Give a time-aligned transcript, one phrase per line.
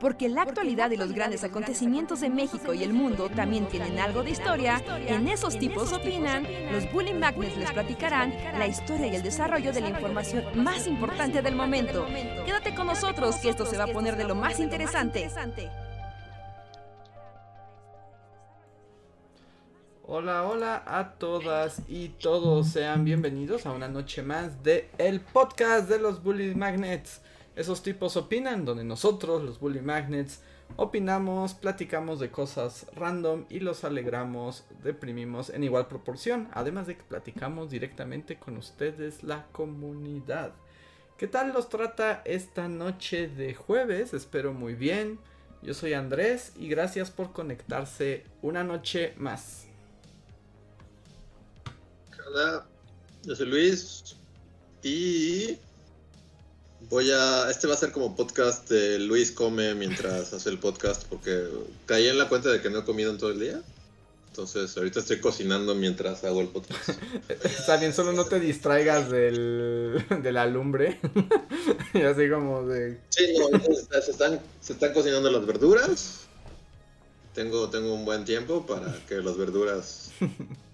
[0.00, 4.22] Porque la actualidad y los grandes acontecimientos de México y el mundo también tienen algo
[4.22, 9.22] de historia, en esos tipos opinan, los Bully Magnets les platicarán la historia y el
[9.22, 12.06] desarrollo de la información más importante del momento.
[12.44, 15.30] Quédate con nosotros que esto se va a poner de lo más interesante.
[20.08, 25.88] Hola, hola a todas y todos, sean bienvenidos a una noche más de el podcast
[25.88, 27.22] de los Bully Magnets.
[27.56, 30.40] Esos tipos opinan, donde nosotros, los Bully Magnets,
[30.76, 36.48] opinamos, platicamos de cosas random y los alegramos, deprimimos en igual proporción.
[36.52, 40.52] Además de que platicamos directamente con ustedes, la comunidad.
[41.16, 44.12] ¿Qué tal los trata esta noche de jueves?
[44.12, 45.18] Espero muy bien.
[45.62, 49.66] Yo soy Andrés y gracias por conectarse una noche más.
[52.28, 52.66] Hola,
[53.22, 54.16] yo soy Luis
[54.82, 55.58] y
[56.88, 57.50] Voy a.
[57.50, 61.48] Este va a ser como podcast de Luis come mientras hace el podcast, porque
[61.84, 63.60] caí en la cuenta de que no he comido en todo el día.
[64.28, 66.90] Entonces, ahorita estoy cocinando mientras hago el podcast.
[67.28, 71.00] Está bien, solo no te distraigas del, de la lumbre.
[71.94, 72.98] y así como de.
[73.08, 73.58] Sí, no,
[74.00, 76.20] se están, se están cocinando las verduras.
[77.34, 80.12] Tengo, tengo un buen tiempo para que las verduras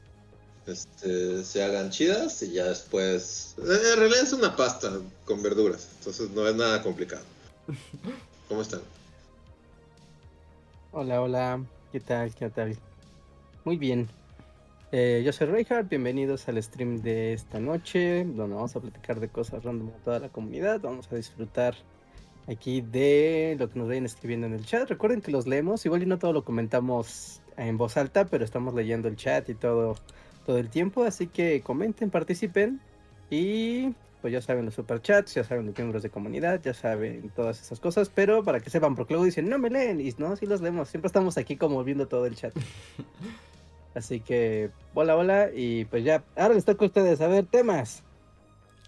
[0.67, 3.55] este, se hagan chidas y ya después...
[3.59, 4.91] Eh, en realidad es una pasta
[5.25, 7.23] con verduras, entonces no es nada complicado.
[8.49, 8.81] ¿Cómo están?
[10.93, 12.35] Hola, hola, ¿qué tal?
[12.35, 12.77] ¿Qué tal?
[13.65, 14.09] Muy bien.
[14.95, 19.29] Eh, yo soy Reinhardt, bienvenidos al stream de esta noche, donde vamos a platicar de
[19.29, 21.75] cosas random a toda la comunidad, vamos a disfrutar
[22.47, 24.89] aquí de lo que nos vayan escribiendo en el chat.
[24.89, 28.75] Recuerden que los leemos, igual y no todo lo comentamos en voz alta, pero estamos
[28.75, 29.97] leyendo el chat y todo
[30.45, 32.81] todo el tiempo, así que comenten, participen
[33.31, 37.61] y pues ya saben los superchats, ya saben los miembros de comunidad, ya saben todas
[37.61, 40.47] esas cosas, pero para que sepan, porque luego dicen, no me leen, y no, sí
[40.47, 42.55] los leemos, siempre estamos aquí como viendo todo el chat.
[43.95, 48.05] Así que, hola, hola, y pues ya, ahora les toca a ustedes a ver temas.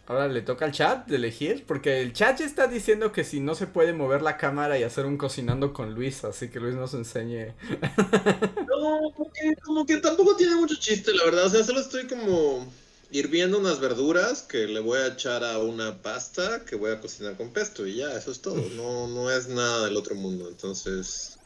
[0.07, 3.41] Ahora le toca al chat de elegir, porque el chat ya está diciendo que si
[3.41, 6.75] no se puede mover la cámara y hacer un cocinando con Luis, así que Luis
[6.75, 7.55] nos enseñe.
[8.75, 11.47] No, porque como que tampoco tiene mucho chiste, la verdad.
[11.47, 12.67] O sea, solo estoy como
[13.11, 17.37] hirviendo unas verduras que le voy a echar a una pasta que voy a cocinar
[17.37, 18.63] con pesto y ya, eso es todo.
[18.77, 20.49] No, no es nada del otro mundo.
[20.49, 21.39] Entonces,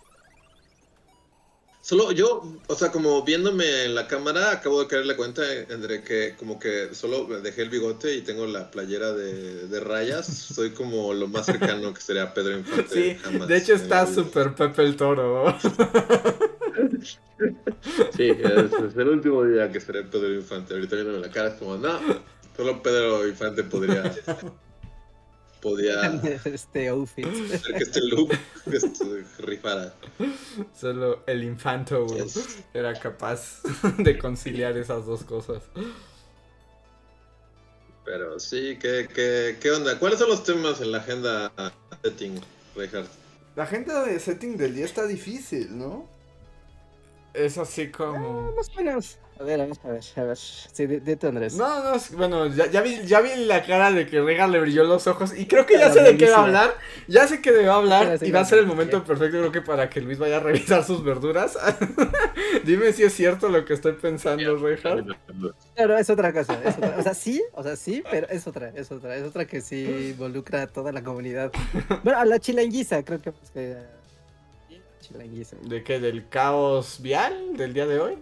[1.89, 6.35] Solo yo, o sea, como viéndome en la cámara, acabo de caerle cuenta entre que
[6.37, 10.27] como que solo dejé el bigote y tengo la playera de, rayas.
[10.27, 12.93] Soy como lo más cercano que sería Pedro Infante.
[12.93, 13.17] Sí,
[13.47, 15.59] de hecho está súper Pepe el Toro.
[18.15, 20.75] sí, es, el último día que seré Pedro Infante.
[20.75, 21.99] Ahorita viéndome la cara es como, no,
[22.55, 24.03] solo Pedro Infante podría
[25.61, 27.27] podía este outfit.
[27.27, 28.33] que este look
[28.73, 29.95] este, rifara.
[30.79, 32.07] Solo el infanto
[32.75, 33.63] era capaz
[33.99, 35.63] de conciliar esas dos cosas.
[38.05, 39.99] Pero sí, ¿qué, qué, qué onda?
[39.99, 41.53] ¿Cuáles son los temas en la agenda
[42.03, 42.41] setting,
[42.75, 43.11] Reinhardt?
[43.55, 46.09] La agenda de setting del día está difícil, ¿no?
[47.35, 48.49] Es así como...
[48.49, 49.19] Ah, más o menos.
[49.41, 50.37] A ver, a ver, a ver, a ver.
[50.37, 50.83] Sí,
[51.23, 51.55] Andrés.
[51.55, 54.83] No, no, bueno, ya, ya, vi, ya vi la cara de que Rega le brilló
[54.83, 56.75] los ojos y creo que ya sé de qué va a hablar.
[57.07, 59.63] Ya sé que va a hablar y va a ser el momento perfecto, creo que
[59.63, 61.57] para que Luis vaya a revisar sus verduras.
[62.65, 65.05] Dime si es cierto lo que estoy pensando, Rega.
[65.77, 66.97] Pero es otra cosa, es otra.
[66.99, 70.11] O sea, sí, o sea, sí, pero es otra, es otra, es otra que sí
[70.15, 71.53] involucra a toda la comunidad.
[72.03, 73.31] Bueno, a la chilanguiza, creo que.
[73.31, 73.77] Pues, que
[75.01, 75.57] chilanguiza.
[75.63, 76.01] ¿De qué?
[76.01, 78.19] ¿Del caos vial del día de hoy?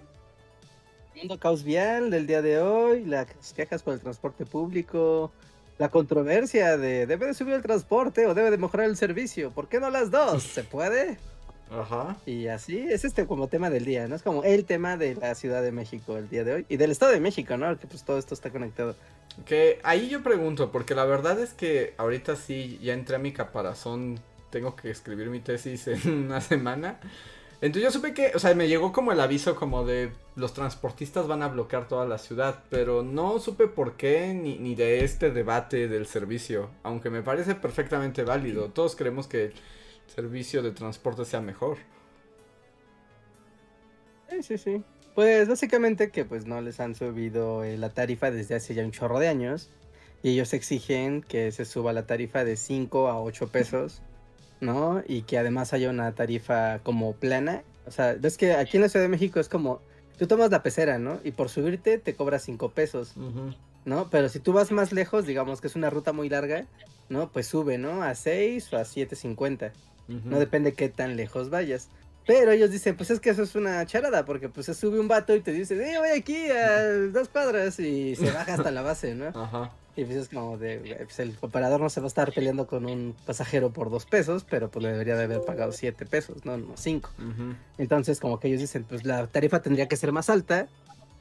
[1.17, 5.33] Mundo caos vial del día de hoy, las quejas por el transporte público,
[5.79, 9.51] la controversia de debe de subir el transporte o debe de mejorar el servicio.
[9.51, 10.43] ¿Por qué no las dos?
[10.43, 11.17] ¿Se puede?
[11.71, 12.17] Ajá.
[12.27, 14.15] Y así es este como tema del día, ¿no?
[14.15, 16.91] Es como el tema de la Ciudad de México el día de hoy y del
[16.91, 17.77] Estado de México, ¿no?
[17.79, 18.95] Que pues todo esto está conectado.
[19.47, 23.33] Que ahí yo pregunto, porque la verdad es que ahorita sí ya entré a mi
[23.33, 27.01] caparazón, tengo que escribir mi tesis en una semana.
[27.61, 31.27] Entonces yo supe que, o sea, me llegó como el aviso como de los transportistas
[31.27, 35.31] van a bloquear toda la ciudad, pero no supe por qué ni, ni de este
[35.31, 38.69] debate del servicio, aunque me parece perfectamente válido.
[38.69, 39.55] Todos creemos que el
[40.15, 41.79] servicio de transporte sea mejor.
[44.29, 44.85] Sí, sí, sí.
[45.15, 48.93] Pues básicamente que pues no les han subido eh, la tarifa desde hace ya un
[48.93, 49.71] chorro de años
[50.23, 54.03] y ellos exigen que se suba la tarifa de 5 a 8 pesos
[54.61, 55.03] ¿no?
[55.07, 57.63] Y que además haya una tarifa como plana.
[57.87, 59.81] O sea, ves que aquí en la Ciudad de México es como,
[60.19, 61.21] tú tomas la pecera, ¿no?
[61.25, 63.15] Y por subirte te cobras 5 pesos,
[63.85, 64.11] ¿no?
[64.11, 66.67] Pero si tú vas más lejos, digamos que es una ruta muy larga,
[67.09, 67.31] ¿no?
[67.31, 68.03] Pues sube, ¿no?
[68.03, 69.73] A 6 o a 7.50.
[70.09, 71.89] No depende qué tan lejos vayas.
[72.27, 75.07] Pero ellos dicen, pues es que eso es una charada, porque pues se sube un
[75.07, 76.83] vato y te dice, eh, voy aquí a
[77.13, 79.29] dos cuadras y se baja hasta la base, ¿no?
[79.29, 79.71] Ajá.
[79.97, 82.85] Y pues es como de, pues el operador no se va a estar peleando con
[82.85, 86.59] un pasajero por dos pesos, pero pues le debería de haber pagado siete pesos, no,
[86.59, 87.11] no cinco.
[87.19, 87.55] Ujú.
[87.79, 90.69] Entonces como que ellos dicen, pues la tarifa tendría que ser más alta,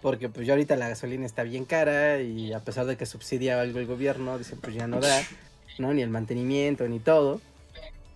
[0.02, 3.62] porque pues ya ahorita la gasolina está bien cara y a pesar de que subsidia
[3.62, 5.24] algo el gobierno, dicen pues ya no da,
[5.80, 5.94] ¿no?
[5.94, 7.40] Ni el mantenimiento, ni todo,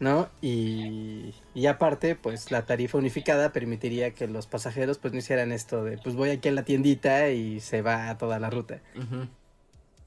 [0.01, 0.27] ¿no?
[0.41, 5.85] Y, y aparte, pues la tarifa unificada permitiría que los pasajeros pues no hicieran esto
[5.85, 8.81] de, pues voy aquí a la tiendita y se va a toda la ruta.
[8.97, 9.27] Ujú.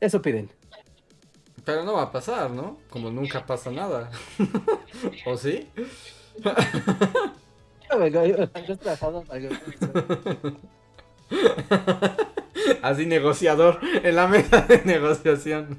[0.02, 0.50] Eso piden.
[1.64, 2.80] Pero no va a pasar, ¿no?
[2.90, 4.10] Como nunca pasa nada.
[5.26, 5.70] ¿O sí?
[12.82, 15.78] Así negociador en la mesa de negociación.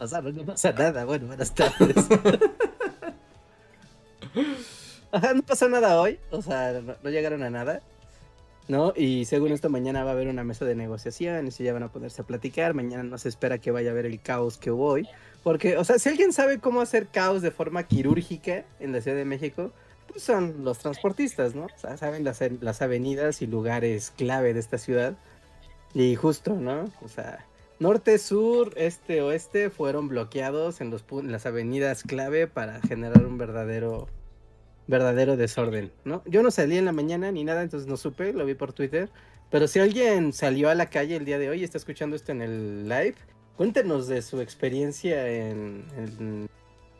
[0.00, 1.04] pasar, no pasa nada.
[1.04, 1.94] Bueno, buenas tardes.
[5.12, 7.82] Ajá, no pasó nada hoy, o sea, no, no llegaron a nada,
[8.70, 8.92] ¿no?
[8.94, 11.92] Y según esto, mañana va a haber una mesa de negociaciones y ya van a
[11.92, 12.72] poderse a platicar.
[12.72, 15.08] Mañana no se espera que vaya a haber el caos que hubo hoy,
[15.42, 19.16] porque, o sea, si alguien sabe cómo hacer caos de forma quirúrgica en la Ciudad
[19.16, 19.72] de México,
[20.06, 21.64] pues son los transportistas, ¿no?
[21.64, 25.16] O sea, saben las, las avenidas y lugares clave de esta ciudad.
[25.92, 26.84] Y justo, ¿no?
[27.02, 27.44] O sea,
[27.80, 33.36] norte, sur, este, oeste fueron bloqueados en, los, en las avenidas clave para generar un
[33.36, 34.08] verdadero,
[34.90, 36.22] verdadero desorden, ¿no?
[36.26, 39.08] Yo no salí en la mañana ni nada, entonces no supe, lo vi por Twitter.
[39.50, 42.32] Pero si alguien salió a la calle el día de hoy y está escuchando esto
[42.32, 43.14] en el live,
[43.56, 46.48] cuéntenos de su experiencia en el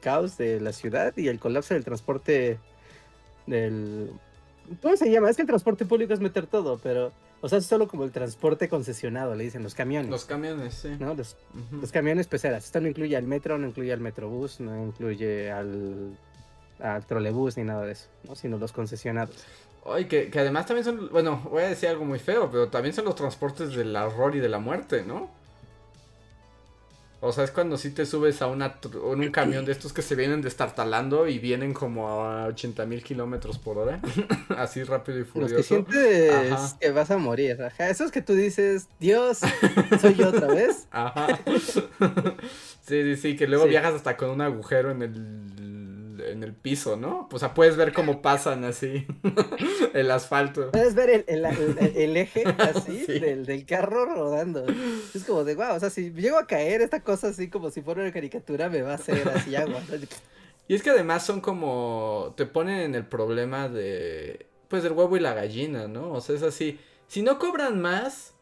[0.01, 2.59] caos de la ciudad y el colapso del transporte
[3.47, 4.11] del...
[4.83, 5.31] ¿Cómo se llama?
[5.31, 7.13] Es que el transporte público es meter todo, pero...
[7.43, 10.11] O sea, es solo como el transporte concesionado, le dicen los camiones.
[10.11, 10.91] Los camiones, sí.
[10.99, 11.15] ¿no?
[11.15, 11.81] Los, Ujú.
[11.81, 12.67] los camiones peceras.
[12.67, 16.19] Esto no incluye al metro, no incluye al metrobús, no incluye al,
[16.82, 18.35] al trolebús ni nada de eso, ¿no?
[18.37, 19.37] Sino los concesionados.
[19.87, 22.94] Ay, que, que además también son, bueno, voy a decir algo muy feo, pero también
[22.94, 25.31] son los transportes del horror y de la muerte, ¿no?
[27.23, 30.00] O sea, es cuando sí te subes a una, en un camión de estos que
[30.00, 34.00] se vienen destartalando y vienen como a 80 mil kilómetros por hora.
[34.56, 35.56] Así rápido y Los furioso.
[35.56, 36.79] que sientes Ajá.
[36.81, 37.61] que vas a morir.
[37.62, 37.91] Ajá.
[37.91, 39.41] Esos que tú dices, Dios,
[40.00, 40.87] soy yo otra vez.
[40.91, 41.38] Ajá.
[42.87, 43.71] sí, sí, sí, que luego Sí.
[43.71, 45.12] viajas hasta con un agujero en el,
[46.22, 47.28] en el piso, ¿no?
[47.32, 49.06] O sea, puedes ver cómo pasan así
[49.94, 50.70] el asfalto.
[50.70, 53.19] Puedes ver el, el- el- el eje así Sí.
[53.19, 54.64] del, del carro rodando.
[55.14, 57.82] Es como de, wow, o sea, si llego a caer esta cosa así como si
[57.82, 59.81] fuera una caricatura, me va a hacer así agua.
[60.69, 62.32] Y es que además son como.
[62.37, 64.46] Te ponen en el problema de.
[64.69, 66.12] Pues del huevo y la gallina, ¿no?
[66.12, 66.78] O sea, es así.
[67.08, 68.34] Si no cobran más,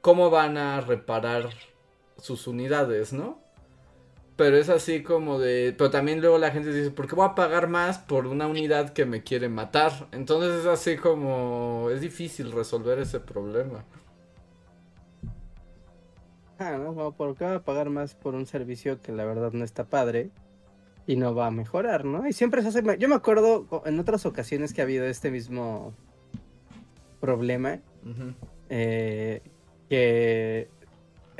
[0.00, 1.48] ¿cómo van a reparar
[2.16, 3.39] sus unidades, no?
[4.40, 5.74] Pero es así como de.
[5.76, 8.94] Pero también luego la gente dice, ¿por qué voy a pagar más por una unidad
[8.94, 10.08] que me quiere matar?
[10.12, 11.90] Entonces es así como.
[11.92, 13.84] Es difícil resolver ese problema.
[16.58, 16.94] Ah, ¿no?
[16.94, 19.84] Como, ¿Por qué va a pagar más por un servicio que la verdad no está
[19.84, 20.30] padre
[21.06, 22.26] y no va a mejorar, ¿no?
[22.26, 22.82] Y siempre se hace...
[22.98, 25.92] Yo me acuerdo en otras ocasiones que ha habido este mismo
[27.20, 27.80] problema,
[28.70, 29.42] eh,
[29.90, 30.70] que...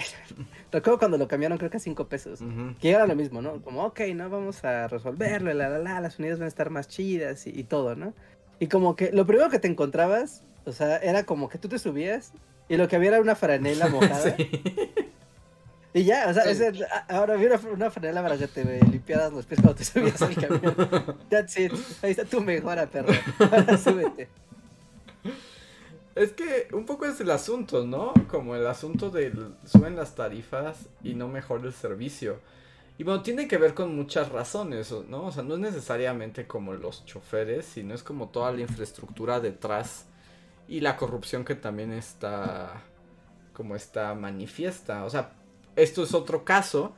[0.73, 2.41] Recuerdo cuando lo cambiaron creo que a 5 pesos.
[2.81, 3.61] Que era lo mismo, ¿no?
[3.63, 6.89] Como, ok, no vamos a resolverlo, la, la, la, las unidades van a estar más
[6.89, 8.15] chidas y, y todo, ¿no?
[8.59, 11.79] Y como que lo primero que te encontrabas, o sea, era como que tú te
[11.79, 12.33] subías
[12.69, 14.37] y lo que había era una franela mojada.
[14.37, 14.51] Sí.
[15.93, 16.51] Y ya, o sea, Sí.
[16.51, 20.23] ese- ahora vi una, una franela para que te limpiaras los pies cuando te subías
[20.23, 21.17] al camión.
[21.31, 21.73] That's it.
[22.03, 23.13] Ahí está tu mejora, perro.
[23.41, 24.29] Ahora súbete.
[26.21, 28.13] Es que un poco es el asunto, ¿no?
[28.29, 29.33] Como el asunto de
[29.65, 32.41] suben las tarifas y no mejora el servicio.
[32.99, 35.29] Y bueno, tiene que ver con muchas razones, ¿no?
[35.29, 40.09] O sea, no es necesariamente como los choferes, sino es como toda la infraestructura detrás
[40.69, 42.83] y la corrupción que también está,
[43.55, 45.07] como está manifiesta.
[45.07, 45.33] O sea,
[45.75, 46.93] esto es otro caso.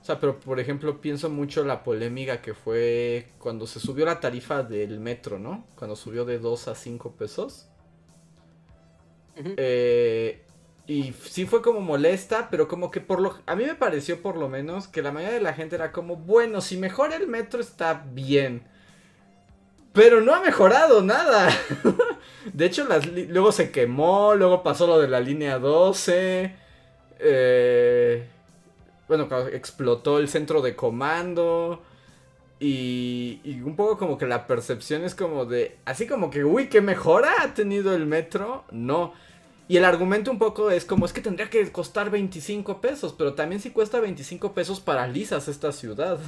[0.00, 4.18] O sea, pero por ejemplo pienso mucho la polémica que fue cuando se subió la
[4.18, 5.66] tarifa del metro, ¿no?
[5.76, 7.68] Cuando subió de 2 a 5 pesos.
[9.36, 10.42] Eh,
[10.86, 13.38] y sí fue como molesta, pero como que por lo...
[13.46, 16.16] A mí me pareció por lo menos que la mayoría de la gente era como,
[16.16, 18.64] bueno, si mejora el metro está bien.
[19.92, 21.50] Pero no ha mejorado nada.
[22.52, 22.86] de hecho,
[23.28, 26.54] luego se quemó, luego pasó lo de la línea 12.
[27.18, 28.26] eh,
[29.08, 31.82] bueno, explotó el centro de comando.
[32.64, 36.68] Y, y un poco como que la percepción es como de, así como que, uy,
[36.68, 38.64] ¿qué mejora ha tenido el metro?
[38.70, 39.14] No.
[39.66, 43.34] Y el argumento un poco es como, es que tendría que costar 25 pesos, pero
[43.34, 46.18] también si cuesta 25 pesos paralizas esta ciudad.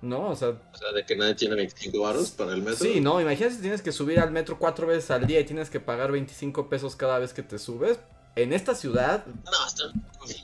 [0.00, 0.28] ¿no?
[0.30, 2.76] O sea, O sea, de que nadie tiene 25 baros para el metro.
[2.76, 3.20] sí, ¿no?
[3.20, 6.12] Imagínate si tienes que subir al metro cuatro veces al día y tienes que pagar
[6.12, 7.98] 25 pesos cada vez que te subes.
[8.36, 9.84] En esta ciudad No, está...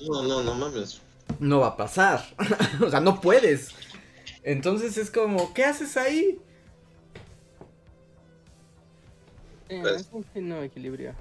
[0.09, 1.00] no, no, no mames.
[1.39, 2.25] no va a pasar.
[2.85, 3.71] o sea, no puedes.
[4.42, 6.38] Entonces es como, ¿qué haces ahí?
[9.68, 11.14] Eh, Pues- es un fino equilibrio.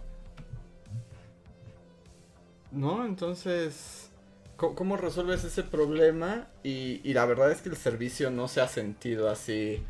[2.72, 3.06] ¿No?
[3.06, 4.10] Entonces,
[4.58, 6.48] ¿cómo, cómo resuelves ese problema?
[6.64, 9.84] Y, y la verdad es que el servicio no se ha sentido así.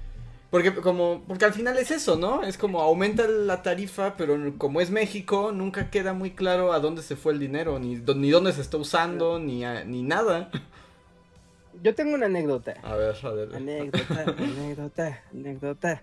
[0.49, 2.43] Porque como porque al final es eso, ¿no?
[2.43, 7.03] Es como aumenta la tarifa, pero como es México, nunca queda muy claro a dónde
[7.03, 10.49] se fue el dinero, ni, ni dónde se está usando, ni, a- ni nada.
[11.83, 12.75] Yo tengo una anécdota.
[12.83, 13.55] A ver, a ver.
[13.55, 16.01] Anécdota, anécdota, anécdota.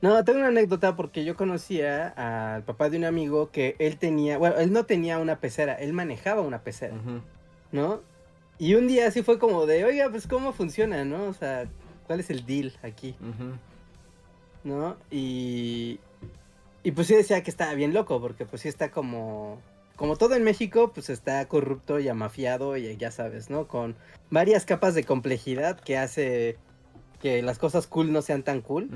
[0.00, 2.08] No, tengo una anécdota porque yo conocía
[2.54, 5.92] al papá de un amigo que él tenía, bueno, él no tenía una pecera, él
[5.92, 6.94] manejaba una pecera,
[7.72, 8.00] ¿no?
[8.58, 11.24] Y un día así fue como de, oiga, pues cómo funciona, ¿no?
[11.24, 11.68] O sea,
[12.06, 13.16] ¿cuál es el deal aquí?
[14.64, 14.96] ¿no?
[15.10, 15.98] Y,
[16.82, 19.60] y pues sí decía que estaba bien loco, porque pues sí está como,
[19.98, 23.66] como todo en México, pues está corrupto y amafiado y ya sabes, ¿no?
[23.66, 23.96] Con
[24.30, 26.56] varias capas de complejidad que hace
[27.20, 28.88] que las cosas cool no sean tan cool,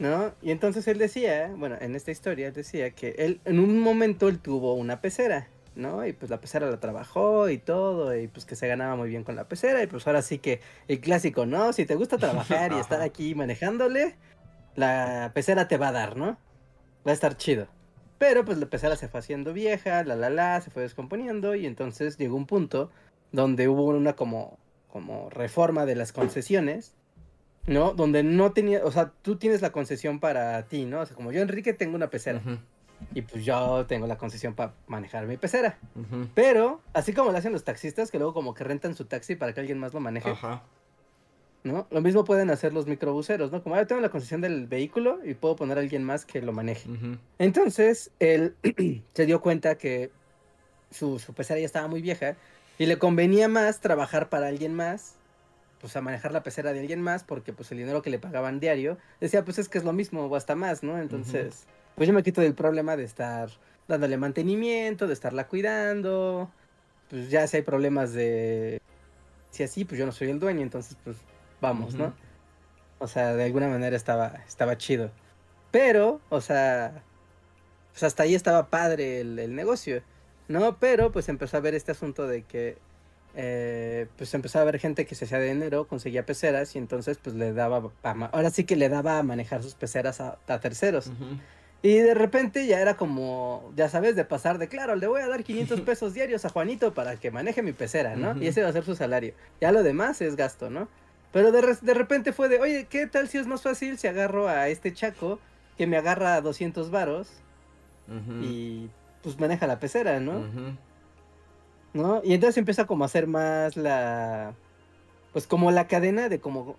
[0.00, 0.34] ¿no?
[0.42, 4.28] Y entonces él decía, bueno, en esta historia él decía que él en un momento
[4.28, 6.04] él tuvo una pecera, ¿no?
[6.04, 9.22] Y pues la pecera la trabajó y todo, y pues que se ganaba muy bien
[9.22, 11.72] con la pecera, y pues ahora sí que el clásico, ¿no?
[11.72, 14.16] Si te gusta trabajar y estar aquí manejándole,
[14.74, 16.36] la pecera te va a dar, ¿no?
[17.06, 17.68] Va a estar chido.
[18.20, 21.64] Pero pues la pecera se fue haciendo vieja, la la la, se fue descomponiendo y
[21.64, 22.90] entonces llegó un punto
[23.32, 24.58] donde hubo una como,
[24.88, 26.92] como reforma de las concesiones,
[27.66, 27.94] ¿no?
[27.94, 31.00] Donde no tenía, o sea, tú tienes la concesión para ti, ¿no?
[31.00, 32.42] O sea, como yo, Enrique, tengo una pecera
[33.14, 35.78] y pues yo tengo la concesión para manejar mi pecera.
[36.34, 39.54] Pero, así como lo hacen los taxistas, que luego como que rentan su taxi para
[39.54, 40.62] que alguien más lo maneje, Ajá.
[41.62, 41.86] ¿No?
[41.90, 43.62] Lo mismo pueden hacer los microbuseros, ¿no?
[43.62, 46.40] Como "Ah, yo tengo la concesión del vehículo y puedo poner a alguien más que
[46.40, 46.88] lo maneje.
[47.38, 48.54] Entonces, él
[49.14, 50.10] se dio cuenta que
[50.90, 52.36] su, su pecera ya estaba muy vieja
[52.78, 55.16] y le convenía más trabajar para alguien más,
[55.80, 58.58] pues a manejar la pecera de alguien más, porque pues el dinero que le pagaban
[58.60, 60.98] diario, decía, pues es que es lo mismo o hasta más, ¿no?
[60.98, 61.64] Entonces,
[61.94, 63.50] pues yo me quito del problema de estar
[63.86, 66.50] dándole mantenimiento, de estarla cuidando,
[67.10, 68.80] pues ya si hay problemas de...
[69.50, 71.16] Si así, pues yo no soy el dueño, entonces pues
[71.60, 71.94] vamos.
[71.94, 72.12] ¿no?
[72.98, 75.10] O sea, de alguna manera estaba, estaba chido.
[75.70, 77.02] Pero, o sea,
[77.92, 80.02] pues hasta ahí estaba padre el, el negocio,
[80.48, 80.78] ¿no?
[80.78, 82.78] Pero pues empezó a ver este asunto de que,
[83.36, 87.18] eh, pues empezó a haber gente que se hacía de dinero, conseguía peceras y entonces
[87.22, 90.60] pues le daba, a ahora sí que le daba a manejar sus peceras a, a
[90.60, 91.10] terceros.
[91.82, 95.28] Y de repente ya era como, ya sabes, de pasar de, claro, le voy a
[95.28, 98.36] dar 500 pesos diarios a Juanito para que maneje mi pecera, ¿no?
[98.42, 99.32] Y ese va a ser su salario.
[99.60, 100.88] Ya lo demás es gasto, ¿no?
[101.32, 104.06] Pero de, re- de repente fue de, oye, ¿qué tal si es más fácil si
[104.08, 105.38] agarro a este chaco
[105.78, 107.30] que me agarra 200 varos
[108.42, 108.90] y
[109.22, 110.40] pues maneja la pecera, ¿no?
[111.92, 112.20] ¿No?
[112.24, 114.54] Y entonces empieza como a hacer más la...
[115.32, 116.76] Pues como la cadena de como...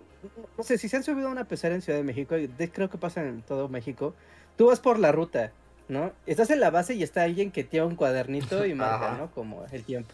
[0.58, 2.70] No sé, si se han subido a una pecera en Ciudad de México, y de-
[2.72, 4.14] creo que pasa en todo México,
[4.58, 5.52] tú vas por la ruta,
[5.88, 6.12] ¿no?
[6.26, 9.18] Estás en la base y está alguien que tiene un cuadernito y marca.
[9.18, 9.32] ¿no?
[9.32, 10.14] Como el tiempo.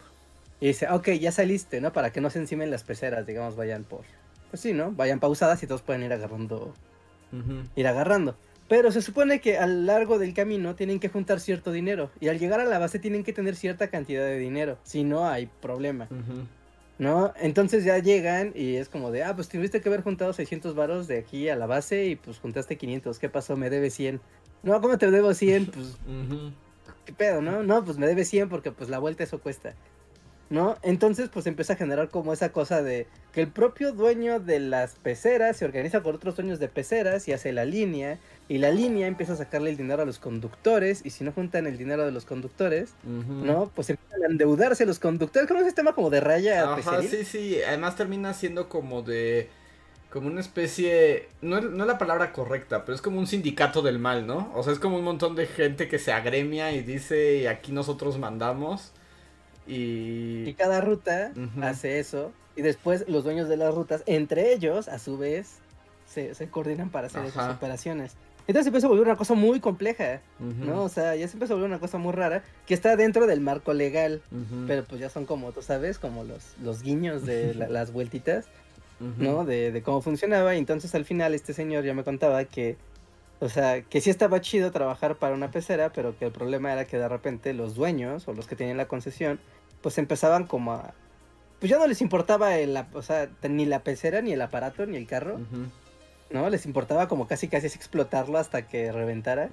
[0.60, 1.92] Y dice, ok, ya saliste, ¿no?
[1.92, 4.02] Para que no se encimen las peceras, digamos, vayan por...
[4.50, 4.92] Pues sí, ¿no?
[4.92, 6.74] Vayan pausadas y todos pueden ir agarrando
[7.76, 8.36] ir agarrando.
[8.68, 12.10] Pero se supone que a lo largo del camino tienen que juntar cierto dinero.
[12.20, 14.78] Y al llegar a la base tienen que tener cierta cantidad de dinero.
[14.82, 16.06] Si no, hay problema.
[16.98, 17.32] ¿No?
[17.40, 21.06] Entonces ya llegan y es como de, ah, pues tuviste que haber juntado 600 varos
[21.06, 23.18] de aquí a la base y pues juntaste 500.
[23.18, 23.56] ¿Qué pasó?
[23.56, 24.20] Me debes 100.
[24.64, 25.66] No, ¿cómo te debo 100?
[25.72, 25.96] Pues.
[27.06, 27.62] ¿qué pedo, no?
[27.62, 29.74] No, pues me debes 100 porque pues la vuelta eso cuesta.
[30.50, 30.78] ¿No?
[30.82, 34.94] Entonces pues empieza a generar como esa cosa de que el propio dueño de las
[34.94, 39.06] peceras se organiza con otros dueños de peceras y hace la línea y la línea
[39.06, 42.12] empieza a sacarle el dinero a los conductores y si no juntan el dinero de
[42.12, 42.94] los conductores.
[43.04, 43.70] ¿no?
[43.74, 47.10] Pues empiezan a endeudarse los conductores, como un sistema como de raya Ajá, peceril.
[47.10, 47.62] sí, sí.
[47.62, 49.50] Además termina siendo como de.
[50.10, 51.28] Como una especie.
[51.42, 54.50] No, no es la palabra correcta, pero es como un sindicato del mal, ¿no?
[54.54, 57.72] O sea, es como un montón de gente que se agremia y dice: y aquí
[57.72, 58.92] nosotros mandamos.
[59.68, 60.54] Y Y.
[60.54, 61.32] cada ruta
[61.62, 65.58] hace eso y después los dueños de las rutas, entre ellos, a su vez,
[66.06, 68.14] se, se coordinan para hacer esas operaciones.
[68.48, 70.22] Entonces se empezó a volver una cosa muy compleja.
[70.40, 70.82] ¿no?
[70.84, 73.40] O sea, ya se empezó a volver una cosa muy rara que está dentro del
[73.42, 74.22] marco legal,
[74.66, 78.46] pero pues ya son como, tú sabes, como los, los guiños de la- las vueltitas.
[79.18, 79.44] ¿no?
[79.44, 80.56] De, de cómo funcionaba.
[80.56, 82.76] Y entonces al final este señor ya me contaba que,
[83.40, 86.84] o sea, que sí estaba chido trabajar para una pecera, pero que el problema era
[86.86, 89.38] que de repente los dueños o los que tenían la concesión,
[89.80, 90.94] pues empezaban como a,
[91.60, 94.96] pues ya no les importaba el, o sea, ni la pecera, ni el aparato, ni
[94.96, 95.40] el carro,
[96.30, 96.50] ¿no?
[96.50, 99.48] Les importaba como casi casi explotarlo hasta que reventara.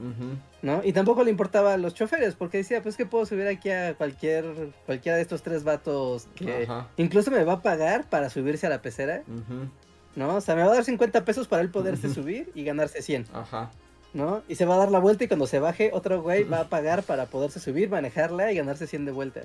[0.62, 0.82] ¿no?
[0.84, 3.94] Y tampoco le importaba a los choferes, porque decía, pues que puedo subir aquí a
[3.96, 4.46] cualquier,
[4.86, 8.82] cualquiera de estos tres vatos que incluso me va a pagar para subirse a la
[8.82, 9.70] pecera, Ujú,
[10.16, 10.36] ¿no?
[10.36, 13.28] O sea, me va a dar 50 pesos para él poderse subir y ganarse 100,
[13.34, 13.72] Ajá.
[14.14, 14.44] ¿no?
[14.48, 16.70] Y se va a dar la vuelta y cuando se baje, otro güey va a
[16.70, 19.42] pagar para poderse subir, manejarla y ganarse 100 de vuelta.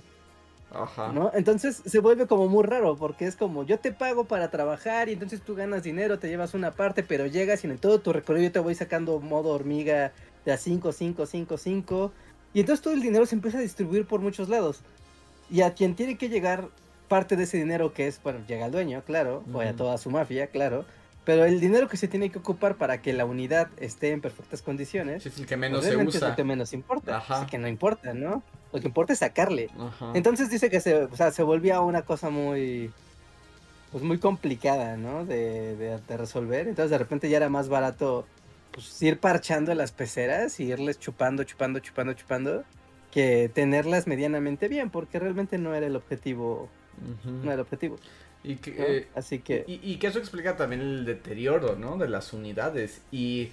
[0.72, 1.12] Ajá.
[1.12, 1.32] ¿no?
[1.34, 5.14] Entonces se vuelve como muy raro porque es como yo te pago para trabajar y
[5.14, 8.44] entonces tú ganas dinero, te llevas una parte, pero llegas y en todo tu recorrido
[8.44, 10.12] yo te voy sacando modo hormiga
[10.44, 12.12] de a 5, 5, 5, 5
[12.54, 14.80] y entonces todo el dinero se empieza a distribuir por muchos lados
[15.50, 16.68] y a quien tiene que llegar
[17.10, 20.08] parte de ese dinero que es, bueno, llega al dueño, claro, o a toda su
[20.10, 20.84] mafia, claro,
[21.24, 24.62] pero el dinero que se tiene que ocupar para que la unidad esté en perfectas
[24.62, 26.30] condiciones, es el que menos se realmente es usa.
[26.30, 27.38] lo que menos importa, Ajá.
[27.40, 28.42] así que no importa, ¿no?
[28.72, 29.68] Lo que importa es sacarle.
[29.78, 30.12] Ajá.
[30.14, 32.90] Entonces dice que se, o sea, se volvía una cosa muy,
[33.92, 35.24] pues muy complicada, ¿no?
[35.26, 36.68] De, de- de resolver.
[36.68, 38.24] Entonces de repente ya era más barato,
[38.72, 42.64] pues ir parchando las peceras y irles chupando, chupando, chupando, chupando,
[43.10, 46.68] que tenerlas medianamente bien, porque realmente no era el objetivo,
[47.24, 47.98] No era el objetivo.
[48.42, 48.84] Y que, ¿no?
[48.86, 51.96] eh, Así que, Y, y que eso explica también el deterioro, ¿no?
[51.98, 53.02] De las unidades.
[53.10, 53.50] Y,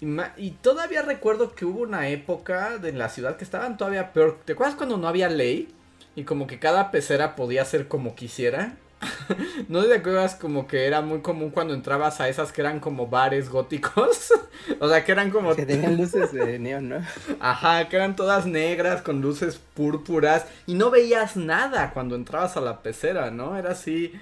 [0.00, 4.40] y, y todavía recuerdo que hubo una época de la ciudad que estaban todavía peor.
[4.44, 5.68] ¿Te acuerdas cuando no había ley?
[6.14, 8.76] Y como que cada pecera podía hacer como quisiera.
[9.68, 13.08] ¿No te acuerdas como que era muy común cuando entrabas a esas que eran como
[13.08, 14.32] bares góticos?
[14.80, 15.54] o sea, que eran como...
[15.54, 17.02] que tenían luces de neón, ¿no?
[17.40, 22.60] Ajá, que eran todas negras con luces púrpuras y no veías nada cuando entrabas a
[22.60, 23.56] la pecera, ¿no?
[23.56, 24.12] Era así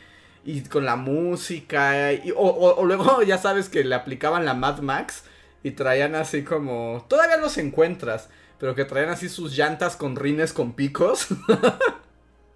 [0.44, 4.54] y con la música y, o, o- o luego ya sabes que le aplicaban la
[4.54, 5.24] Mad Max
[5.62, 10.52] y traían así como todavía los encuentras, pero que traían así sus llantas con rines
[10.54, 11.26] con picos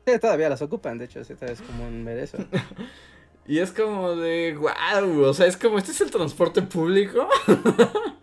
[0.06, 2.38] Sí, todavía las ocupan, de hecho, sí, es común ver eso.
[3.46, 7.28] y es como de wow, o sea, es como este es el transporte público.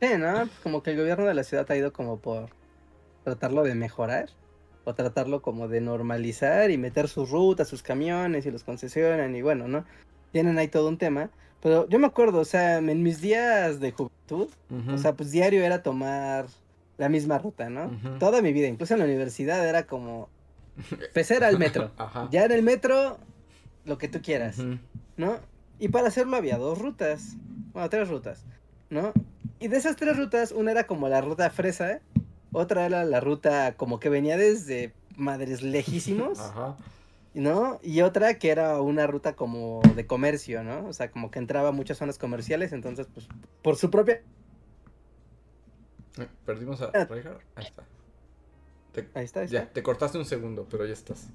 [0.00, 0.50] Sí, ¿no?
[0.62, 2.50] Como que el gobierno de la ciudad ha ido como por
[3.22, 4.28] tratarlo de mejorar
[4.84, 9.40] o tratarlo como de normalizar y meter sus rutas, sus camiones y los concesionan y
[9.40, 9.86] bueno, ¿no?
[10.30, 11.30] Tienen ahí todo un tema.
[11.62, 14.50] Pero yo me acuerdo, o sea, en mis días de juventud,
[14.92, 16.48] o sea, pues diario era tomar
[16.96, 17.90] la misma ruta, ¿no?
[18.18, 20.28] Toda mi vida, incluso en la universidad era como
[21.14, 21.90] pecera al metro.
[21.96, 22.28] Ajá.
[22.30, 23.18] Ya en el metro,
[23.84, 24.58] lo que tú quieras.
[25.16, 25.38] ¿no?
[25.78, 27.36] Y para hacerlo había dos rutas,
[27.72, 28.44] bueno, tres rutas,
[28.90, 29.12] ¿no?
[29.58, 32.00] Y de esas tres rutas, una era como la ruta fresa,
[32.52, 36.76] otra era la ruta como que venía desde madres lejísimos, Ajá.
[37.34, 37.80] ¿no?
[37.82, 40.86] Y otra que era una ruta como de comercio, ¿no?
[40.86, 43.28] O sea, como que entraba a muchas zonas comerciales, entonces, pues,
[43.62, 44.22] por su propia...
[46.46, 47.04] Perdimos a Ah.
[47.04, 47.40] Reinhardt.
[47.56, 47.84] Ahí está.
[48.92, 51.28] Te- Ahí está, ahí Ya, está, te cortaste un segundo, pero ya estás.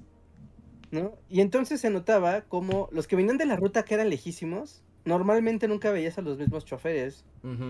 [0.90, 1.16] ¿no?
[1.28, 5.68] Y entonces se notaba como los que venían de la ruta que eran lejísimos, normalmente
[5.68, 7.24] nunca veías a los mismos choferes.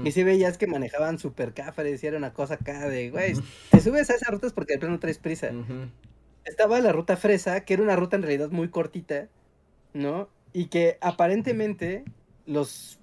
[0.04, 3.34] Y si veías que manejaban super cafres y era una cosa acá de, güey,
[3.70, 5.50] te subes a esas rutas porque de plano traes prisa.
[6.44, 9.28] Estaba la ruta fresa, que era una ruta en realidad muy cortita,
[9.92, 10.28] ¿no?
[10.54, 12.04] Y que aparentemente
[12.46, 12.99] los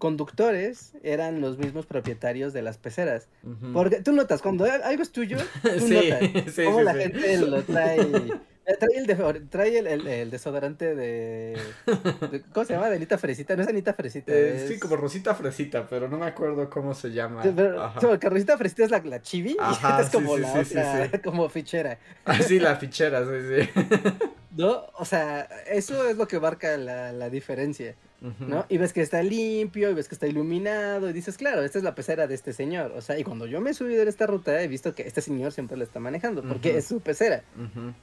[0.00, 3.28] conductores eran los mismos propietarios de las peceras.
[3.72, 6.94] Porque tú notas, cuando al- algo es tuyo, tú Sí, notas sí, cómo sí, la
[6.94, 8.00] gente lo trae.
[8.00, 12.88] eh, Trae el, de- trae el, el- el desodorante de, de- ¿Cómo se llama?
[12.88, 13.56] De Anita Fresita.
[13.56, 14.30] No es Anita Fresita.
[14.32, 17.42] Eh, Sí, como Rosita Fresita, pero no me acuerdo cómo se llama.
[17.42, 17.98] Pero- Ajá.
[18.00, 21.48] Rosita Fresita es la, la chibi y Ajá, esta es como sí, la otra, como
[21.48, 21.98] fichera.
[22.24, 23.70] Ah, sí, la fichera, sí, sí.
[24.56, 24.84] ¿No?
[24.98, 27.94] O sea, eso es lo que marca la, la diferencia,
[28.40, 28.66] ¿no?
[28.68, 31.84] Y ves que está limpio, y ves que está iluminado, y dices, claro, esta es
[31.84, 32.92] la pecera de este señor.
[32.96, 35.20] O sea, y cuando yo me he subido en esta ruta, he visto que este
[35.22, 37.42] señor siempre la está manejando, porque es su pecera.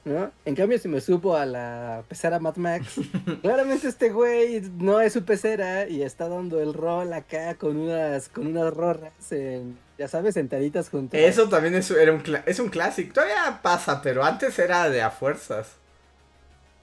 [0.04, 0.30] ¿no?
[0.44, 2.96] En cambio, si me subo a la pecera Mad Max,
[3.42, 8.28] claramente este güey no es su pecera y está dando el rol acá con unas,
[8.28, 12.58] con unas rorras, en, ya sabes, sentaditas junto a- Eso también es, era un es
[12.58, 13.14] un clásico.
[13.14, 15.76] Todavía pasa, pero antes era de a fuerzas.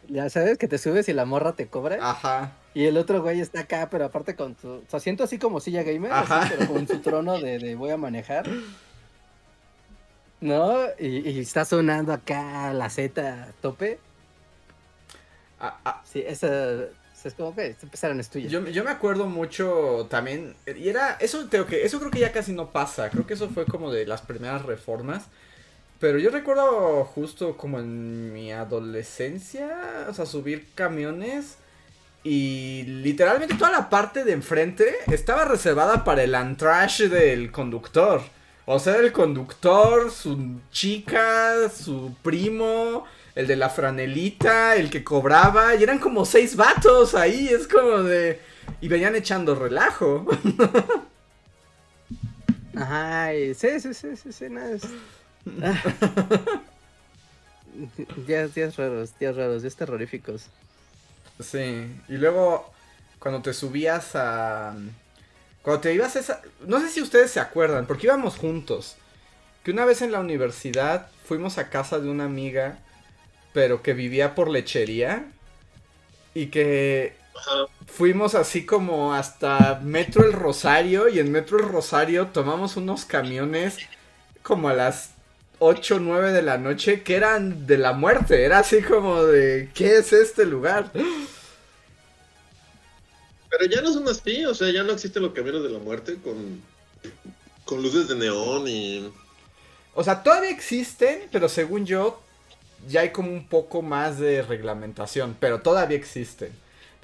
[0.08, 1.98] Ya sabes que te subes y la morra te cobra.
[2.00, 2.54] Ajá.
[2.76, 5.82] Y el otro güey está acá, pero aparte con su, su asiento así como silla
[5.82, 8.48] gamer, así, pero con su trono de, de voy a manejar.
[10.42, 10.76] ¿No?
[11.00, 13.98] Y, y está sonando acá la Z tope.
[15.60, 16.90] Ah, ah, Sí, esa
[17.24, 18.50] es como que empezaron es tuya.
[18.50, 22.32] Yo, yo me acuerdo mucho también, y era, eso creo que, eso creo que ya
[22.32, 25.24] casi no pasa, creo que eso fue como de las primeras reformas,
[26.00, 31.58] pero yo recuerdo justo como en mi adolescencia, o sea, subir camiones
[32.26, 38.24] y literalmente toda la parte de enfrente estaba reservada para el entourage del conductor.
[38.66, 45.76] O sea, el conductor, su chica, su primo, el de la franelita, el que cobraba,
[45.76, 48.42] y eran como seis vatos ahí, es como de...
[48.82, 50.26] Y venían echando relajo.
[52.76, 54.78] Ajá, sí, sí, sí, sí, sí, nada.
[55.62, 55.80] Ah.
[58.26, 60.48] días, días raros, días raros, días terroríficos.
[61.40, 62.72] Sí, y luego
[63.20, 64.76] cuando te subías a...
[65.62, 66.42] Cuando te ibas a esa...
[66.68, 68.98] No sé si ustedes se acuerdan, porque íbamos juntos.
[69.64, 72.78] Que una vez en la universidad fuimos a casa de una amiga,
[73.52, 75.26] pero que vivía por lechería.
[76.36, 77.18] Y que
[77.88, 81.08] fuimos así como hasta Metro El Rosario.
[81.10, 83.80] Y en Metro El Rosario tomamos unos camiones
[84.44, 85.15] como a las
[85.60, 88.44] 8 o 9 de la noche que eran de la muerte.
[88.44, 90.92] Era así como de, ¿qué es este lugar?
[93.50, 96.18] Pero ya no son así, o sea, ya no existen los camiones de la muerte
[96.24, 96.62] con,
[97.64, 99.12] con luces de neón y...
[99.94, 102.22] O sea, todavía existen, pero según yo,
[102.88, 106.52] ya hay como un poco más de reglamentación, pero todavía existen.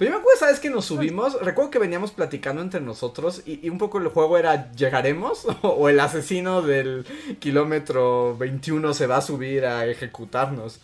[0.02, 1.40] Pero yo me acuerdo, ¿sabes que nos subimos?
[1.40, 5.46] Recuerdo que veníamos platicando entre nosotros y, un poco el juego era, ¿llegaremos?
[5.62, 7.06] o el asesino del
[7.38, 10.80] kilómetro 21 se va a subir a ejecutarnos.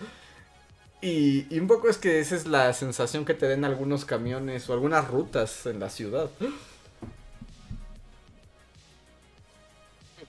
[1.03, 4.73] Y, un poco es que esa es la sensación que te den algunos camiones o
[4.73, 6.31] algunas rutas en la ciudad.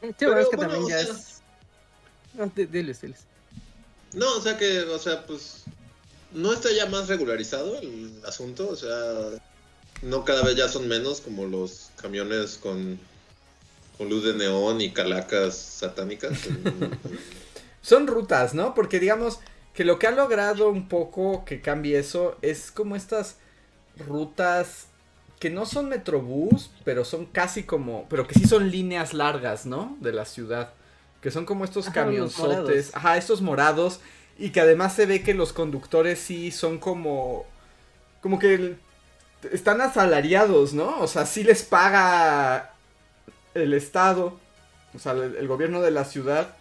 [0.02, 1.43] Sí, pero, es que también ya es...
[2.34, 3.19] No, diles, diles.
[4.13, 5.65] No, o sea que, o sea, pues
[6.31, 8.91] no está ya más regularizado el asunto, o sea,
[10.01, 12.99] no cada vez ya son menos como los camiones con,
[13.97, 16.39] con luz de neón y calacas satánicas.
[17.81, 18.73] son rutas, ¿no?
[18.73, 19.39] Porque digamos,
[19.73, 23.37] que lo que ha logrado un poco que cambie eso es como estas
[24.07, 24.87] rutas
[25.39, 29.97] que no son metrobús, pero son casi como, pero que sí son líneas largas, ¿no?
[30.01, 30.73] De la ciudad.
[31.21, 33.99] Que son como estos camionzotes, ajá, estos morados,
[34.39, 37.45] y que además se ve que los conductores sí son como,
[38.21, 38.78] como que
[39.52, 40.97] están asalariados, ¿no?
[40.99, 42.73] O sea, sí les paga
[43.54, 44.39] el Estado,
[44.95, 46.56] o sea, el gobierno de la ciudad,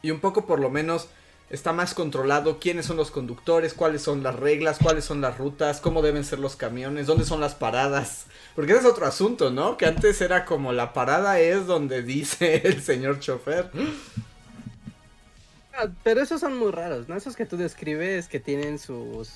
[0.00, 1.08] y un poco por lo menos
[1.50, 5.80] está más controlado quiénes son los conductores, cuáles son las reglas, cuáles son las rutas,
[5.80, 8.26] cómo deben ser los camiones, dónde son las paradas.
[8.54, 9.76] Porque ese es otro asunto, ¿no?
[9.76, 13.70] Que antes era como la parada es donde dice el señor chofer.
[15.78, 17.16] Ah, pero esos son muy raros, ¿no?
[17.16, 19.30] Esos que tú describes que tienen sus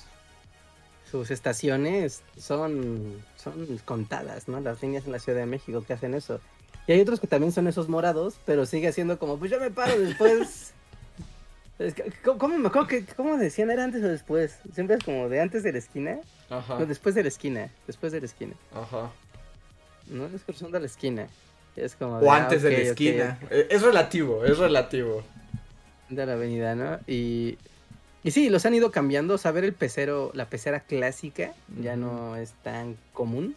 [1.09, 4.59] sus estaciones son son contadas, ¿no?
[4.59, 6.41] Las líneas en la Ciudad de México que hacen eso.
[6.85, 9.71] Y hay otros que también son esos morados, pero sigue siendo como, pues yo me
[9.71, 10.73] paro después
[12.23, 13.71] ¿Cómo, me acuerdo que, cómo decían?
[13.71, 14.59] ¿Era antes o después?
[14.73, 16.19] Siempre es como de antes de la esquina.
[16.49, 16.79] Ajá.
[16.79, 17.69] No, después de la esquina.
[17.87, 18.53] Después de la esquina.
[18.73, 19.11] Ajá.
[20.07, 21.27] No es cruzando la esquina.
[21.75, 23.39] Es como o antes de la esquina.
[23.49, 25.23] Eh, es relativo, es relativo.
[26.09, 26.99] De la avenida, ¿no?
[27.07, 27.57] Y,
[28.23, 29.37] y sí, los han ido cambiando.
[29.37, 33.55] Saber el pecero, la pecera clásica, ya no es tan común.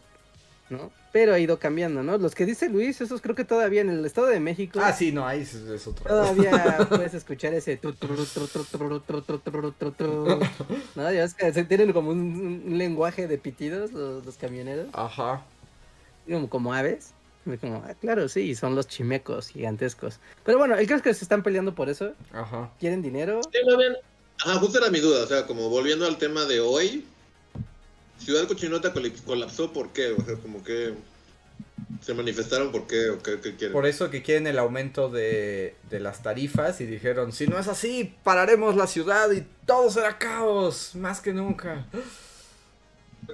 [0.69, 0.91] ¿no?
[1.13, 2.19] Pero ha ido cambiando, ¿no?
[2.19, 4.81] Los que dice Luis, esos creo que todavía en el Estado de México.
[4.83, 6.05] Ah, sí, no, ahí es, otro.
[6.05, 7.81] Todavía puedes escuchar ese.
[10.95, 11.13] ¿No?
[11.13, 14.89] Ya es que tienen como un, lenguaje de pitidos los, camioneros.
[14.93, 15.43] Ajá.
[16.29, 17.13] Como, como aves.
[17.61, 20.19] Como, ah, claro, sí, son los chimecos gigantescos.
[20.45, 22.13] Pero bueno, el caso es que se están peleando por eso.
[22.33, 22.73] Ajá.
[22.81, 23.41] ¿Quieren dinero?
[23.53, 23.59] Sí,
[24.45, 25.23] Ajá, justo era mi duda.
[25.23, 27.07] O sea, como volviendo al tema de hoy,
[28.19, 28.93] Ciudad Cochinota
[29.25, 30.11] colapsó, ¿por qué?
[30.11, 30.95] O sea, como que
[32.03, 33.73] se manifestaron por qué o qué, quieren.
[33.73, 37.69] Por eso que quieren el aumento de, de, las tarifas y dijeron, si no es
[37.69, 41.87] así, pararemos la ciudad y todo será caos, más que nunca.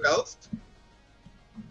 [0.01, 0.37] ¿Caos?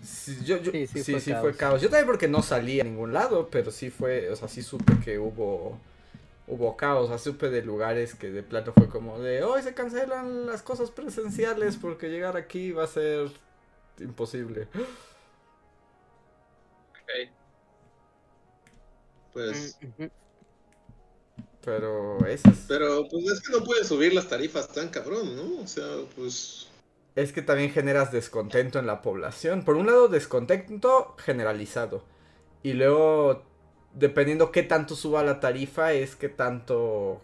[0.03, 1.83] Sí, yo, sí, sí, fue, fue, caos.
[1.83, 4.95] Yo también porque no salí a ningún lado, pero sí fue, o sea, sí supe
[5.05, 5.79] que hubo
[6.47, 10.47] hubo caos, o supe de lugares que de plano fue como de, hoy se cancelan
[10.47, 13.31] las cosas presenciales porque llegar aquí va a ser
[13.99, 14.69] imposible.
[16.91, 17.31] Ok.
[19.33, 19.79] Pues...
[21.65, 22.65] Pero esas...
[22.67, 25.63] Pero pues es que no puedes subir las tarifas tan cabrón, ¿no?
[25.63, 26.67] O sea, pues...
[27.15, 29.65] Es que también generas descontento en la población.
[29.65, 32.05] Por un lado, descontento generalizado.
[32.63, 33.43] Y luego
[33.95, 37.21] dependiendo qué tanto suba la tarifa, es que tanto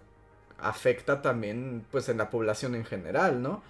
[0.58, 3.62] afecta también, pues, en la población en general, ¿no?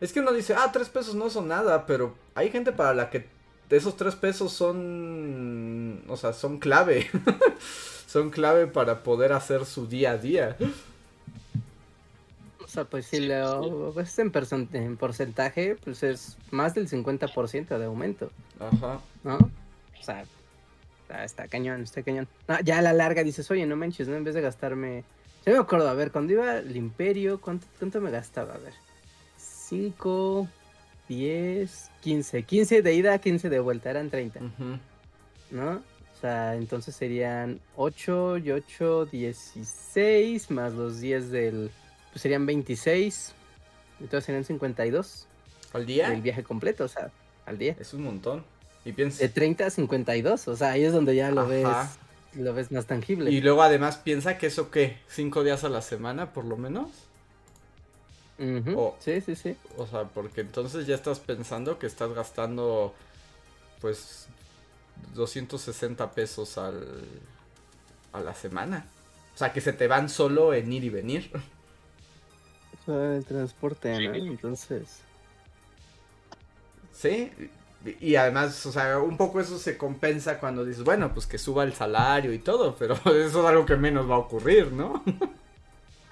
[0.00, 3.10] Es que uno dice, ah, tres pesos no son nada, pero hay gente para la
[3.10, 3.28] que
[3.70, 7.10] esos tres pesos son, o sea, son clave.
[8.06, 10.56] son clave para poder hacer su día a día.
[12.76, 14.30] Sea, pues si lo ves en,
[14.72, 18.30] en porcentaje, pues es más del 50% de aumento.
[18.60, 19.00] Ajá.
[19.24, 19.36] ¿No?
[19.36, 20.24] O sea,
[21.24, 22.28] está, cañón, está cañón.
[22.64, 24.16] ya a la larga dices, oye, no manches, ¿no?
[24.16, 25.04] En vez de gastarme
[25.44, 28.54] Yo me acuerdo, a ver, cuando iba al Imperio, ¿cuánto, cuánto me gastaba?
[28.54, 28.74] A ver.
[29.38, 30.48] 5,
[31.08, 32.42] 10, 15.
[32.42, 34.78] 15 de ida, 15 de vuelta, eran 30, Ujú.
[35.50, 35.70] ¿no?
[35.72, 41.70] O sea, entonces serían 8 y 8, 16, más los 10 del...
[42.16, 43.34] Pues serían 26.
[44.00, 45.26] Entonces serían 52
[45.74, 46.10] ¿Al día?
[46.14, 47.10] el viaje completo, o sea,
[47.44, 47.76] al día.
[47.78, 48.42] Es un montón.
[48.86, 49.20] Y piensa...
[49.22, 51.68] De 30 a 52, o sea, ahí es donde ya lo ves
[52.32, 53.30] lo ves más tangible.
[53.30, 56.88] Y luego además piensa que eso qué, cinco días a la semana por lo menos.
[58.74, 59.54] O- Sí, sí, sí.
[59.76, 62.94] O sea, porque entonces ya estás pensando que estás gastando
[63.82, 64.26] pues
[65.14, 67.04] 260 pesos al,
[68.14, 68.86] a la semana.
[69.34, 71.30] O sea, que se te van solo en ir y venir.
[72.86, 74.14] El transporte, ¿no?
[74.14, 75.00] Entonces,
[76.92, 77.30] Sí.
[78.00, 81.62] Y además, o sea, un poco eso se compensa cuando dices, bueno, pues que suba
[81.62, 85.04] el salario y todo, pero eso es algo que menos va a ocurrir, ¿no?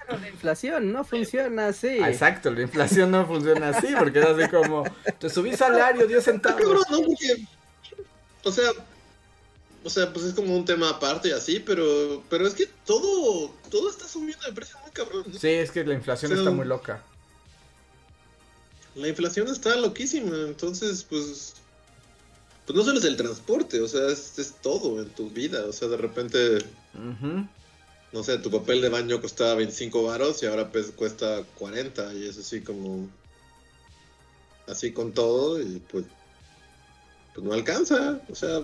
[0.05, 1.99] Pero la inflación no funciona así.
[2.01, 4.83] Ah, Exacto, la inflación no funciona así, porque es así como,
[5.19, 6.61] te subí salario 10 Está centavos.
[6.61, 6.97] cabrón, ¿no?
[7.07, 7.45] Porque,
[8.43, 8.69] o sea,
[9.85, 13.53] o sea, pues es como un tema aparte y así, pero, pero es que todo,
[13.69, 15.25] todo está subiendo de precio muy cabrón.
[15.27, 15.39] ¿no?
[15.39, 17.03] Sí, es que la inflación está muy loca.
[18.95, 21.53] La inflación está loquísima, entonces, pues,
[22.65, 25.71] pues no solo es el transporte, o sea, es, es todo en tu vida, o
[25.71, 26.65] sea, de repente,
[28.11, 32.27] no sé, tu papel de baño costaba 25 varos y ahora pues cuesta 40 y
[32.27, 33.07] es así como,
[34.67, 36.05] así con todo y pues,
[37.35, 38.63] pues no alcanza, o sea,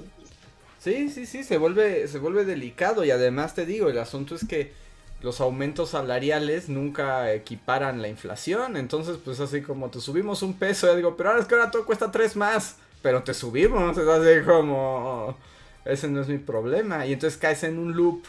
[0.82, 4.48] Sí, sí, sí, se vuelve, se vuelve delicado y además te digo, el asunto es
[4.48, 4.74] que
[5.22, 10.88] los aumentos salariales nunca equiparan la inflación, entonces pues así como te subimos un peso,
[10.88, 14.08] ya digo, pero ahora es que ahora todo cuesta tres más, pero te subimos, es
[14.08, 15.38] así como,
[15.86, 18.24] ese no es mi problema, y entonces caes en un loop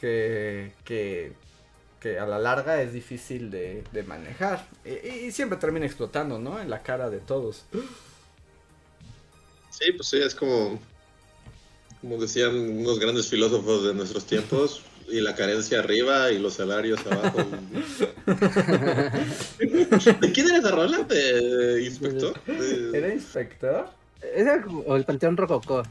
[0.00, 1.32] que, que,
[2.00, 4.90] que a la larga es difícil de, de manejar y,
[5.26, 6.60] y siempre termina explotando, ¿no?
[6.60, 7.64] En la cara de todos.
[9.70, 10.78] Sí, pues sí, es como,
[12.04, 17.00] como decían unos grandes filósofos de nuestros tiempos, y la carencia arriba y los salarios
[17.06, 17.38] abajo.
[19.58, 20.98] ¿De quién era esa rola?
[20.98, 22.34] ¿De inspector?
[22.44, 23.86] De- ¿Era inspector?
[24.64, 25.82] Como- o el Panteón Rococó.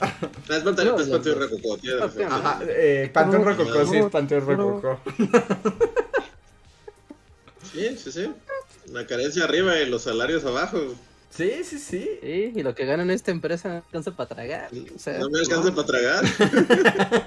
[0.00, 0.14] Ah,
[0.48, 1.50] es Panteón, No, es los Panteón dos.
[1.50, 1.78] Rococó.
[2.30, 4.46] Ajá, eh, Panteón Rococó, sí, es Panteón.
[4.46, 5.00] Rococó.
[7.70, 8.30] Sí, sí, sí.
[8.92, 10.78] La carencia arriba y los salarios abajo.
[11.30, 12.08] Sí, sí, sí.
[12.22, 14.70] Sí, y lo que gana en esta empresa no alcanza para tragar.
[14.94, 16.24] O sea, No me alcanza para tragar.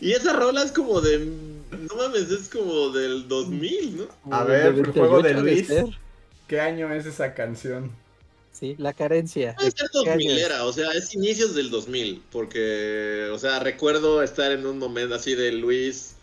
[0.00, 1.18] y esa rola es como de.
[1.18, 4.34] No mames, es como del 2000, ¿no?
[4.34, 5.96] A ver, el juego de 28 Luis.
[6.48, 7.92] ¿Qué año es esa canción?
[8.52, 9.54] Sí, la carencia.
[9.56, 10.44] Puede ser ¿Qué año 2000 es?
[10.44, 15.14] era, o sea, es inicios del 2000, porque, o sea, recuerdo estar en un momento
[15.14, 16.16] así de Luis,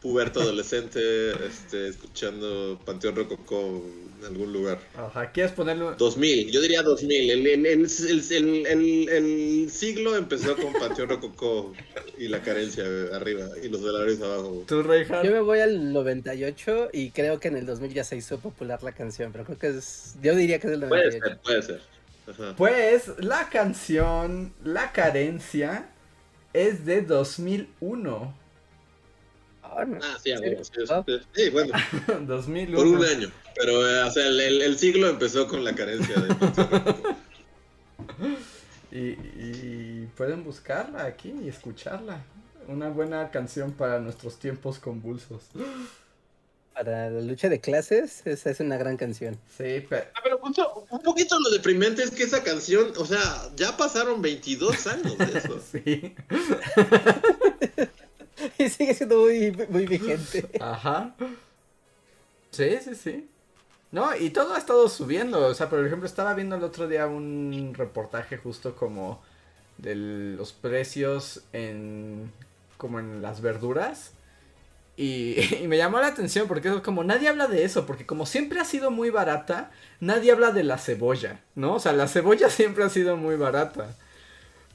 [0.00, 3.82] puberto adolescente, este, escuchando Panteón Rococó
[4.22, 4.78] en algún lugar.
[4.96, 5.94] Ajá, ¿quieres ponerlo?
[5.96, 7.86] 2000, yo diría 2000, el, el, el,
[8.30, 11.72] el, el- el siglo empezó con Panteón Rococó
[12.18, 14.64] y la carencia arriba y los salarios abajo.
[14.66, 15.24] ¿Tú, Reinhardt?
[15.24, 18.82] Yo me voy al 98 y creo que en el 2000 ya se hizo popular
[18.82, 20.14] la canción, pero creo que es...
[20.22, 21.26] Yo diría que es del Puede 98.
[21.26, 21.80] ser, puede ser.
[22.28, 22.54] Ajá.
[22.56, 25.88] Pues la canción La Carencia
[26.52, 28.42] es de 2001.
[29.64, 29.98] Ah, no.
[30.02, 30.70] Ah, sí, sí,
[31.06, 31.72] sí, sí, bueno,
[32.26, 32.76] 2001.
[32.76, 33.30] por un año.
[33.54, 36.28] Pero, eh, o sea, el, el- el siglo empezó con la carencia de.
[38.90, 42.22] Y, y pueden buscarla aquí y escucharla.
[42.68, 45.44] Una buena canción para nuestros tiempos convulsos.
[46.74, 49.38] Para la lucha de clases, esa es una gran canción.
[49.56, 50.04] Sí, pero...
[50.14, 53.22] Ah, pero punto- un poquito lo deprimente es que esa canción, o sea,
[53.56, 55.58] ya pasaron 22 años de eso.
[55.72, 56.14] Sí.
[58.58, 60.48] Y sigue siendo muy, muy vigente.
[60.60, 61.14] Ajá.
[62.50, 63.28] Sí, sí, sí.
[63.92, 65.46] No, y todo ha estado subiendo.
[65.46, 69.22] O sea, por ejemplo, estaba viendo el otro día un reportaje justo como
[69.78, 72.32] de los precios en
[72.76, 74.12] como en las verduras.
[74.94, 78.60] Y, me llamó la atención porque es como nadie habla de eso, porque como siempre
[78.60, 81.76] ha sido muy barata, nadie habla de la cebolla, ¿no?
[81.76, 83.96] O sea, la cebolla siempre ha sido muy barata.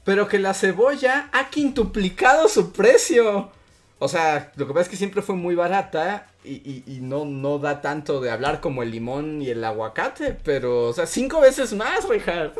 [0.04, 3.52] Pero que la cebolla ha quintuplicado su precio.
[4.00, 7.24] O sea, lo que pasa es que siempre fue muy barata y, y- y no,
[7.24, 11.40] no da tanto de hablar como el limón y el aguacate, pero, o sea, cinco
[11.40, 12.52] veces más, Richard.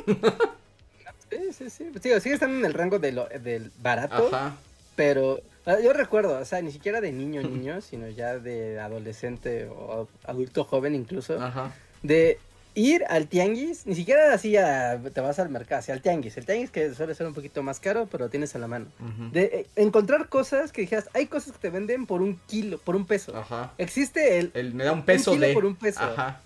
[1.30, 1.84] Sí, sí, sí.
[1.92, 4.56] Pues, sigue estando en el rango de lo- del barato, Ajá.
[4.96, 9.66] pero ah, yo recuerdo, o sea, ni siquiera de niño niño, sino ya de adolescente
[9.66, 11.72] o adulto joven incluso, Ajá.
[12.02, 12.38] de
[12.78, 16.36] ir al tianguis, ni siquiera así a, te vas al mercado, así al tianguis.
[16.36, 18.86] El tianguis que suele ser un poquito más caro, pero lo tienes a la mano.
[19.32, 22.94] De eh, encontrar cosas que dijeras, hay cosas que te venden por un kilo, por
[22.94, 23.36] un peso.
[23.36, 23.72] Ajá.
[23.78, 25.54] Existe el, El, me da un peso kilo de.
[25.54, 26.00] por un peso.
[26.00, 26.40] Ajá.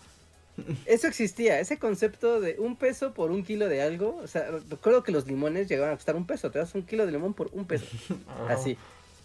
[0.87, 4.21] Eso existía, ese concepto de un peso por un kilo de algo.
[4.23, 6.51] O sea, recuerdo que los limones llegaban a costar un peso.
[6.51, 7.87] Te das un kilo de limón por un peso.
[8.49, 8.77] Así.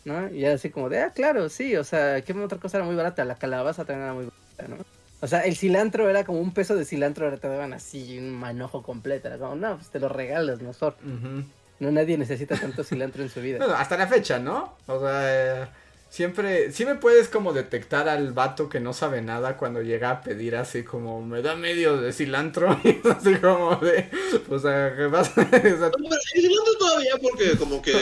[0.06, 0.34] ¿No?
[0.34, 1.76] Y así como de, ah, claro, sí.
[1.76, 3.26] O sea, ¿qué otra cosa era muy barata?
[3.26, 4.97] La calabaza también era muy barata, ¿no?
[5.19, 8.32] O sea, el cilantro era como un peso de cilantro, ahora te daban así un
[8.32, 9.27] manojo completo.
[9.27, 10.95] Era como, no, pues te lo regalas mejor.
[11.03, 11.43] Ujú.
[11.80, 13.58] No, nadie necesita tanto cilantro en su vida.
[13.60, 14.75] Bueno, hasta la fecha, ¿no?
[14.88, 15.67] O sea, eh,
[16.10, 20.21] siempre, sí me puedes como detectar al vato que no sabe nada cuando llega a
[20.21, 24.10] pedir así como, me da medio de cilantro, y es así como de,
[24.49, 25.34] o sea, ¿qué pasa?
[25.47, 27.93] O sea, No, pero el cilantro todavía porque como que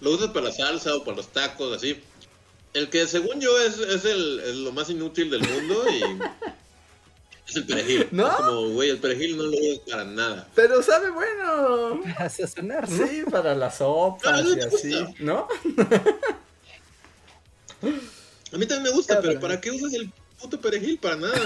[0.00, 2.02] lo usas para la salsa o para los tacos, así.
[2.74, 6.02] El que según yo es, es el, es lo más inútil del mundo y
[7.50, 8.08] es el perejil.
[8.12, 8.28] ¿No?
[8.28, 10.48] Es como, güey, el perejil no lo usas para nada.
[10.54, 12.00] pero sabe bueno.
[12.16, 13.06] Para sazonar, ¿no?
[13.08, 15.14] Sí, para las sopas Ah, ¿no y así, gusta?
[15.18, 15.48] ¿no?
[18.52, 19.28] A mí también me gusta, Claro.
[19.28, 20.98] pero ¿para qué usas el puto perejil?
[20.98, 21.38] Para nada.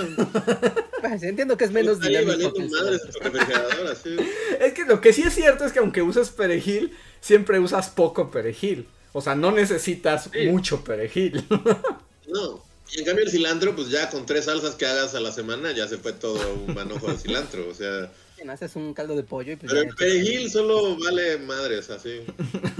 [1.00, 4.16] Pues, entiendo que es menos dinámico que tu refrigerador, así.
[4.60, 8.30] Es que lo que sí es cierto es que aunque uses perejil, siempre usas poco
[8.30, 8.88] perejil.
[9.14, 10.48] O sea, no necesitas Sí.
[10.48, 11.42] mucho perejil.
[12.26, 12.62] No.
[12.92, 15.72] Y en cambio el cilantro, pues ya con tres salsas que hagas a la semana
[15.72, 17.68] ya se fue todo un manojo de cilantro.
[17.68, 21.38] O sea, Bien, Haces un caldo de pollo y pues pero el perejil solo vale
[21.38, 22.20] madres, así.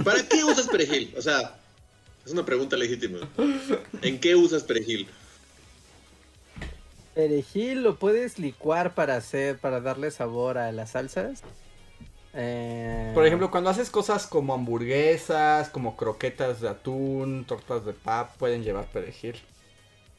[0.03, 1.13] ¿Para qué usas perejil?
[1.17, 1.55] O sea,
[2.25, 3.19] es una pregunta legítima.
[4.01, 5.07] ¿En qué usas perejil?
[7.13, 11.41] Perejil lo puedes licuar para hacer, para darle sabor a las salsas.
[12.35, 18.35] Eh, Por ejemplo, cuando haces cosas como hamburguesas, como croquetas de atún, tortas de pap,
[18.37, 19.35] pueden llevar perejil.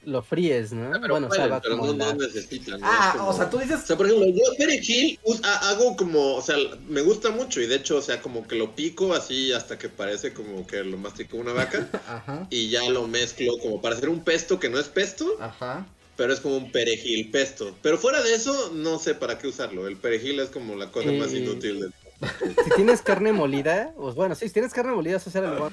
[0.03, 0.95] lo fríes, ¿no?
[0.95, 2.81] Ah, pero bueno, o sea, pero no, la- no necesitan.
[2.81, 2.87] ¿no?
[2.89, 3.83] Ah, como- o sea, tú dices...
[3.83, 5.19] O sea, por ejemplo, yo perejil
[5.63, 6.57] hago como, o sea,
[6.89, 9.89] me gusta mucho y de hecho, o sea, como que lo pico así hasta que
[9.89, 14.09] parece como que lo mastico una vaca Ajá, y ya lo mezclo como para hacer
[14.09, 15.87] un pesto que no es pesto, ajá.
[16.17, 17.77] pero es como un perejil pesto.
[17.83, 19.89] Pero fuera de eso, no sé para qué usarlo.
[19.89, 21.93] El perejil es como la cosa más Eh, inútil del
[22.65, 25.71] Si tienes carne molida, pues bueno, sí, si tienes carne molida, eso será algo-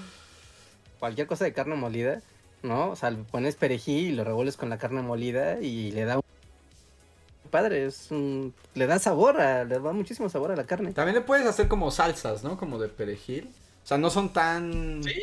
[1.00, 2.22] cualquier cosa de carne molida,
[2.64, 2.90] ¿no?
[2.90, 6.24] O sea, pones perejil y lo revuelves con la carne molida y le da un
[7.52, 10.92] padre, es un le da sabor, a, le da muchísimo sabor a la carne.
[10.94, 12.58] También le puedes hacer como salsas, ¿no?
[12.58, 13.50] Como de perejil.
[13.84, 15.04] O sea, no son tan...
[15.04, 15.14] Sí,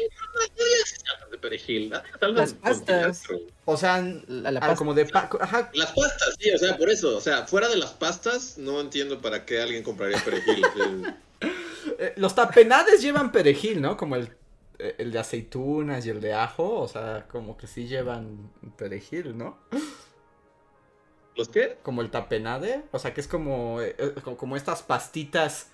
[1.30, 1.92] de perejil.
[2.20, 3.22] Las pastas.
[3.64, 5.06] O sea, La, la pasta- como de...
[5.06, 7.16] pa- Ajá, Las pastas, sí, o sea, por eso.
[7.16, 10.64] O sea, fuera de las pastas, no entiendo para qué alguien compraría perejil.
[11.98, 13.96] Eh, los tapenades llevan perejil, ¿no?
[13.96, 14.36] Como el,
[14.78, 19.36] eh, el de aceitunas y el de ajo, o sea, como que sí llevan perejil,
[19.36, 19.58] ¿no?
[21.36, 21.78] ¿Los qué?
[21.82, 25.68] Como el tapenade, o sea, que es como, eh, como, como estas pastitas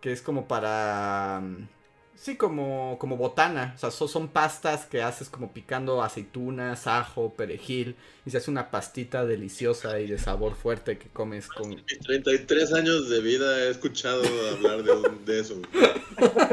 [0.00, 1.40] que es como para...
[1.42, 1.68] mm,
[2.16, 7.34] Sí, como, como botana, o sea, so- son pastas que haces como picando aceitunas, ajo,
[7.34, 11.70] perejil, y se hace una pastita deliciosa y de sabor fuerte que comes con...
[11.70, 14.22] Mis 33 años de vida he escuchado
[14.54, 15.60] hablar de, un- de eso.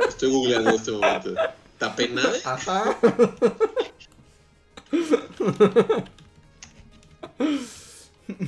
[0.09, 1.35] Estoy googleando en este momento.
[1.77, 2.39] ¿Tapenade?
[2.43, 2.97] Ajá.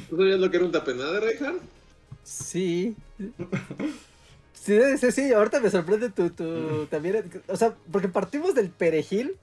[0.09, 1.61] ¿Tú sabías lo que era un tapenade, Reinhardt?
[2.23, 2.95] Sí.
[4.63, 9.35] Sí, sí, sí, ahorita me sorprende tu, tu también, o sea, porque partimos del perejil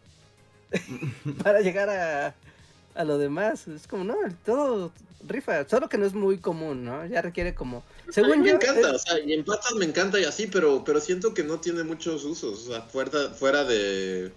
[1.42, 2.34] para llegar a,
[2.94, 3.68] a lo demás.
[3.68, 4.92] Es como, no, todo
[5.28, 7.04] rifa, solo que no es muy común, ¿no?
[7.04, 7.84] Ya requiere como,
[8.22, 10.46] a mí según me yo, encanta, o sea, y en patas me encanta y así,
[10.46, 14.32] pero, pero siento que no tiene muchos usos, o sea, fuera, fuera de.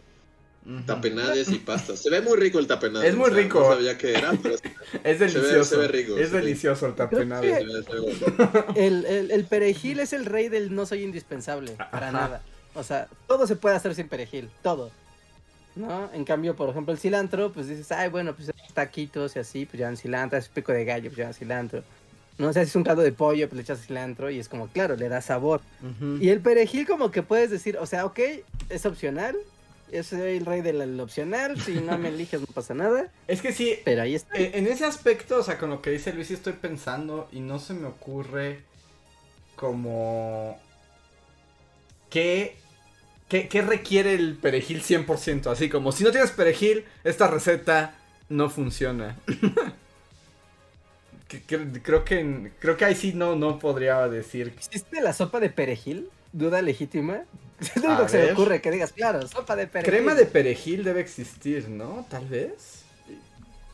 [0.86, 2.00] Tapenades y pastas.
[2.00, 3.08] Se ve muy rico el tapenade.
[3.08, 3.60] Es muy o sea, rico.
[3.60, 4.56] No sabía qué era, pero
[5.04, 5.64] Es delicioso.
[5.64, 7.66] se ve rico, es delicioso el tapenade.
[8.76, 12.12] el, el, el perejil es el rey del no soy indispensable, para Ajá.
[12.12, 12.42] nada.
[12.76, 14.92] O sea, todo se puede hacer sin perejil, todo.
[15.76, 16.10] ¿No?
[16.14, 19.80] En cambio, por ejemplo, el cilantro, pues dices, ay, bueno, pues taquitos y así, pues
[19.80, 21.84] llevan cilantro, es pico de gallo, pues llevan cilantro.
[22.38, 24.50] No o sea, si es un caldo de pollo, pues le echas cilantro y es
[24.50, 25.62] como, claro, le da sabor.
[26.20, 28.20] Y el perejil como que puedes decir, o sea, ok,
[28.70, 29.36] es opcional,
[29.94, 33.52] yo soy el rey del opcional, si no me eliges no pasa nada, Es que
[33.52, 34.36] sí, pero ahí está.
[34.38, 37.40] Eh, En ese aspecto, o sea, con lo que dice Luis, sí estoy pensando y
[37.40, 38.62] no se me ocurre
[39.56, 40.60] como...
[42.10, 42.58] ¿Qué,
[43.28, 45.48] qué, qué requiere el perejil 100%?
[45.48, 47.96] Así como, si no tienes perejil, esta receta
[48.30, 49.18] no funciona.
[51.48, 54.54] Creo, que, creo que ahí sí no, no podría decir.
[54.56, 56.10] ¿Existe la sopa de perejil?
[56.32, 57.24] Duda legítima.
[57.76, 59.94] Es lo único que se me ocurre, que digas, claro, sopa de perejil.
[59.94, 62.06] Crema de perejil debe existir, ¿no?
[62.10, 62.84] Tal vez.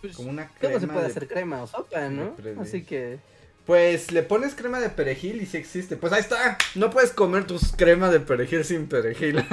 [0.02, 2.36] Pues, Como una crema Todo se puede de- hacer crema o sopa, ¿no?
[2.62, 3.20] Así que...
[3.66, 5.96] Pues le pones crema de perejil y sí existe.
[5.96, 6.58] Pues ahí está.
[6.74, 9.46] No puedes comer tus crema de perejil sin perejil.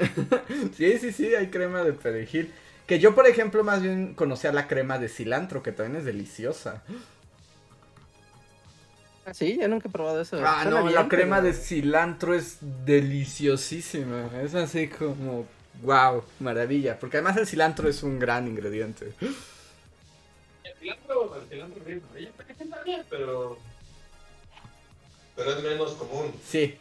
[0.76, 2.52] sí, sí, sí, hay crema de perejil.
[2.86, 6.82] Que yo, por ejemplo, más bien conocía la crema de cilantro, que también es deliciosa.
[9.32, 10.36] Sí, yo nunca he probado eso.
[10.44, 14.30] Ah, Suena no, bien, la crema pero- de cilantro es deliciosísima.
[14.42, 15.46] Es así como,
[15.82, 16.98] wow, maravilla.
[16.98, 19.12] Porque además el cilantro es un gran ingrediente.
[20.64, 22.30] El cilantro, el cilantro amarillo,
[22.70, 23.58] también, pero.
[25.36, 26.32] Pero es menos común.
[26.46, 26.76] Sí,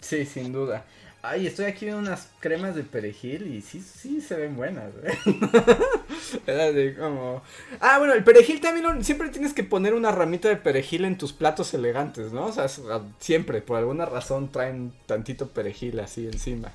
[0.00, 0.84] sí, sin duda.
[1.28, 4.92] Ay, estoy aquí viendo unas cremas de perejil y sí, sí se ven buenas.
[5.02, 5.18] ¿eh?
[6.46, 7.42] Era de como...
[7.80, 11.18] Ah, bueno, el perejil también lo- siempre tienes que poner una ramita de perejil en
[11.18, 12.46] tus platos elegantes, ¿no?
[12.46, 16.70] O sea, es- ah, siempre, por alguna razón traen tantito perejil así encima.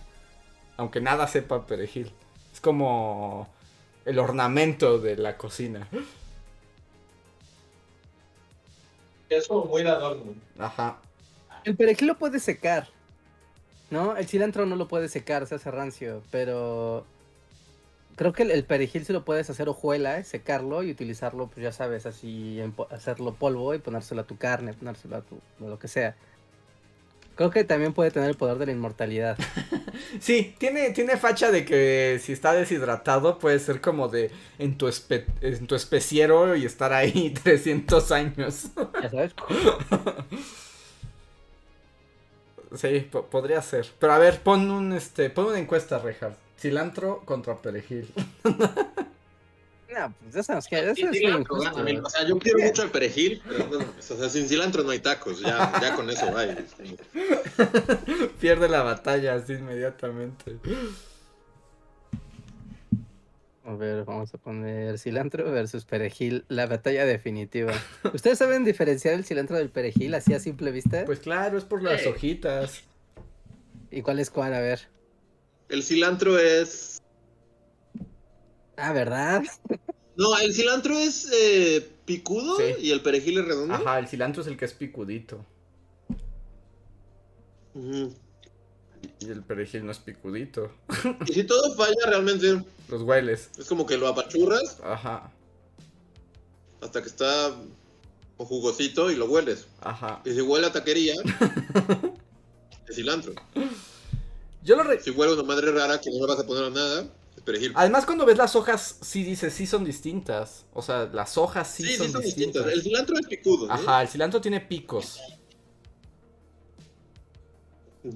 [0.78, 2.12] Aunque nada sepa perejil.
[2.54, 3.48] Es como
[4.06, 5.88] el ornamento de la cocina.
[9.30, 10.36] Es como muy adorno.
[10.60, 11.00] Ajá.
[11.64, 12.88] El perejil lo puedes secar.
[13.92, 14.18] ¿No?
[14.18, 16.24] El cilantro no lo puedes secar, se hace rancio.
[16.32, 17.06] Pero.
[18.16, 21.64] Creo que el, el perejil sí lo puedes hacer hojuela, eh, secarlo y utilizarlo, pues
[21.64, 25.40] ya sabes, así, en hacerlo polvo y ponérselo a tu carne, ponérselo a tu.
[25.64, 26.16] a lo que sea.
[27.36, 29.38] Creo que también puede tener el poder de la inmortalidad.
[30.20, 34.30] Sí, tiene, tiene facha de que si está deshidratado puede ser como de
[34.60, 38.68] en tu, espe- en tu especiero y estar ahí 300 años.
[39.02, 39.34] Ya sabes.
[42.76, 43.88] Sí, po- podría ser.
[44.00, 46.34] Pero a ver, pon un este, pon una encuesta, Rehard.
[46.60, 48.12] Cilantro contra perejil.
[49.94, 52.92] No, pues ya sabes que eso Sí, es cilantro, O sea, yo quiero mucho el
[52.92, 55.42] perejil, pero no, o sea, sin cilantro no hay tacos.
[55.42, 56.56] Ya, ya con eso, vaya.
[58.40, 60.56] Pierde la batalla así inmediatamente.
[63.64, 67.74] A ver, vamos a poner cilantro versus perejil, la batalla definitiva.
[68.14, 71.06] ¿Ustedes saben diferenciar el cilantro del perejil así a simple vista?
[71.06, 72.08] Pues claro, es por las Sí.
[72.10, 72.82] hojitas.
[73.92, 74.54] ¿Y cuál es cuál?
[74.56, 74.88] A ver.
[75.70, 77.00] El cilantro es.
[78.78, 79.44] Ah, ¿verdad?
[80.18, 82.64] No, el cilantro es eh, picudo Sí.
[82.80, 83.76] y el perejil es redondo.
[83.76, 85.46] Ajá, el cilantro es el que es picudito.
[87.76, 90.72] Y el perejil no es picudito.
[91.28, 93.50] Y si todo falla, realmente Los hueles.
[93.58, 95.32] es como que lo apachurras Ajá,
[96.82, 97.56] hasta que está
[98.38, 99.68] jugosito y lo hueles.
[99.82, 100.22] ajá.
[100.26, 101.14] Y si huele a taquería,
[102.90, 103.34] es cilantro.
[104.64, 106.66] Yo lo re- Si huele a una madre rara que no le vas a poner
[106.66, 107.72] a nada, es perejil.
[107.76, 110.66] Además, cuando ves las hojas, sí dices, sí son distintas.
[110.74, 112.66] O sea, las hojas sí, sí, son, sí son distintas.
[112.68, 113.68] El cilantro es picudo.
[113.68, 113.74] ¿no?
[113.74, 115.20] Ajá, el cilantro tiene picos.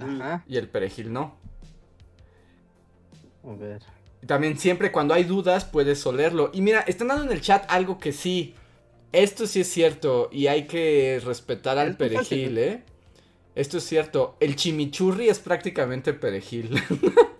[0.01, 0.43] Ajá.
[0.47, 1.37] y el perejil no.
[3.43, 3.83] A ver.
[4.25, 6.51] También siempre cuando hay dudas puedes olerlo.
[6.53, 8.55] Y mira, están dando en el chat algo que sí.
[9.11, 12.83] Esto sí es cierto y hay que respetar al perejil, ¿eh?
[13.55, 14.35] Esto es cierto.
[14.39, 16.81] El chimichurri es prácticamente perejil.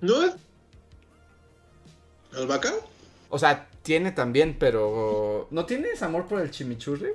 [0.00, 0.34] ¿No es?
[2.32, 2.72] ¿Albahaca?
[3.30, 5.48] o sea, tiene también, pero...
[5.50, 7.10] ¿No tienes amor por el chimichurri?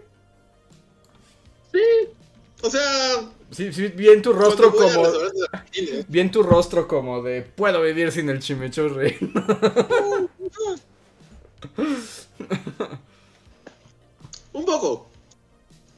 [2.61, 5.03] O sea, Sí, sí, vi en tu rostro como...
[5.03, 7.43] restaurantes argentinos, Vi en tu rostro como de...
[7.43, 9.15] Puedo vivir sin el chimichurri.
[14.53, 15.12] Un poco.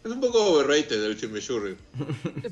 [0.06, 1.76] Es un poco overrated el chimichurri.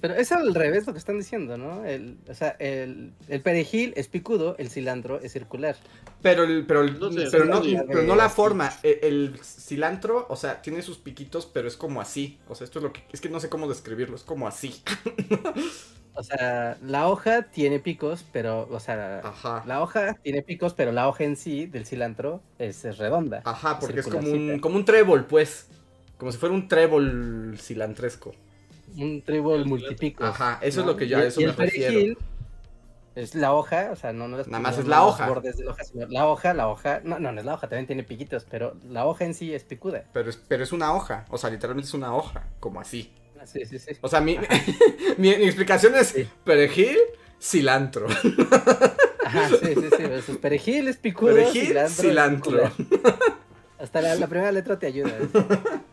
[0.01, 1.86] Pero es al revés lo que están diciendo, ¿no?
[1.86, 5.76] El, o sea, el, el perejil es picudo, el cilantro es circular.
[6.24, 8.74] Pero, el, pero, el- No sé, pero, no, pero no la forma.
[8.82, 12.39] El, el cilantro, o sea, tiene sus piquitos, pero es como así.
[12.47, 13.04] O sea, esto es lo que.
[13.12, 14.82] Es que no sé cómo describirlo, es como así.
[16.16, 19.64] O sea, la hoja tiene picos, pero, o sea, Ajá.
[19.66, 23.41] la hoja tiene picos, pero la hoja en sí del cilantro es, es redonda.
[23.45, 25.66] Ajá, porque es como un, como un trébol, pues.
[26.18, 28.34] Como si fuera un trébol cilantresco.
[28.95, 30.28] Un trébol multipicos.
[30.28, 32.20] Ajá, eso es lo que yo- a eso y me el perejil refiero.
[33.16, 35.28] Es la hoja, o sea, no, no las- Nada más es la hoja.
[35.28, 37.68] bordes de la hoja, sino la hoja, la hoja, no, no, no es la hoja,
[37.70, 40.05] también tiene piquitos, pero la hoja en sí es picuda.
[40.14, 41.26] Pero es, pero es una hoja.
[41.30, 42.43] O sea, literalmente es una hoja.
[42.59, 43.11] Como así.
[43.39, 43.91] Ah, Sí, sí, sí.
[44.01, 44.38] O sea, mi,
[45.18, 46.28] mi, mi explicación es Sí.
[46.43, 46.97] perejil,
[47.41, 48.07] cilantro.
[49.26, 50.03] Ajá, sí, sí, sí.
[50.03, 51.86] versus perejil es picudo, Perejil, cilantro.
[51.86, 52.72] es cilantro.
[53.80, 55.09] Hasta la, la primera letra te ayuda.
[55.09, 55.28] ¿eh?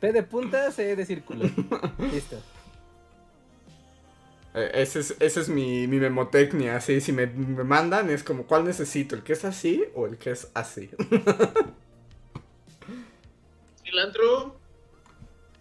[0.00, 1.54] P de punta, C de círculo.
[1.98, 2.44] Listo.
[4.54, 8.46] Eh, Ese es, ese es mi, mi memotecnia, así, si me, me mandan es como,
[8.46, 9.14] ¿cuál necesito?
[9.14, 10.90] ¿El que es así o el que es así?
[13.84, 14.60] Cilantro,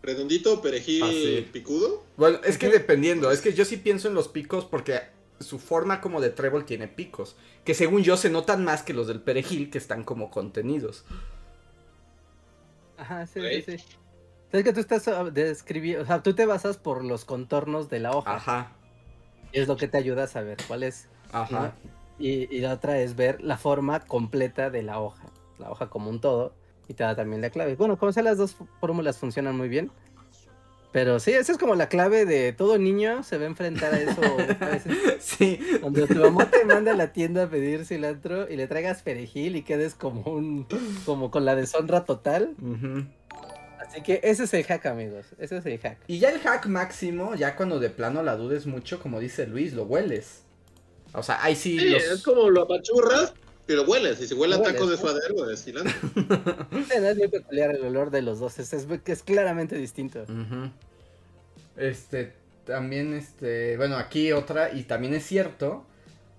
[0.01, 1.49] redondito, perejil Ah, sí.
[1.51, 2.03] picudo.
[2.17, 5.01] Bueno, es que dependiendo, es que yo sí pienso en los picos porque
[5.39, 7.35] su forma como de trébol tiene picos.
[7.63, 11.05] Que según yo se notan más que los del perejil, que están como contenidos.
[12.97, 13.77] Ajá, sí, sí, sí.
[14.51, 17.99] Es que tú estás ah, describiendo, o sea, tú te basas por los contornos de
[17.99, 18.35] la hoja.
[18.35, 18.71] Ajá,
[19.51, 21.07] Y es lo que te ayuda a saber cuál es.
[21.31, 21.73] ajá.
[22.17, 25.23] Y, y la otra es ver la forma completa de la hoja.
[25.57, 26.53] La hoja como un todo.
[26.87, 27.75] Y te da también la clave.
[27.75, 29.91] Bueno, como sea, las dos fórmulas funcionan muy bien.
[30.91, 33.99] Pero sí, esa es como la clave de todo niño se va a enfrentar a
[34.01, 34.21] eso
[34.59, 34.97] a veces.
[35.19, 39.03] Sí, Cuando tu mamá te manda a la tienda a pedir cilantro y le traigas
[39.03, 40.65] perejil y quedes como un
[41.05, 42.55] como con la deshonra total.
[42.59, 43.05] ujú.
[43.89, 45.25] Así que ese es el hack, amigos.
[45.39, 45.97] Ese es el hack.
[46.07, 49.73] Y ya el hack máximo, ya cuando de plano la dudes mucho, como dice Luis,
[49.73, 50.43] lo hueles.
[51.13, 53.33] O sea, ahí sí, Sí, los- es como lo apachurras
[53.67, 54.21] y lo hueles.
[54.21, 55.93] Y si huele a Lo taco de suadero, es cilantro.
[56.93, 58.59] Es muy peculiar el olor de los dos.
[58.59, 60.23] Es, es, es claramente distinto.
[61.77, 62.33] Este,
[62.65, 65.85] también, este, bueno, aquí otra, y también es cierto,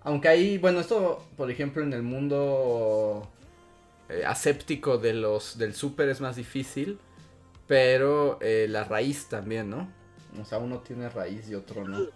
[0.02, 3.28] aunque ahí, bueno, esto, por ejemplo, en el mundo
[4.08, 6.98] eh, aséptico de los, del súper es más difícil,
[7.70, 9.88] pero eh, la raíz también, ¿no?
[10.40, 12.08] O sea, uno tiene raíz y otro no.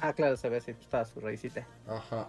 [0.00, 1.68] Ah, claro, se ve si está su raicita.
[1.86, 2.26] Ajá.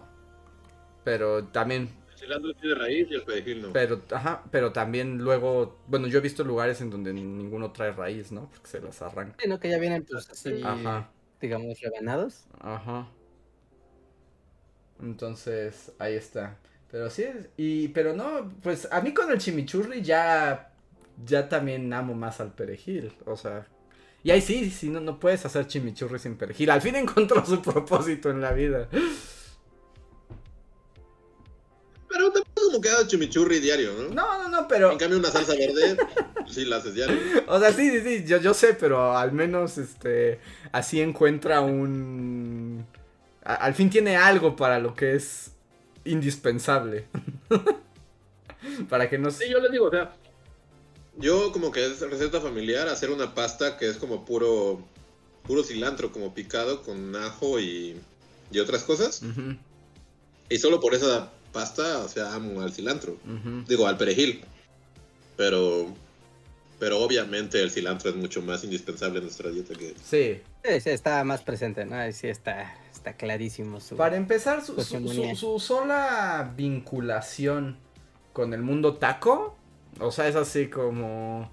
[1.04, 3.72] Pero también El cilantro tiene raíz y el perejil no.
[3.72, 8.30] Pero, ajá, pero también luego, bueno, yo he visto lugares en donde ninguno trae raíz,
[8.32, 8.48] ¿no?
[8.50, 9.36] Porque se las arranca.
[9.38, 9.58] Sí, ¿no?
[9.60, 11.10] Que ya vienen, pues, así, Ajá,
[11.40, 12.48] digamos, rebanados.
[12.60, 13.06] ajá.
[15.00, 16.58] Entonces, ahí está.
[16.90, 20.71] Pero sí, es- y, pero no, pues a mí con el chimichurri ya,
[21.24, 23.66] ya también amo más al perejil, o sea.
[24.24, 26.70] Y ahí sí, sí, no, no puedes hacer chimichurri sin perejil.
[26.70, 28.88] Al fin encontró su propósito en la vida.
[32.08, 34.08] Pero tampoco es como que hagas chimichurri diario, ¿no?
[34.14, 34.92] No, no, no, pero...
[34.92, 35.96] En cambio, una salsa verde,
[36.46, 37.16] sí la haces diario.
[37.46, 40.38] O sea, sí, sí, sí, yo, yo sé, pero al menos este
[40.72, 42.84] así encuentra un...
[43.44, 45.52] a- al fin tiene algo para lo que es
[46.04, 47.06] indispensable.
[48.88, 49.44] para que no se...
[49.46, 50.12] Sí, yo les digo, o sea,
[51.22, 54.82] yo como que es receta familiar hacer una pasta que es como puro
[55.46, 57.96] puro cilantro como picado con ajo y,
[58.52, 59.22] y otras cosas.
[60.48, 63.16] Y solo por esa pasta, o sea, amo al cilantro.
[63.66, 64.42] Digo, al perejil.
[65.36, 65.86] Pero
[66.78, 70.40] pero obviamente el cilantro es mucho más indispensable en nuestra dieta que Sí.
[70.64, 71.96] Sí, sí, está más presente, ¿no?
[72.12, 73.96] Sí está, está clarísimo su...
[73.96, 77.78] Para empezar, su, su- su sola vinculación
[78.32, 79.56] con el mundo taco,
[80.00, 81.50] o sea, es así como...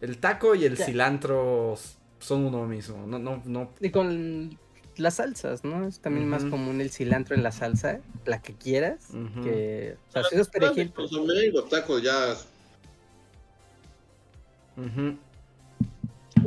[0.00, 1.76] El taco y el cilantro
[2.20, 3.06] son uno mismo.
[3.06, 3.70] No, no, no.
[3.80, 4.58] Y con
[4.96, 5.86] las salsas, ¿no?
[5.86, 9.08] Es también más común el cilantro en la salsa, la que quieras,
[9.42, 9.96] que...
[10.08, 12.34] O sea, si es perejil, pues, consomé y los tacos ya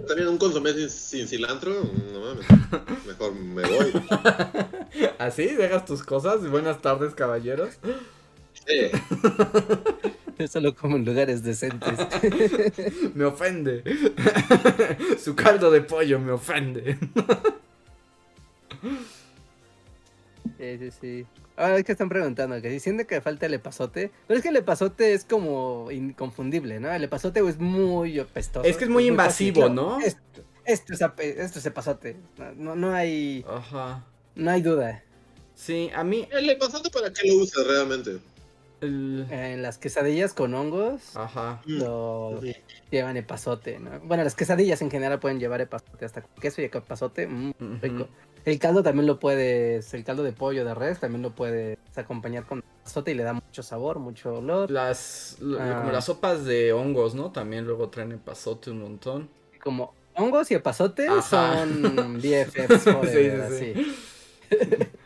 [0.08, 1.72] también un consomé sin, sin cilantro,
[2.14, 2.46] no mames.
[3.08, 3.94] Mejor me voy.
[5.20, 6.48] Así, dejas tus cosas.
[6.50, 7.76] Buenas tardes, caballeros.
[8.66, 8.90] Sí.
[10.38, 11.98] eso lo como en lugares decentes.
[13.16, 13.84] Me ofende.
[15.24, 16.98] Su caldo de pollo me ofende.
[20.58, 21.26] Sí, sí, sí.
[21.56, 24.50] Ahora es que están preguntando que si siente que falta el epazote, pero es que
[24.50, 26.92] el epazote es como inconfundible, ¿no?
[26.92, 28.66] El epazote es muy apestoso.
[28.68, 29.76] Es que es muy invasivo, fácil.
[29.76, 30.00] ¿no?
[30.00, 30.20] Esto,
[30.66, 31.02] esto es,
[31.38, 32.16] esto es epazote.
[32.38, 34.04] No, no, no hay, Ajá.
[34.36, 35.04] no hay duda.
[35.54, 36.28] Sí, a mí.
[36.32, 38.18] ¿El epazote para qué lo usas realmente?
[38.84, 41.62] El- En las quesadillas con hongos Ajá.
[41.66, 42.56] lo Sí.
[42.92, 44.00] llevan epazote, ¿no?
[44.04, 47.78] Bueno, las quesadillas en general pueden llevar epazote hasta queso y epazote, mm, Ujú.
[47.82, 48.08] rico.
[48.46, 52.46] El caldo también lo puedes, el caldo de pollo de res también lo puedes acompañar
[52.46, 54.70] con epazote y le da mucho sabor, mucho olor.
[54.70, 55.38] Las.
[55.40, 55.78] lo- Ah.
[55.80, 57.32] Como las sopas de hongos, ¿no?
[57.32, 59.30] También luego traen epazote un montón.
[59.64, 61.22] Como hongos y epazote Ajá.
[61.22, 61.82] son
[62.22, 63.96] BFFs forever, Sí, sí,
[64.52, 64.88] así.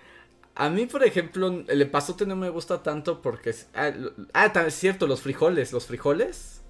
[0.59, 3.51] A mí, por ejemplo, el epazote no me gusta tanto porque.
[3.51, 3.91] es- Ah,
[4.33, 5.71] ah, es cierto, los frijoles.
[5.71, 6.61] Los frijoles.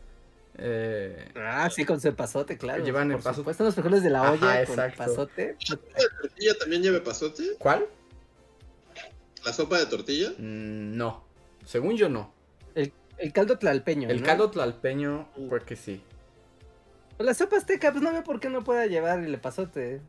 [0.58, 2.84] Eh, Ah, sí, con su epazote, claro.
[2.84, 3.36] Llevan por epazote.
[3.38, 5.04] supuesto, los frijoles de la Ajá, olla con exacto.
[5.04, 5.56] epazote.
[5.70, 5.78] ¿La
[6.22, 7.44] tortilla también lleva epazote?
[7.60, 7.86] ¿Cuál?
[9.46, 10.32] ¿La sopa de tortilla?
[10.38, 11.24] Mm, no.
[11.66, 12.34] Según yo, no.
[12.76, 14.26] El, el caldo tlalpeño, El ¿no?
[14.26, 15.48] caldo tlalpeño, Mm.
[15.48, 16.02] porque sí.
[17.16, 20.02] Pues La sopa azteca, pues no veo por qué no pueda llevar el epazote.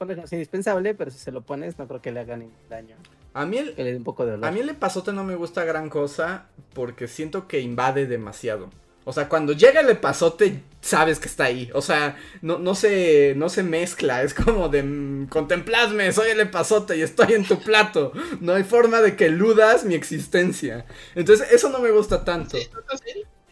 [0.00, 2.96] No es indispensable, pero si se lo pones, no creo que le haga ningún daño.
[3.34, 4.46] A mí el, Que le dé un poco de.
[4.46, 8.70] A mí el epazote no me gusta gran cosa porque siento que invade demasiado.
[9.04, 11.70] O sea, cuando llega el epazote, sabes que está ahí.
[11.72, 14.22] O sea, no, no, se, no se mezcla.
[14.22, 18.12] Es como de mm, contempladme, soy el epazote y estoy en tu plato.
[18.40, 20.84] No hay forma de que eludas mi existencia.
[21.14, 22.58] Entonces, eso no me gusta tanto.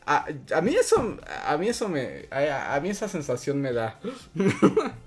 [0.05, 1.17] A, a mí eso,
[1.47, 3.99] a mí eso me, a, a mí esa sensación me da.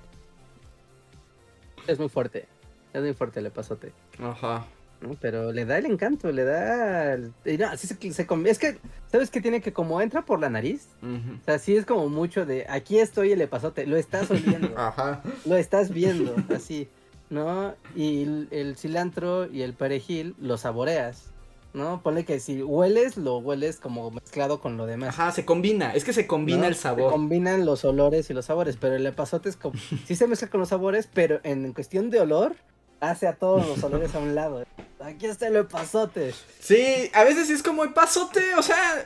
[1.89, 2.45] Es muy fuerte.
[2.93, 3.91] Es muy fuerte el epazote.
[4.21, 4.65] Ajá.
[5.01, 5.15] ¿no?
[5.21, 7.17] Pero le da el encanto, le da...
[7.45, 8.77] y no, así se, se com- Es que,
[9.11, 10.87] ¿sabes qué tiene que como entra por la nariz?
[11.01, 11.35] ujú.
[11.41, 15.21] O sea, sí es como mucho de, aquí estoy el epazote, lo estás oliendo, Ajá.
[15.45, 16.89] lo estás viendo, así,
[17.29, 17.75] ¿no?
[17.95, 21.31] Y el, el cilantro y el perejil lo saboreas,
[21.73, 22.01] ¿no?
[22.01, 25.09] Ponle que si hueles, lo hueles como mezclado con lo demás.
[25.09, 25.93] Ajá, se combina.
[25.93, 26.67] Es que se combina ¿no?
[26.67, 27.11] el Se sabor.
[27.11, 30.59] combinan los olores y los sabores, pero el epazote es como, sí se mezcla con
[30.59, 32.55] los sabores, pero en cuestión de olor,
[32.99, 34.65] hace a todos los olores a un lado.
[34.99, 36.33] Aquí está el epazote.
[36.59, 39.05] Sí, a veces es como el pasote, o sea,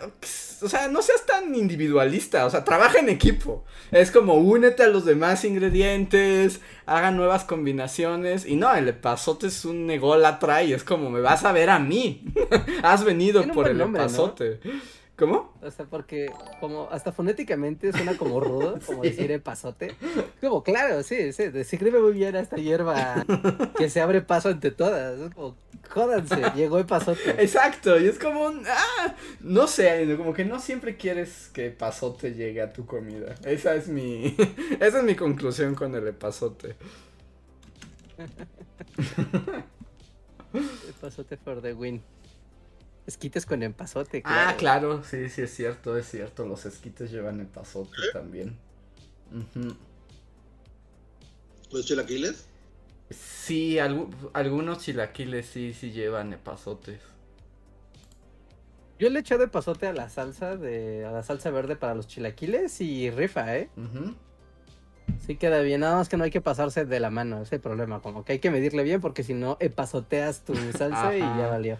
[0.63, 3.63] o sea, no seas tan individualista, o sea, trabaja en equipo.
[3.91, 8.45] Es como únete a los demás ingredientes, haga nuevas combinaciones.
[8.45, 11.79] Y no, el pasote es un ególatra y es como me vas a ver a
[11.79, 12.25] mí.
[12.83, 14.35] Has venido por el nombre, ¿no?
[15.23, 15.53] ¿Cómo?
[15.61, 19.09] O sea, porque como hasta fonéticamente suena como rudo, como Sí.
[19.11, 19.95] decir epazote.
[20.41, 23.23] Como, claro, sí, sí, describe muy bien a esta hierba
[23.77, 25.17] que se abre paso entre todas.
[25.17, 25.55] Es como,
[25.89, 27.41] jódanse, llegó epazote.
[27.41, 32.61] Exacto, y es como, ah, no sé, como que no siempre quieres que pasote llegue
[32.61, 33.33] a tu comida.
[33.45, 34.35] Esa es mi,
[34.81, 36.75] esa es mi conclusión con el epazote.
[40.89, 42.01] Epazote for the win.
[43.05, 44.57] Esquites con epazote, Ah, claro.
[44.57, 46.45] claro, sí, sí es cierto, es cierto.
[46.45, 48.57] Los esquites llevan el pasote también.
[51.71, 52.45] ¿Los chilaquiles?
[53.09, 57.01] Sí, algu- algunos chilaquiles sí, sí llevan epazotes.
[58.99, 62.07] Yo le he echado epazote a la salsa de a la salsa verde para los
[62.07, 63.69] chilaquiles y rifa, ¿eh?
[65.25, 67.51] Sí queda bien, nada más que no hay que pasarse de la mano, ese es
[67.53, 71.21] el problema, como que hay que medirle bien porque si no epazoteas tu salsa y
[71.21, 71.77] ya valió.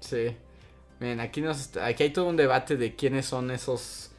[0.00, 0.36] Sí.
[1.00, 4.12] Miren, aquí, nos, aquí hay todo un debate de quiénes son esos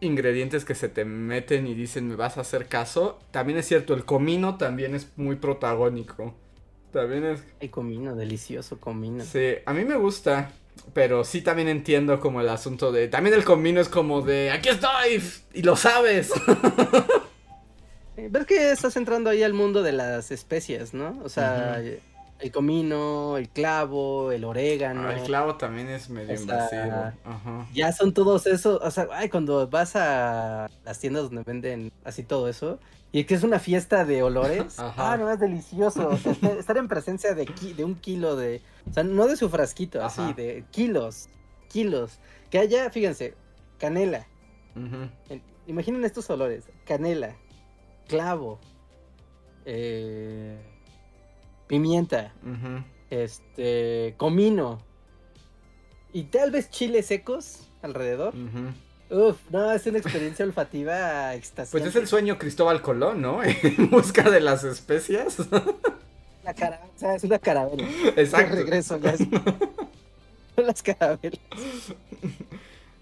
[0.00, 3.18] ingredientes que se te meten y dicen me vas a hacer caso.
[3.30, 6.34] También es cierto, el comino también es muy protagónico.
[6.92, 7.44] También es...
[7.60, 9.22] Ay, comino, delicioso comino.
[9.24, 10.50] Sí, a mí me gusta,
[10.92, 13.06] pero sí también entiendo como el asunto de...
[13.06, 15.22] También el comino es como de aquí estoy
[15.54, 16.32] y lo sabes.
[18.16, 21.18] Eh, Ves que estás entrando ahí al mundo de las especias, ¿no?
[21.22, 21.80] O sea.
[22.40, 25.08] El comino, el clavo, el orégano.
[25.08, 27.12] Ah, el clavo también es medio invasivo.
[27.24, 27.66] Ajá.
[27.74, 32.22] Ya son todos esos, o sea, ay, cuando vas a las tiendas donde venden así
[32.22, 32.78] todo eso,
[33.12, 35.12] y que es una fiesta de olores, Ajá.
[35.12, 36.08] ah, no, es delicioso.
[36.08, 39.36] o sea, estar, en presencia de, ki- de un kilo de, o sea, no de
[39.36, 41.28] su frasquito, así, de kilos,
[41.68, 42.18] kilos.
[42.50, 43.34] Que haya, fíjense,
[43.78, 44.26] canela,
[45.66, 47.36] imaginen estos olores, canela,
[48.08, 48.58] clavo,
[49.64, 50.58] eh,
[51.70, 52.32] pimienta,
[53.08, 54.82] este, comino,
[56.12, 58.34] y tal vez chiles secos alrededor.
[58.34, 58.72] Ujú.
[59.28, 61.70] Uf, no, es una experiencia olfativa extasiante.
[61.70, 63.40] Pues es el sueño Cristóbal Colón, ¿no?
[63.44, 65.36] En busca de las especias.
[66.44, 67.88] La cara- o sea, es una carabela.
[68.16, 68.56] Exacto.
[68.56, 69.20] De regreso, ya es-
[70.56, 71.40] Son las carabelas.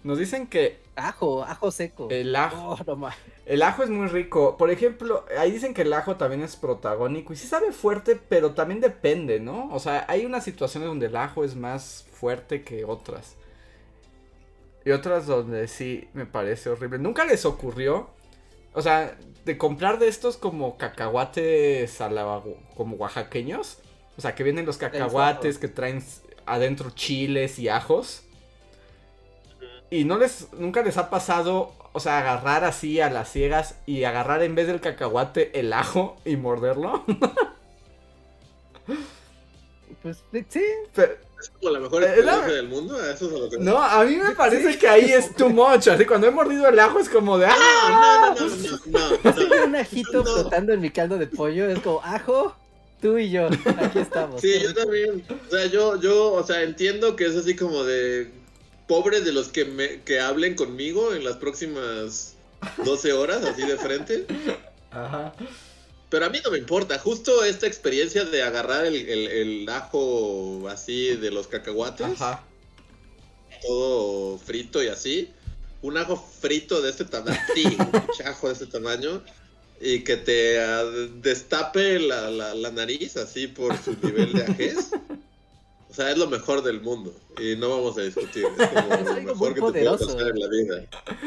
[0.03, 2.07] Nos dicen que Ajo, ajo seco.
[2.09, 3.09] el ajo, Oh, no
[3.45, 4.57] el ajo es muy rico.
[4.57, 8.53] Por ejemplo, ahí dicen que el ajo también es protagónico y sí sabe fuerte, pero
[8.53, 9.69] también depende, ¿no?
[9.73, 13.35] O sea, hay unas situaciones donde el ajo es más fuerte que otras.
[14.85, 16.99] Y otras donde sí me parece horrible.
[16.99, 18.09] Nunca les ocurrió,
[18.73, 22.41] o sea, de comprar de estos como cacahuates a la-
[22.75, 23.79] como oaxaqueños.
[24.17, 26.03] O sea, que vienen los cacahuates que traen
[26.45, 28.23] adentro chiles y ajos.
[29.91, 34.03] Y no les, nunca les ha pasado, o sea, agarrar así a las ciegas y
[34.03, 37.03] agarrar en vez del cacahuate el ajo y morderlo.
[40.01, 40.17] Pues
[40.49, 40.61] sí,
[40.95, 42.53] Pero- Es como la mejor Eh, experiencia no.
[42.53, 42.95] del mundo.
[42.97, 45.87] ¿a Eso es lo que no, a mí me parece que ahí es too much.
[45.87, 48.35] Así cuando he mordido el ajo es como de ¡ah!
[48.37, 49.49] No, no, no, no, no, Así no.
[49.55, 50.25] que un ajito No.
[50.25, 52.55] flotando en mi caldo de pollo es como ajo,
[53.01, 53.47] tú y yo.
[53.81, 54.39] Aquí estamos.
[54.41, 55.23] Sí, yo también.
[55.29, 58.31] O sea, yo, yo, o sea, entiendo que es así como de
[58.89, 62.33] pobres de los que me, que hablen conmigo en las próximas
[62.83, 64.25] 12 horas, así de frente.
[64.91, 65.33] Ajá.
[66.09, 66.97] Pero a mí no me importa.
[66.99, 72.43] Justo esta experiencia de agarrar el, el- el ajo así de los cacahuates, Ajá.
[73.61, 75.29] todo frito y así.
[75.81, 77.37] Un ajo frito de este tamaño,
[78.19, 79.23] un ajo de este tamaño.
[79.81, 80.83] Y que te ah,
[81.21, 84.91] destape la, la- la nariz así por su nivel de ajez.
[85.99, 87.13] O sea, es lo mejor del mundo.
[87.37, 88.45] Y no vamos a discutir.
[88.57, 90.05] Es como Es lo algo mejor muy que te puede poderoso.
[90.05, 90.85] pasar en la vida.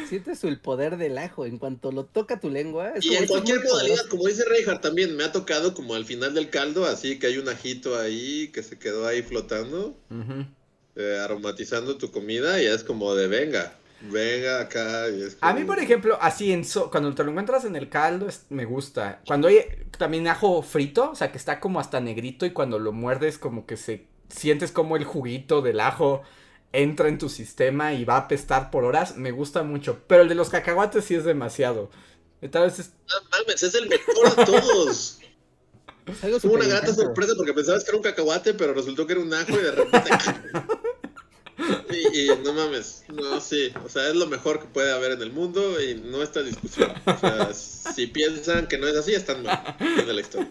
[0.09, 1.45] Sientes el poder del ajo.
[1.45, 2.93] En cuanto lo toca tu lengua.
[2.95, 4.09] Es Y como, en cualquier modalidad, poderoso.
[4.09, 7.37] como dice Reinhardt también, me ha tocado como al final del caldo, así que hay
[7.37, 9.95] un ajito ahí que se quedó ahí flotando,
[10.97, 13.75] eh, aromatizando tu comida y es como de venga.
[14.11, 15.09] venga acá.
[15.11, 17.91] Y es A mí, por ejemplo, así en so- cuando te lo encuentras en el
[17.91, 19.21] caldo, es- me gusta.
[19.27, 19.59] Cuando hay
[19.99, 23.67] también ajo frito, o sea, que está como hasta negrito y cuando lo muerdes como
[23.67, 26.23] que se sientes como el juguito del ajo
[26.73, 30.01] entra en tu sistema y va a apestar por horas, me gusta mucho.
[30.07, 31.91] Pero el de los cacahuates sí es demasiado.
[32.51, 32.91] Tal vez es...
[33.09, 35.19] No mames, es el mejor de todos.
[36.41, 39.33] Fue una grata sorpresa porque pensabas que era un cacahuate, pero resultó que era un
[39.33, 40.11] ajo y de repente.
[41.91, 43.73] y, y no mames, no, sí.
[43.85, 46.93] O sea, es lo mejor que puede haber en el mundo y no está discusión.
[47.07, 49.77] O sea, si piensan que no es así, están mal.
[49.79, 50.51] Fin de la historia.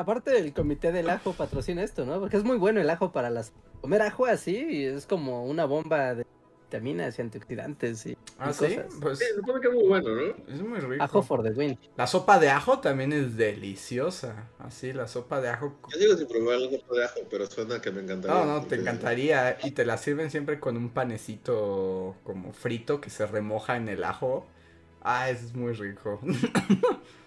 [0.00, 2.20] Aparte el comité del ajo patrocina esto, ¿no?
[2.20, 3.52] Porque es muy bueno el ajo para las...
[3.80, 6.26] Comer ajo así es como una bomba de
[6.64, 8.94] vitaminas y antioxidantes y, y Ah, sí, cosas.
[9.00, 10.52] pues Sí, supone que es muy bueno, ¿no?
[10.52, 11.04] es muy rico.
[11.04, 11.78] Ajo for the win.
[11.96, 14.48] La sopa de ajo también es deliciosa.
[14.58, 15.78] Así, la sopa de ajo.
[15.92, 18.36] Yo digo sin probar el sopa de ajo, pero suena que me encantaría.
[18.36, 19.56] No, no, te encantaría.
[19.62, 24.02] Y te la sirven siempre con un panecito como frito que se remoja en el
[24.02, 24.46] ajo.
[25.02, 26.20] Ah, es muy rico.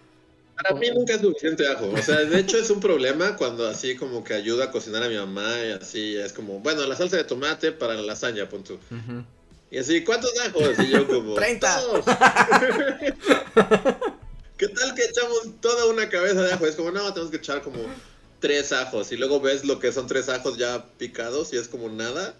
[0.62, 1.90] Para mí nunca es suficiente ajo.
[1.90, 5.08] O sea, de hecho es un problema cuando así como que ayuda a cocinar a
[5.08, 8.62] mi mamá y así es como, bueno, la salsa de tomate para la lasaña, pon
[8.64, 8.78] tú.
[9.70, 10.78] Y así, ¿cuántos ajos?
[10.78, 11.34] Y yo como...
[11.34, 11.80] 30.
[11.80, 12.04] "Dos".
[14.56, 16.66] ¿Qué tal que echamos toda una cabeza de ajo?
[16.66, 17.78] Es como, no, tenemos que echar como
[18.40, 19.12] tres ajos.
[19.12, 22.34] Y luego ves lo que son tres ajos ya picados y es como nada.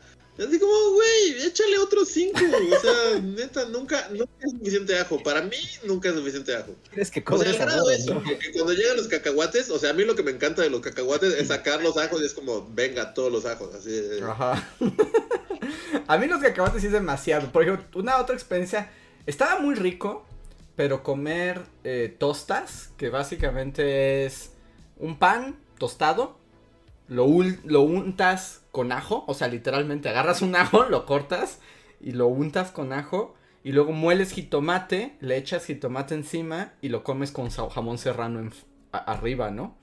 [0.46, 2.40] Así como, güey, échale otros cinco.
[2.40, 5.22] O sea, neta, nunca, nunca es suficiente ajo.
[5.22, 6.74] Para mí, nunca es suficiente ajo.
[6.88, 8.22] ¿Quieres que O sea, el grado sabor, es no?
[8.22, 10.80] que cuando llegan los cacahuates, o sea, a mí lo que me encanta de los
[10.80, 13.74] cacahuates es sacar los ajos y es como, venga, todos los ajos.
[13.74, 14.66] Así Ajá.
[16.06, 17.52] A mí los cacahuates sí es demasiado.
[17.52, 18.90] Por ejemplo, una otra experiencia.
[19.26, 20.26] Estaba muy rico,
[20.74, 24.52] pero comer eh, tostas, que básicamente es
[24.96, 26.38] un pan tostado,
[27.08, 27.26] lo,
[27.64, 31.60] lo untas con ajo, o sea, literalmente agarras un ajo, lo cortas
[32.00, 33.34] y lo untas con ajo.
[33.62, 38.52] Y luego mueles jitomate, le echas jitomate encima y lo comes con jamón serrano en-
[38.92, 39.76] arriba, ¿no?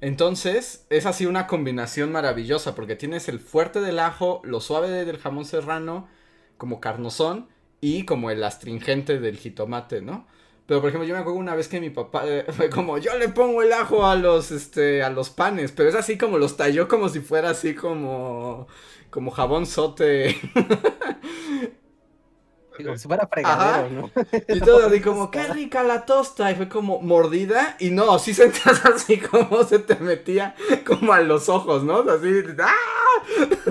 [0.00, 5.18] Entonces, es así una combinación maravillosa, porque tienes el fuerte del ajo, lo suave del
[5.18, 6.08] jamón serrano,
[6.58, 7.48] como carnosón,
[7.80, 10.26] y como el astringente del jitomate, ¿no?
[10.66, 13.16] Pero, por ejemplo, yo me acuerdo una vez que mi papá eh, fue como, yo
[13.18, 16.56] le pongo el ajo a los, este, a los panes, pero es así como los
[16.56, 18.66] talló como si fuera así como,
[19.10, 20.36] como jabón sote.
[22.78, 23.88] Digo, si fuera fregadero, Ajá.
[23.88, 24.10] ¿no?
[24.54, 26.50] Y todo así como, qué rica la tosta.
[26.50, 27.76] Y fue como mordida.
[27.78, 30.54] Y no, sí sentías así como se te metía
[30.86, 32.00] como a los ojos, ¿no?
[32.00, 32.74] Así, ¡ah!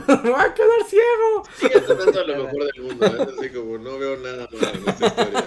[0.08, 1.44] Me voy a quedar ciego.
[1.60, 3.06] Sigue sonando lo mejor del mundo.
[3.06, 5.46] Es así como, no veo nada nuevo en esta historia.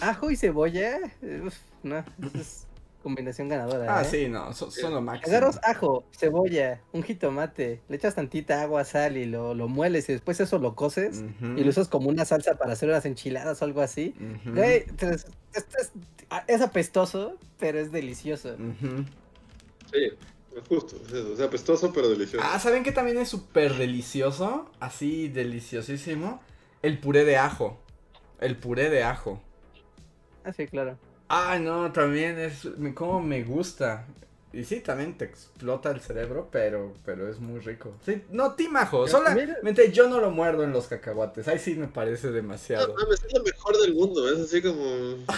[0.00, 0.98] Ajo y cebolla,
[1.44, 2.04] uf, no,
[2.40, 2.66] es
[3.02, 3.98] combinación ganadora.
[3.98, 4.04] Ah, ¿eh?
[4.04, 5.36] sí, no, son, son lo máximo.
[5.36, 10.12] Agarras ajo, cebolla, un jitomate, le echas tantita agua, sal y lo, lo mueles y
[10.12, 11.22] después eso lo coces
[11.56, 14.14] y lo usas como una salsa para hacer unas enchiladas o algo así.
[14.56, 14.84] es,
[15.54, 15.92] es-
[16.46, 18.54] es apestoso, pero es delicioso.
[18.54, 19.04] ujú.
[19.92, 20.12] Sí,
[20.56, 20.96] es justo.
[21.06, 21.32] Es eso.
[21.32, 22.44] O sea, apestoso, pero delicioso.
[22.46, 24.70] Ah, ¿saben qué también es súper delicioso?
[24.80, 26.40] Así, deliciosísimo.
[26.82, 27.78] El puré de ajo.
[28.40, 29.40] El puré de ajo.
[30.48, 30.98] Ah, sí, claro.
[31.28, 34.06] Ah, no, también es como me gusta.
[34.50, 37.92] Y sí, también te explota el cerebro, pero, pero es muy rico.
[38.06, 41.46] Sí, no, timajo, solamente yo no lo muerdo en los cacahuates.
[41.48, 42.94] Ahí sí me parece No demasiado.
[42.94, 44.26] mames, es lo mejor del mundo.
[44.32, 44.82] Es así como.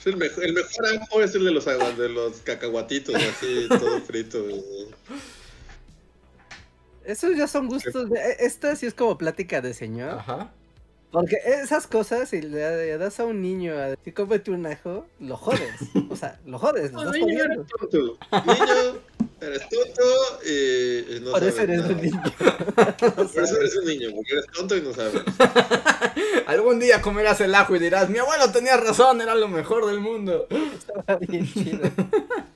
[0.00, 4.00] Es el, mejor, el mejor ajo es el de los, de los cacahuatitos, así, todo
[4.02, 4.38] frito.
[7.04, 8.08] Esos ya son gustos.
[8.10, 10.10] de- e- Esta sí es como plática de señor.
[10.10, 10.52] Ajá.
[11.10, 15.36] Porque esas cosas, si le das a un niño a decir cómete un ajo, lo
[15.36, 15.70] jodes.
[16.10, 18.18] O sea, lo jodes, lo No, estás niño, eres tonto.
[18.44, 18.98] Niño,
[19.40, 20.02] eres tonto
[20.44, 21.94] y, y no Por sabes eso eres nada.
[21.94, 22.22] un niño.
[23.16, 25.22] Por eso eres un niño, porque eres tonto y no sabes.
[26.46, 30.00] Algún día comerás el ajo y dirás, mi abuelo tenía razón, era lo mejor del
[30.00, 30.46] mundo.
[30.50, 31.80] Estaba bien chido.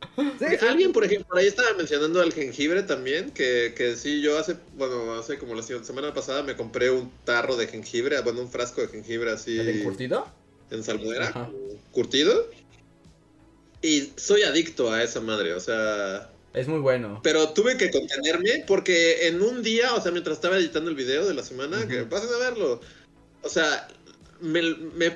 [0.38, 0.66] Sí, sí.
[0.66, 4.56] Alguien, por ejemplo, por ahí estaba mencionando al jengibre también, que, que sí, yo hace,
[4.74, 8.80] bueno, hace como la semana pasada me compré un tarro de jengibre, bueno, un frasco
[8.82, 10.26] de jengibre así ¿El encurtido?
[10.70, 11.50] en salmuera, Ajá.
[11.92, 12.50] curtido.
[13.82, 17.20] Y soy adicto a esa madre, o sea, Es muy bueno.
[17.22, 21.26] pero tuve que contenerme porque en un día, o sea, mientras estaba editando el video
[21.26, 22.80] de la semana, que pasen a verlo,
[23.42, 23.88] o sea,
[24.40, 25.10] me, me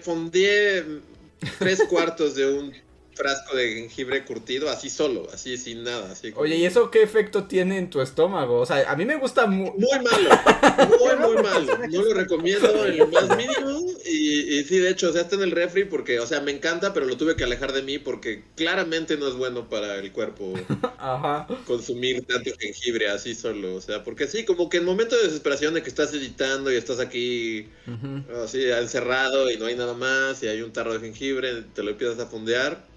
[1.59, 2.73] tres cuartos de un
[3.21, 6.11] frasco de jengibre curtido así solo, así sin nada.
[6.13, 8.61] Así como- Oye, ¿y eso qué efecto tiene en tu estómago?
[8.61, 10.31] O sea, a mí me gusta mu- Muy malo,
[10.89, 11.79] muy, muy malo.
[11.91, 13.87] No lo recomiendo en lo más mínimo.
[14.07, 16.51] Y, y sí, de hecho, o sea, está en el refri porque, o sea, me
[16.51, 20.11] encanta, pero lo tuve que alejar de mí porque claramente no es bueno para el
[20.13, 20.55] cuerpo
[20.99, 21.47] Ajá.
[21.67, 23.75] consumir tanto jengibre así solo.
[23.75, 26.77] O sea, porque sí, como que en momento de desesperación de que estás editando y
[26.77, 27.69] estás aquí
[28.43, 31.91] así encerrado y no hay nada más y hay un tarro de jengibre, te lo
[31.91, 32.89] empiezas a fondear.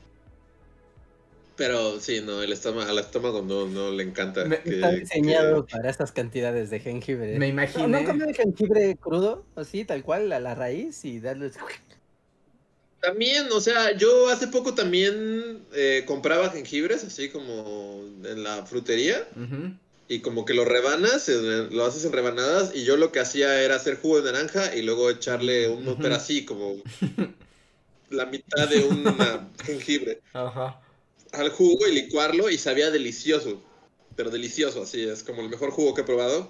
[1.55, 4.45] Pero sí, no, el estómago, al estómago no, no le encanta.
[4.45, 7.33] Me- que- Está que- diseñado para estas cantidades de jengibre.
[7.37, 7.87] Me ¿No, imaginé.
[7.87, 9.45] ¿No comido el jengibre crudo?
[9.55, 11.51] Así, tal cual, a la raíz y darle...
[13.01, 19.27] También, o sea, yo hace poco también eh, compraba jengibres, así como en la frutería,
[20.07, 23.75] y como que lo rebanas, lo haces en rebanadas, y yo lo que hacía era
[23.75, 26.75] hacer jugo de naranja y luego echarle un pero así, como
[28.09, 30.79] la mitad de una jengibre Ajá.
[31.33, 33.61] Al jugo y licuarlo, y sabía delicioso,
[34.15, 36.49] pero delicioso, así, es como el mejor jugo que he probado.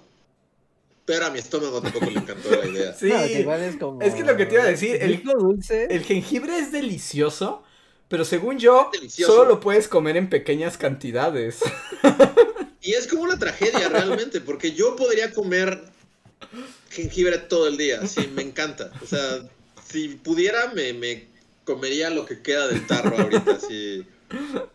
[1.06, 2.94] Pero a mi estómago tampoco le encantó la idea.
[2.94, 3.08] Sí.
[3.08, 4.02] No, que igual es como...
[4.02, 5.88] Es que lo que te iba a decir, el- dulce.
[5.90, 7.62] El jengibre es delicioso,
[8.08, 11.60] pero según yo, solo lo puedes comer en pequeñas cantidades.
[12.82, 15.84] Y es como una tragedia realmente, porque yo podría comer
[16.90, 18.92] jengibre todo el día, sí, me encanta.
[19.02, 19.46] O sea,
[19.90, 21.28] si pudiera, me, me
[21.66, 24.06] comería lo que queda del tarro ahorita, sí.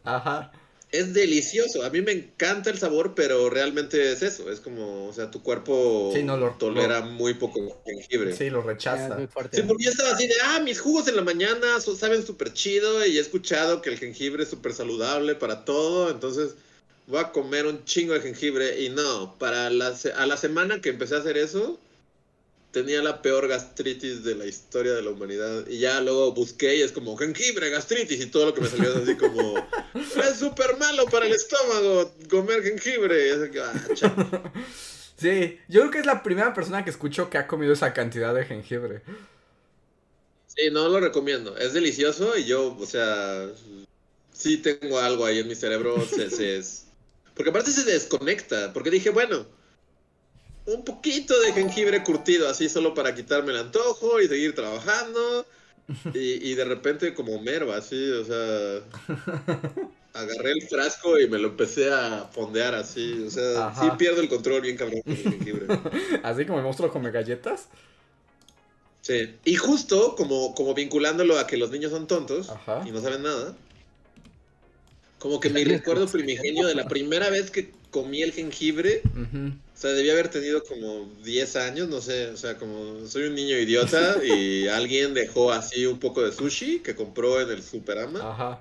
[0.05, 0.53] Ajá.
[0.91, 5.13] Es delicioso, a mí me encanta el sabor, pero realmente es eso, es como, o
[5.13, 8.35] sea, tu cuerpo Sí, no, lo- tolera muy poco jengibre.
[8.35, 9.19] Sí, lo rechaza.
[9.53, 12.55] Sí, porque yo estaba así de, ah, mis jugos en la mañana so- saben súper
[12.55, 16.55] chido y he escuchado que el jengibre es súper saludable para todo, entonces
[17.07, 20.81] voy a comer un chingo de jengibre y no, para la, se- a la semana
[20.81, 21.79] que empecé a hacer eso,
[22.71, 26.83] tenía la peor gastritis de la historia de la humanidad y ya luego busqué y
[26.83, 29.57] es como jengibre, gastritis y todo lo que me salió es así como,
[29.95, 33.27] es súper malo para el estómago comer jengibre.
[33.27, 34.53] Y es que, ah.
[35.16, 38.33] Sí, yo creo que es la primera persona que escucho que ha comido esa cantidad
[38.33, 39.03] de jengibre.
[40.47, 41.57] Sí, no lo recomiendo.
[41.57, 43.49] Es delicioso y yo, o sea,
[44.33, 46.05] sí tengo algo ahí en mi cerebro.
[46.07, 46.85] Se, se- es-
[47.35, 48.73] Porque aparte se desconecta.
[48.73, 49.45] Porque dije, bueno,
[50.69, 55.47] un poquito de jengibre curtido así solo para quitarme el antojo y seguir trabajando.
[56.12, 58.83] Y, y de repente como merva, así, o sea...
[60.12, 63.25] Agarré el frasco y me lo empecé a fondear así.
[63.27, 63.83] O sea, Ajá.
[63.83, 65.66] sí pierdo el control bien cabrón con el jengibre.
[66.23, 67.69] Así como el monstruo come galletas.
[69.01, 69.37] Sí.
[69.45, 72.83] Y justo como, como vinculándolo a que los niños son tontos Ajá.
[72.87, 73.57] y no saben nada,
[75.19, 79.91] como que me recuerdo primigenio de la primera vez que comí el jengibre, o sea,
[79.93, 84.16] debía haber tenido como 10 años, no sé, o sea, como soy un niño idiota
[84.24, 88.61] y alguien dejó así un poco de sushi que compró en el Superama Ajá.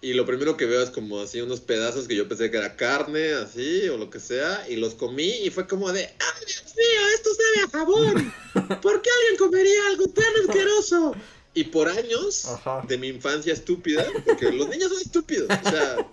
[0.00, 2.76] y lo primero que veo es como así unos pedazos que yo pensé que era
[2.76, 6.74] carne, así, o lo que sea, y los comí y fue como de, ¡ay, Dios
[6.76, 8.32] mío, esto sabe a jabón!
[8.82, 11.14] ¿Por qué alguien comería algo tan asqueroso?
[11.54, 12.84] Y por años Ajá.
[12.86, 16.06] de mi infancia estúpida, porque los niños son estúpidos, o sea,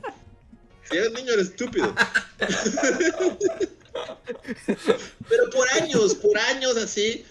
[0.90, 1.94] si eres niño eres estúpido.
[5.30, 7.26] Pero por años, por años así,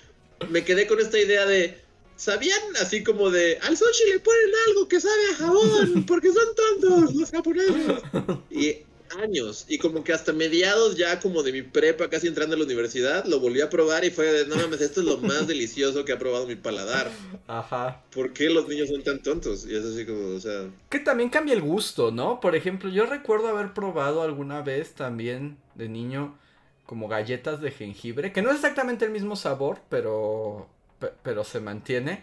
[0.48, 1.82] me quedé con esta idea de,
[2.16, 6.54] ¿sabían así como de, al sushi le ponen algo que sabe a jabón, porque son
[6.54, 8.02] tontos los japoneses?
[8.50, 8.78] Y
[9.16, 12.64] años, y como que hasta mediados ya como de mi prepa, casi entrando a la
[12.64, 16.04] universidad, lo volví a probar y fue de, no mames, esto es lo más delicioso
[16.04, 17.20] que ha probado mi paladar.
[17.46, 18.02] Ajá.
[18.10, 19.66] ¿Por qué los niños son tan tontos?
[19.66, 20.70] Y es así como, o sea...
[20.88, 22.40] Que también cambia el gusto, ¿no?
[22.40, 26.38] Por ejemplo, yo recuerdo haber probado alguna vez también de niño
[26.86, 30.68] como galletas de jengibre, que no es exactamente el mismo sabor, pero
[31.00, 32.22] pe- pero se mantiene.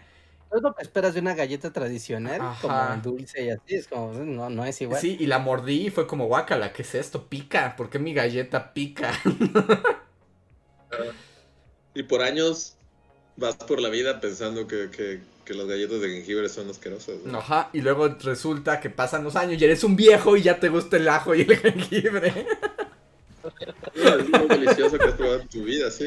[0.54, 2.60] Es lo que esperas de una galleta tradicional, Ajá.
[2.60, 5.00] como dulce y así, es como, no, no es igual.
[5.00, 7.26] Sí, y la mordí y fue como, guácala, ¿qué es esto?
[7.28, 9.12] Pica, ¿por qué mi galleta pica?
[11.94, 12.74] Y por años
[13.36, 17.16] vas por la vida pensando que, que, que las galletas de jengibre son asquerosas.
[17.24, 17.38] ¿no?
[17.38, 20.68] Ajá, y luego resulta que pasan los años y eres un viejo y ya te
[20.68, 22.46] gusta el ajo y el jengibre.
[23.94, 26.06] Es delicioso que has probado en tu vida, sí.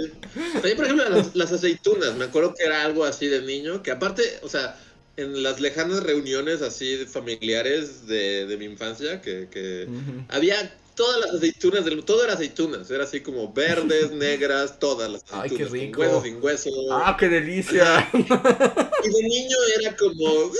[0.53, 2.15] También, por ejemplo, las, las aceitunas.
[2.15, 4.79] Me acuerdo que era algo así de niño, que aparte, o sea,
[5.17, 10.25] en las lejanas reuniones así familiares de, de mi infancia, que, que Ujú.
[10.29, 15.23] había todas las aceitunas, del, todo era aceitunas, era así como verdes, negras, todas las
[15.29, 15.71] Ay, aceitunas.
[15.71, 15.99] qué rico.
[16.01, 16.69] Con hueso, sin hueso.
[16.91, 18.09] ¡Ah, qué delicia!
[19.03, 20.51] Y de niño era como, "Eh,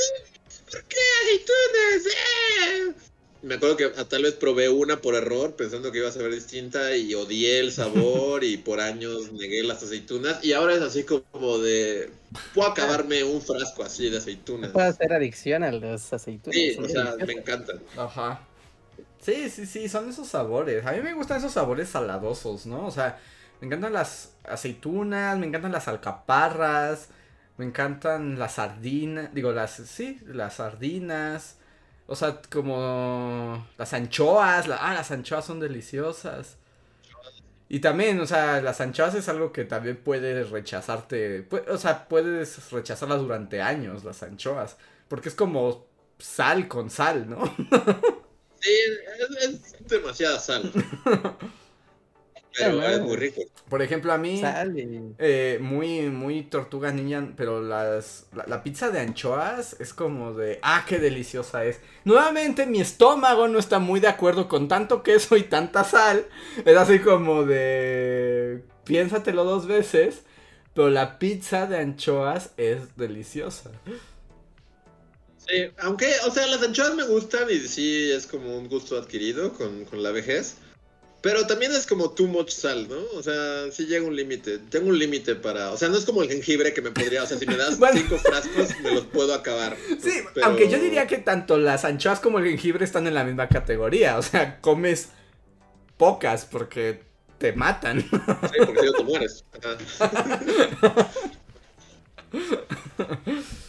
[0.70, 2.14] ¿por qué aceitunas?
[2.14, 2.94] Eh".
[3.46, 6.96] Me acuerdo que tal vez probé una por error, pensando que iba a saber distinta,
[6.98, 11.60] y odié el sabor, y por años negué las aceitunas, y ahora es así como
[11.60, 12.10] de,
[12.56, 14.72] puedo acabarme un frasco así de aceitunas.
[14.72, 16.56] Puedo hacer adicción a las aceitunas.
[16.60, 17.80] Sí, o sea, me encantan.
[17.96, 18.42] Ajá.
[19.22, 20.84] Sí, sí, sí, son esos sabores.
[20.84, 22.88] A mí me gustan esos sabores saladosos, ¿no?
[22.88, 23.20] O sea,
[23.62, 27.10] me encantan las aceitunas, me encantan las alcaparras,
[27.58, 31.58] me encantan las sardinas, digo, las, sí, las sardinas.
[32.08, 36.58] O sea, como las anchoas, ah, las anchoas son deliciosas.
[37.68, 42.72] Y también, o sea, las anchoas es algo que también puedes rechazarte, o sea, puedes
[42.72, 44.78] rechazarlas durante años, las anchoas,
[45.08, 45.88] porque es como
[46.20, 47.44] sal con sal, ¿no?
[48.62, 48.72] sí,
[49.42, 50.72] es demasiada sal.
[52.58, 53.42] Pero es muy rico.
[53.70, 54.42] Por ejemplo, a mí,
[55.18, 60.86] eh, muy, muy tortuga ninja, pero las, la, pizza de anchoas es como de, ah,
[60.88, 61.80] qué deliciosa es.
[62.04, 66.26] Nuevamente, mi estómago no está muy de acuerdo con tanto queso y tanta sal.
[66.64, 70.24] Es así como de, piénsatelo dos veces,
[70.74, 73.72] pero la pizza de anchoas es deliciosa.
[75.48, 79.54] Sí, aunque, o sea, las anchoas me gustan y sí es como un gusto adquirido
[79.54, 80.56] con, con la vejez.
[81.26, 82.98] Pero también es como too much sal, ¿no?
[83.18, 84.60] O sea, sí llega un límite.
[84.60, 85.72] Tengo un límite para.
[85.72, 87.24] O sea, no es como el jengibre que me podría.
[87.24, 89.76] O sea, si me das cinco frascos, me los puedo acabar.
[90.00, 93.50] Sí, aunque yo diría que tanto las anchoas como el jengibre están en la misma
[93.50, 94.20] categoría.
[94.20, 95.10] O sea, comes
[95.98, 97.02] pocas porque
[97.40, 98.02] te matan.
[98.04, 98.08] Sí,
[98.64, 99.46] porque si no te mueres.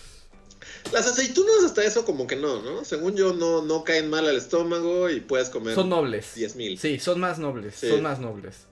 [0.92, 2.84] Las aceitunas hasta eso como que no, ¿no?
[2.84, 5.74] Según yo no, no caen mal al estómago y puedes comer.
[5.74, 6.34] Son nobles.
[6.34, 6.78] 10 mil.
[6.78, 7.74] Sí, son más nobles.
[7.76, 8.66] Son más nobles.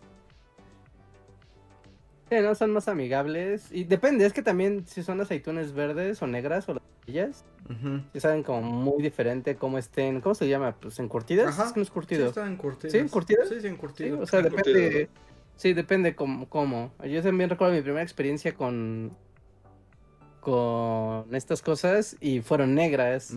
[2.31, 3.71] Sí, no, son más amigables.
[3.71, 8.19] Y depende, es que también si son aceitunas verdes o negras o las bellas, uh
[8.19, 10.75] saben como muy diferente cómo estén, ¿cómo se llama?
[10.81, 11.49] Pues encurtidas.
[11.49, 11.67] Ajá.
[11.67, 12.23] Es que no es curtido.
[12.23, 12.93] Sí, están encurtidas.
[12.93, 13.49] ¿Sí, encurtidas?
[13.49, 14.21] Sí, sí, encurtidas.
[14.21, 15.09] o sea, depende.
[15.57, 16.93] Sí, depende cómo, cómo.
[17.05, 19.17] Yo también recuerdo mi primera experiencia con
[20.45, 23.32] con estas cosas y fueron negras.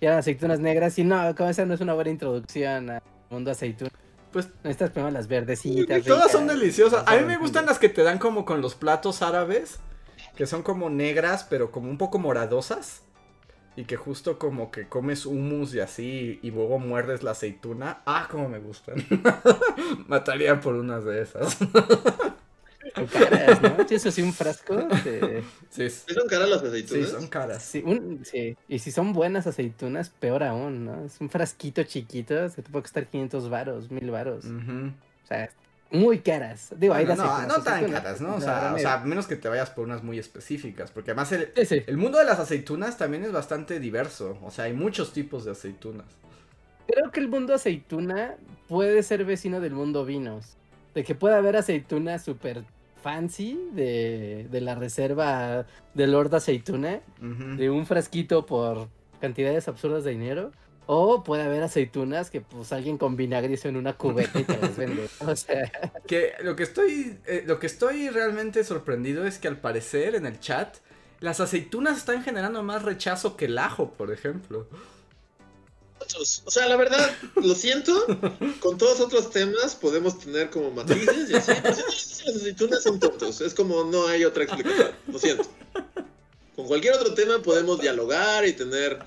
[0.00, 3.50] Y eran aceitunas negras y no, como esa no es una buena introducción al mundo
[3.50, 3.90] aceituna.
[4.32, 6.02] Pues estas primero las verdecitas.
[6.02, 7.04] Todas son deliciosas.
[7.06, 9.78] A mí me gustan las que te dan como con los platos árabes,
[10.34, 13.02] que son como negras, pero como un poco moradosas.
[13.76, 18.00] Y que justo como que comes hummus y así y luego muerdes la aceituna.
[18.06, 18.96] Ah, como me gustan.
[20.08, 21.58] Mataría por unas de esas.
[23.04, 23.76] caras, ¿no?
[23.88, 24.88] Eso sí, un frasco.
[25.70, 25.90] Sí.
[25.90, 27.08] ¿Son caras las aceitunas?
[27.08, 27.62] Sí, son caras.
[27.62, 27.84] Sí,
[28.22, 31.04] sí, y si son buenas aceitunas, peor aún, ¿no?
[31.04, 34.44] Es un frasquito chiquito, se te puede costar 500 varos, 1000 varos.
[34.44, 35.50] O sea,
[35.90, 36.70] muy caras.
[36.76, 38.36] Digo, no, no, no tan caras, ¿no?
[38.36, 41.52] O sea, o sea, menos que te vayas por unas muy específicas, porque además el,
[41.54, 45.52] el mundo de las aceitunas también es bastante diverso, o sea, hay muchos tipos de
[45.52, 46.06] aceitunas.
[46.86, 48.36] Creo que el mundo aceituna
[48.68, 50.56] puede ser vecino del mundo vinos.
[50.94, 52.64] De que puede haber aceitunas súper
[53.06, 58.88] fancy de, de la reserva de Lord Aceituna, de un frasquito por
[59.20, 60.50] cantidades absurdas de dinero.
[60.88, 64.58] O puede haber aceitunas que pues alguien con vinagre hizo en una cubeta y te
[64.58, 65.08] las vende.
[65.20, 65.70] O sea.
[66.08, 67.18] Que lo que estoy.
[67.26, 70.76] Eh, lo que estoy realmente sorprendido es que al parecer en el chat.
[71.20, 74.66] Las aceitunas están generando más rechazo que el ajo, por ejemplo.
[76.44, 78.06] O sea, la verdad, lo siento,
[78.60, 83.00] con todos otros temas podemos tener como matices y así, pero si las aceitunas son
[83.00, 85.44] tontos, es como no hay otra explicación, lo siento.
[86.54, 88.98] Con cualquier otro tema podemos dialogar y tener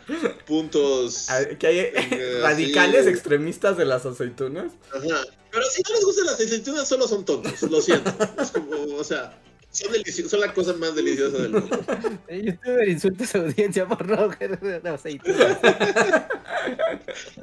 [0.46, 1.28] puntos...
[1.58, 4.72] Que hay eh, radicales extremistas de las aceitunas.
[4.94, 8.14] Ajá, pero si no les gustan las aceitunas solo son tontos, lo siento.
[8.42, 9.40] Es como, o sea...
[9.72, 11.80] Son, son la cosa más deliciosa del mundo.
[12.30, 15.58] Youtuber insulta a su audiencia por no aceitunas.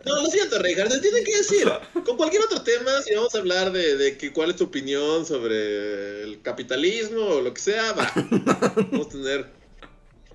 [0.05, 1.69] No, lo siento, Reinhardt, se tiene que decir.
[2.05, 5.27] Con cualquier otro tema, si vamos a hablar de, de que, cuál es tu opinión
[5.27, 8.13] sobre el capitalismo o lo que sea, va.
[8.15, 9.47] Vamos a tener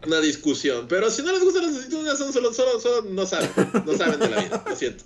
[0.06, 0.88] una discusión.
[0.90, 3.50] Pero si no les gustan las aceitunas, son solo, solo, solo no saben.
[3.86, 5.06] No saben de la vida, lo siento.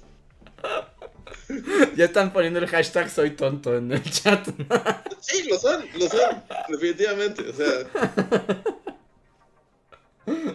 [1.96, 4.48] Ya están poniendo el hashtag soy tonto en el chat.
[5.22, 7.48] Sí, lo son, lo son, definitivamente.
[7.50, 7.90] O sea.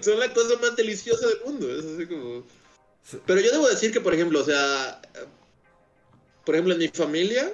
[0.01, 1.71] Son la cosa más deliciosa del mundo.
[1.71, 2.45] Es así como.
[3.27, 5.01] Pero yo debo decir que, por ejemplo, o sea.
[6.45, 7.53] Por ejemplo, en mi familia,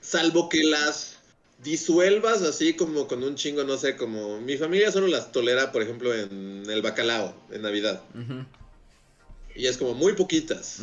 [0.00, 1.16] salvo que las
[1.62, 4.40] disuelvas así como con un chingo, no sé, como.
[4.40, 8.02] Mi familia solo las tolera, por ejemplo, en el bacalao, en Navidad.
[9.54, 10.82] Y es como muy poquitas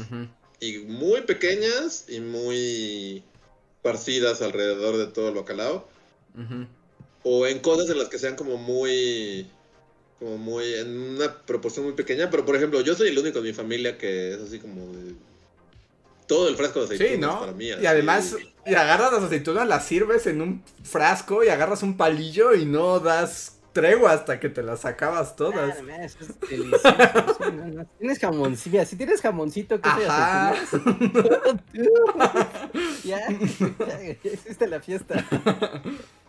[0.60, 3.24] y muy pequeñas y muy
[3.82, 5.88] parcidas alrededor de todo el bacalao.
[7.24, 9.48] O en cosas en las que sean como muy
[10.20, 13.44] como muy, en una proporción muy pequeña, pero por ejemplo, yo soy el único en
[13.44, 15.14] mi familia que es así como de...
[16.28, 17.40] Todo el frasco de aceitunas Sí, ¿no?
[17.40, 17.66] para mí.
[17.68, 17.86] y así.
[17.86, 18.36] además,
[18.66, 23.00] y agarras las aceitunas, las sirves en un frasco y agarras un palillo y no
[23.00, 25.84] das tregua hasta que te las acabas todas.
[25.84, 27.36] No, eso es delicioso.
[27.38, 27.86] sí, no, no.
[28.00, 30.50] Tienes jamoncito, si tienes jamoncito, y Ajá.
[30.50, 31.64] aceitunas,
[33.04, 35.24] ya, ya, ya hiciste la fiesta.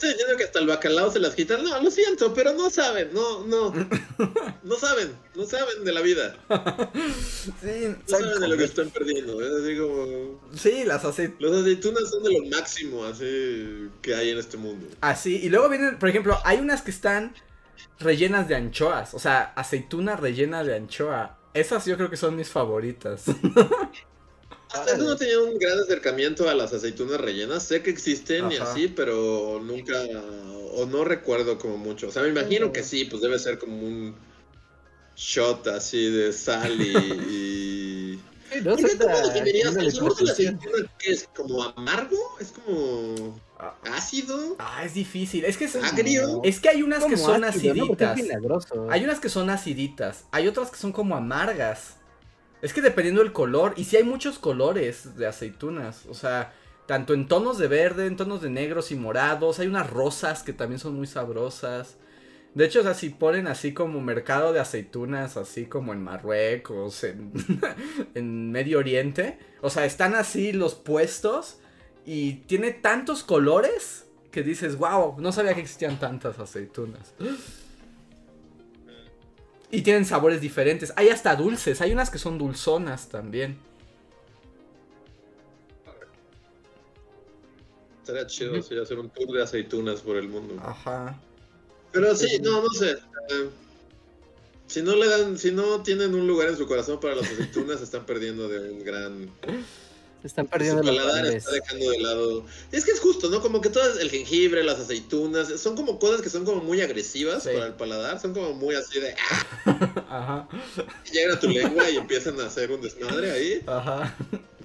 [0.00, 1.62] Estoy diciendo que hasta el bacalao se las quitan.
[1.62, 3.70] No, lo siento, pero no saben, no, no.
[4.62, 6.36] No saben, no saben de la vida.
[7.60, 9.42] Sí, No saben de lo que están perdiendo.
[9.42, 10.40] Es así como...
[10.54, 11.52] sí, las aceitunas.
[11.52, 14.86] Los aceitunas son de lo máximo así que hay en este mundo.
[15.02, 17.34] Así, y luego vienen, por ejemplo, hay unas que están
[17.98, 21.38] rellenas de anchoas, o sea, aceituna rellena de anchoa.
[21.52, 23.24] Esas yo creo que son mis favoritas.
[24.72, 27.64] Hasta eso no tenía un gran acercamiento a las aceitunas rellenas.
[27.64, 30.00] Sé que existen y así, pero nunca.
[30.72, 32.08] O no recuerdo como mucho.
[32.08, 34.14] O sea, me imagino que sí, pues debe ser como un
[35.16, 36.96] shot así de sal y.
[36.96, 38.20] y...
[38.50, 38.76] Sí, ¿no?
[38.76, 40.92] ¿Por qué Suena cómo definirías el sabor de la aceituna?
[40.98, 41.28] ¿Qué es?
[41.36, 42.18] ¿Como amargo?
[42.40, 43.40] ¿Es como
[43.84, 44.56] ácido?
[44.58, 45.44] Ah, es difícil.
[45.44, 46.40] Es que es, ¿Agrio?
[46.42, 47.84] es que hay unas que son ácido, ¿no?
[47.84, 48.16] Es aciditas.
[48.16, 48.88] milagroso.
[48.90, 51.99] Hay unas que son aciditas, hay otras que son como amargas.
[52.62, 56.52] Es que dependiendo del color, y si hay muchos colores de aceitunas, o sea,
[56.86, 60.52] tanto en tonos de verde, en tonos de negros y morados, hay unas rosas que
[60.52, 61.96] también son muy sabrosas.
[62.54, 67.04] De hecho, o sea, si ponen así como mercado de aceitunas, así como en Marruecos,
[67.04, 67.32] en,
[68.14, 71.60] en Medio Oriente, o sea, están así los puestos
[72.04, 77.14] y tiene tantos colores que dices, wow, no sabía que existían tantas aceitunas.
[79.70, 80.92] Y tienen sabores diferentes.
[80.96, 81.80] Hay hasta dulces.
[81.80, 83.58] Hay unas que son dulzonas también.
[88.00, 90.56] Estaría chido sí, hacer un tour de aceitunas por el mundo.
[90.60, 91.20] Ajá.
[91.92, 92.92] Pero sí, no, no sé.
[92.92, 93.50] eh,
[94.66, 97.80] si no le dan, si no tienen un lugar en su corazón para las aceitunas,
[97.82, 99.30] están perdiendo de un gran.
[100.22, 102.44] Están perdiendo los paladar está dejando de lado.
[102.72, 103.40] Es que es justo, ¿no?
[103.40, 107.42] Como que todo el jengibre, las aceitunas, son como cosas que son como muy agresivas
[107.44, 107.50] Sí.
[107.54, 109.14] para el paladar, son como muy así de.
[109.30, 109.46] ¡ah!
[110.10, 110.48] Ajá.
[111.12, 113.62] Llegan a tu lengua y empiezan a hacer un desmadre ahí.
[113.66, 114.14] Ajá.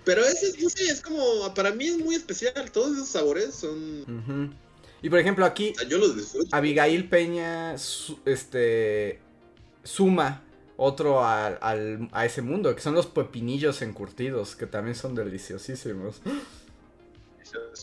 [0.03, 1.53] Pero ese, no sé, es como.
[1.53, 2.69] Para mí es muy especial.
[2.71, 4.01] Todos esos sabores son.
[4.01, 4.53] Ujú.
[5.01, 6.47] Y por ejemplo, aquí o sea, yo los disfruto.
[6.55, 9.19] Abigail Peña su- este
[9.83, 10.43] suma
[10.77, 16.21] otro al, al- a ese mundo, que son los pepinillos encurtidos, que también son deliciosísimos.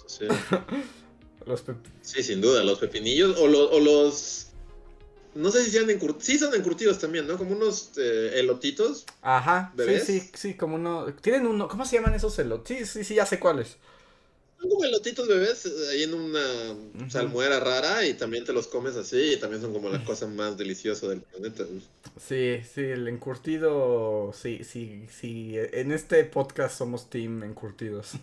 [0.06, 0.26] Sí.
[1.46, 1.64] Los
[2.02, 4.48] Sí, sin duda, los pepinillos o, lo- o los...
[5.34, 7.36] No sé si sean encurtidos, sí son encurtidos también, ¿no?
[7.38, 9.06] Como unos eh, elotitos.
[9.22, 10.04] Ajá, sí, ¿Bebés?
[10.04, 11.06] sí, sí, como uno...
[11.20, 11.68] Tienen uno...
[11.68, 12.78] ¿Cómo se llaman esos elotes?
[12.78, 13.78] Sí, sí, sí, ya sé cuáles.
[14.62, 16.40] Son como elotitos bebés eh, ahí en una
[17.10, 20.56] salmuera rara y también te los comes así y también son como la cosa más
[20.56, 21.64] deliciosa del planeta.
[22.24, 24.32] Sí, sí, el encurtido...
[24.40, 25.54] Sí, sí, sí.
[25.72, 28.12] En este podcast somos team encurtidos.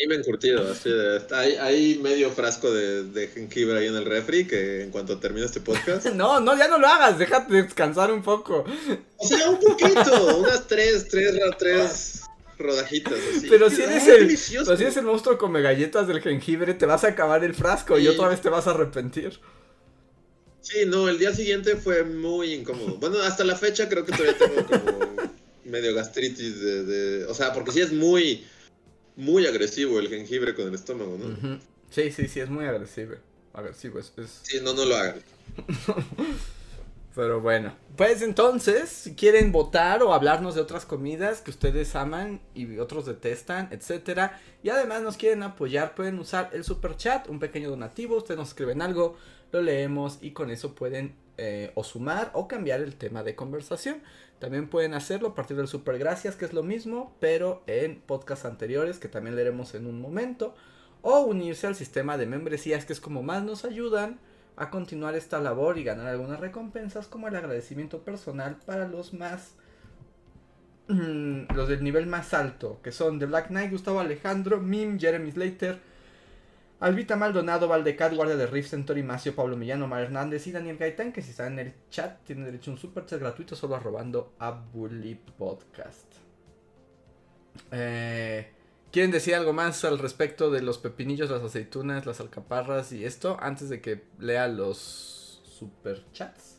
[0.00, 4.46] Dime encurtido, así de- hay, hay medio frasco de, de jengibre ahí en el refri
[4.46, 6.06] que en cuanto termine este podcast...
[6.14, 8.64] no, no, ya no lo hagas, déjate descansar un poco.
[9.16, 12.19] O sea, un poquito, unas tres, tres, tres
[12.60, 13.46] rodajitas así.
[13.50, 17.02] Pero si eres el, pero si eres el monstruo come galletas del jengibre, te vas
[17.04, 19.40] a acabar el frasco y otra vez te vas a arrepentir.
[20.60, 22.96] Sí, no, el día siguiente fue muy incómodo.
[22.96, 25.16] Bueno, hasta la fecha creo que todavía tengo como
[25.64, 28.44] medio gastritis de, de- O sea, porque sí es muy,
[29.16, 31.26] muy agresivo el jengibre con el estómago, ¿no?
[31.26, 31.58] Ujú.
[31.90, 33.14] Sí, sí, sí, es muy agresivo.
[33.54, 35.22] Agresivo, es, es- Sí, no, no lo hagan.
[37.14, 37.72] Pero bueno.
[37.96, 43.06] Pues entonces, si quieren votar o hablarnos de otras comidas que ustedes aman y otros
[43.06, 48.16] detestan, etcétera, y además nos quieren apoyar, pueden usar el super chat, un pequeño donativo,
[48.16, 49.16] ustedes nos escriben algo,
[49.52, 54.02] lo leemos y con eso pueden eh, o sumar o cambiar el tema de conversación.
[54.38, 58.46] También pueden hacerlo a partir del super gracias, que es lo mismo, pero en podcasts
[58.46, 60.54] anteriores que también leeremos en un momento,
[61.02, 64.20] o unirse al sistema de membresías, que es como más nos ayudan
[64.60, 69.54] a continuar esta labor y ganar algunas recompensas como el agradecimiento personal para los más
[70.88, 75.32] mm, los del nivel más alto que son The Black Knight, Gustavo Alejandro, Mim, Jeremy
[75.32, 75.78] Slater,
[76.78, 81.14] Albita Maldonado, Valdecat, Guardia de Riff, Centauri Macio, Pablo Millano, Mar Hernández y Daniel Gaitán
[81.14, 84.34] que si están en el chat tienen derecho a un super chat gratuito solo arrobando
[84.38, 86.16] a Bully Podcast.
[87.70, 88.46] Eh,
[88.92, 93.36] ¿Quieren decir algo más al respecto de los pepinillos, las aceitunas, las alcaparras y esto
[93.40, 96.56] antes de que lea los superchats?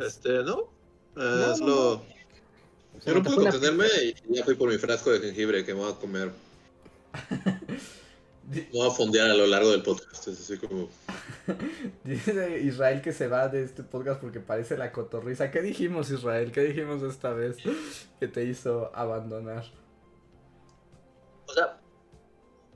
[0.00, 0.70] Este, ¿no?
[1.16, 2.02] Eh, No,
[2.98, 5.74] es Yo me no una contenerme y ya fui por mi frasco de jengibre que
[5.74, 6.30] me voy a comer.
[8.72, 10.28] No va a fondear a lo largo del podcast.
[10.28, 10.88] Es así como.
[12.04, 15.50] Dice Israel que se va de este podcast porque parece la cotorriza.
[15.50, 16.52] ¿Qué dijimos, Israel?
[16.52, 17.56] ¿Qué dijimos esta vez
[18.20, 19.64] que te hizo abandonar?
[21.46, 21.78] O sea.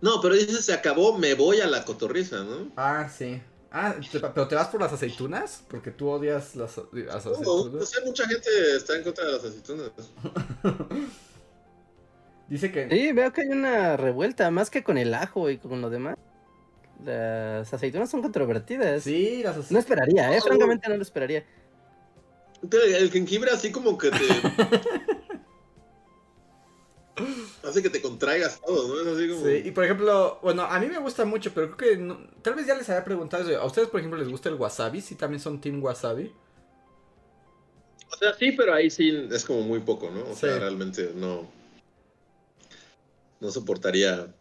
[0.01, 2.70] No, pero dice se acabó, me voy a la cotorriza, ¿no?
[2.76, 3.42] Ah, sí.
[3.72, 5.62] Ah, te- pero te vas por las aceitunas?
[5.68, 7.34] Porque tú odias las, las No, o
[7.66, 7.88] aceitunas.
[7.90, 9.90] sea, mucha gente está en contra de las aceitunas.
[12.48, 12.88] Dice que...
[12.90, 16.16] Sí, veo que hay una revuelta, más que con el ajo y con lo demás.
[17.05, 19.05] Las aceitunas son controvertidas.
[19.05, 19.84] Sí, las No aceitunas.
[19.84, 20.42] esperaría, eh, No.
[20.42, 21.44] francamente no lo esperaría.
[22.70, 24.16] El jengibre así como que te.
[27.62, 29.01] hace que te contraigas todo, ¿no?
[29.01, 29.44] Es así como.
[29.47, 32.55] Sí, y por ejemplo, bueno, a mí me gusta mucho, pero creo que no- tal
[32.55, 33.60] vez ya les había preguntado eso.
[33.60, 35.01] ¿A ustedes, por ejemplo, les gusta el wasabi?
[35.01, 36.32] ¿Sí también son team wasabi?
[38.12, 40.24] O sea, sí, pero ahí sí es como muy poco, ¿no?
[40.30, 41.51] O sea, realmente no.
[43.40, 44.34] No soportaría.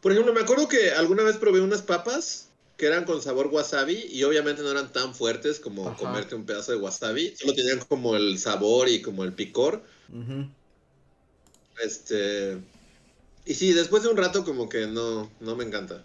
[0.00, 4.06] Por ejemplo, me acuerdo que alguna vez probé unas papas que eran con sabor wasabi
[4.08, 5.96] y obviamente no eran tan fuertes como Ajá.
[5.96, 7.34] comerte un pedazo de wasabi.
[7.36, 9.82] Solo tenían como el sabor y como el picor.
[10.10, 10.48] Ujú.
[11.82, 12.58] Este.
[13.44, 16.04] Y sí, después de un rato como que no, no me encanta.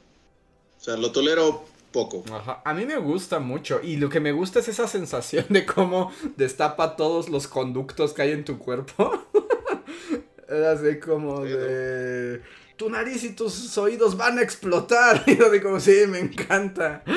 [0.80, 2.24] O sea, lo tolero poco.
[2.32, 5.66] Ajá, a mí me gusta mucho y lo que me gusta es esa sensación de
[5.66, 9.28] cómo destapa todos los conductos que hay en tu cuerpo.
[10.50, 11.58] es así como Sí, ¿no?
[11.58, 12.42] de...
[12.76, 15.24] Tu nariz y tus oídos van a explotar.
[15.28, 17.04] Y yo digo, como, sí, me encanta.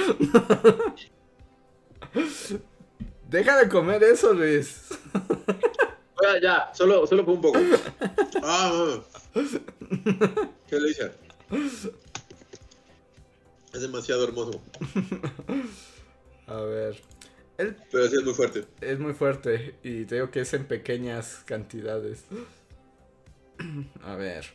[3.28, 4.82] Deja de comer eso, Luis.
[6.26, 7.58] Ya, ya, solo, solo un poco.
[8.42, 9.00] Ah,
[10.68, 11.12] qué delicia.
[13.72, 14.60] Es demasiado hermoso,
[16.46, 17.02] A ver.
[17.58, 18.64] El pero sí es muy fuerte.
[18.80, 22.24] Es muy fuerte y te digo que es en pequeñas cantidades.
[24.02, 24.46] A ver.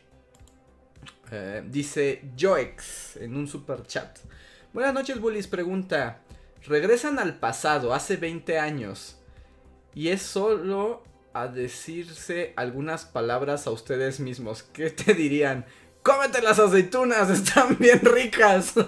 [1.31, 4.19] Eh, dice Joex en un super chat.
[4.73, 5.47] Buenas noches, Bullies.
[5.47, 6.21] Pregunta:
[6.65, 9.17] Regresan al pasado, hace 20 años.
[9.93, 11.03] Y es solo
[11.33, 14.63] a decirse algunas palabras a ustedes mismos.
[14.63, 15.65] ¿Qué te dirían?
[16.03, 17.29] ¡Cómete las aceitunas!
[17.37, 18.73] ¡Están bien ricas!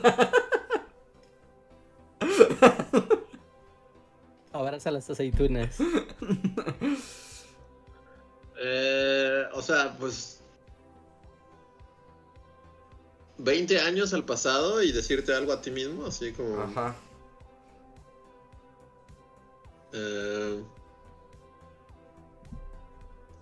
[4.52, 5.78] Abraza las aceitunas.
[8.66, 10.40] Eh, o sea, pues.
[13.40, 16.62] 20 años al pasado y decirte algo a ti mismo, así como.
[16.62, 16.96] Ajá.
[19.92, 20.64] Eh,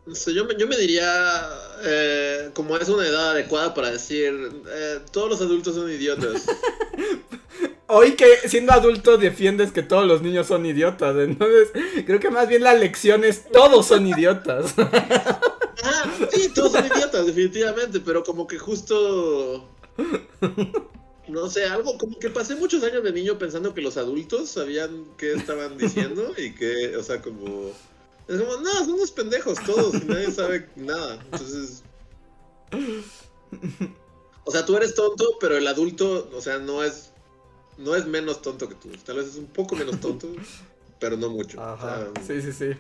[0.06, 1.50] no sé, yo me, yo me diría,
[1.84, 4.34] eh, como es una edad adecuada para decir,
[4.68, 6.46] eh, todos los adultos son idiotas.
[7.88, 11.70] Hoy que siendo adulto defiendes que todos los niños son idiotas, entonces
[12.06, 14.74] creo que más bien la lección es todos son idiotas.
[15.84, 19.68] Ah, sí, todos son idiotas, definitivamente, pero como que justo,
[21.28, 25.06] no sé, algo como que pasé muchos años de niño pensando que los adultos sabían
[25.18, 27.72] qué estaban diciendo y que, o sea, como,
[28.28, 31.84] es como, no, son unos pendejos todos y nadie sabe nada, entonces...
[34.44, 37.12] O sea, tú eres tonto, pero el adulto, o sea, no es
[37.78, 38.90] no es menos tonto que tú.
[39.06, 40.28] Tal vez es un poco menos tonto,
[41.00, 41.60] pero no mucho.
[41.60, 42.10] O Ajá.
[42.24, 42.78] sea, Sí, sí, sí.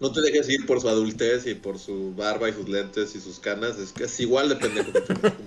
[0.00, 3.20] No te dejes ir por su adultez y por su barba y sus lentes y
[3.20, 3.78] sus canas.
[3.78, 4.90] Es que es igual de pendejo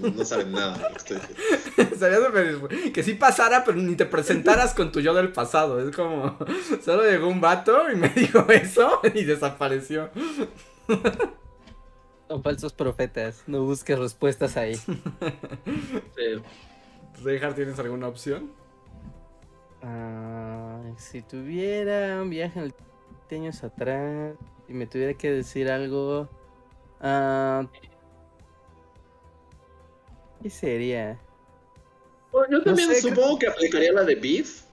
[0.02, 2.70] No saben nada de lo que estoy diciendo.
[2.94, 5.80] Que sí pasara, pero ni te presentaras con tu yo del pasado.
[5.80, 6.38] Es como.
[6.86, 10.10] Solo llegó un vato y me dijo eso y desapareció.
[12.28, 13.44] Son falsos profetas.
[13.48, 14.76] No busques respuestas ahí.
[14.76, 14.92] Sí.
[17.24, 18.52] Reinhardt, ¿tienes alguna opción?
[19.82, 22.74] Ah, si tuviera un viaje en el
[23.30, 24.36] 20 años atrás
[24.68, 26.30] y me tuviera que decir algo.
[27.02, 27.66] ah,
[30.42, 31.20] ¿Qué sería?
[32.32, 34.64] Bueno, yo también sé, supongo que aplicaría la de Beef.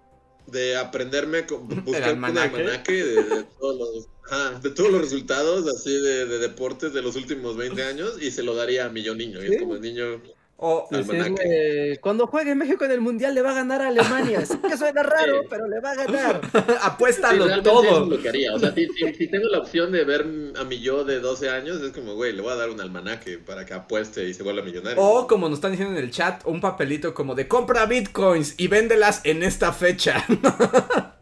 [0.47, 2.93] De aprenderme, con- buscar un almanaque?
[2.93, 7.17] de, de todos los, ajá, de todos los resultados así de, de deportes de los
[7.17, 9.43] últimos 20 años y se lo daría a mi yo niño.
[9.43, 10.21] Y es como el niño.
[10.67, 10.89] O.
[10.91, 14.45] Decirle, cuando juegue México en el mundial le va a ganar a Alemania.
[14.47, 15.47] Sé que suena raro, Sí.
[15.51, 16.41] pero le va a ganar.
[16.83, 18.03] Apuéstalo Sí, todo.
[18.05, 18.55] es lo que haría.
[18.55, 20.25] O sea, si, si- si tengo la opción de ver
[20.59, 23.39] a mi yo de 12 años, es como, güey, le voy a dar un almanaque
[23.39, 25.03] para que apueste y se vuelva millonario.
[25.03, 28.69] O como nos están diciendo en el chat, un papelito como de compra bitcoins y
[28.69, 30.25] véndelas en esta fecha.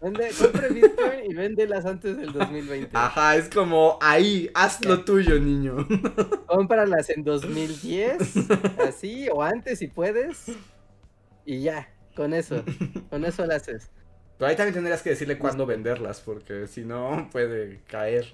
[0.00, 2.90] Vende, compre Bitcoin y véndelas antes del 2020.
[2.96, 5.88] Ajá, es como ahí, haz lo tuyo, niño.
[6.46, 8.16] Cómpralas en 2010,
[8.86, 10.46] así, o antes si puedes.
[11.44, 12.62] Y ya, con eso.
[13.10, 13.90] Con eso lo haces.
[14.38, 18.26] Pero ahí también tendrías que decirle cuándo venderlas, porque si no puede caer.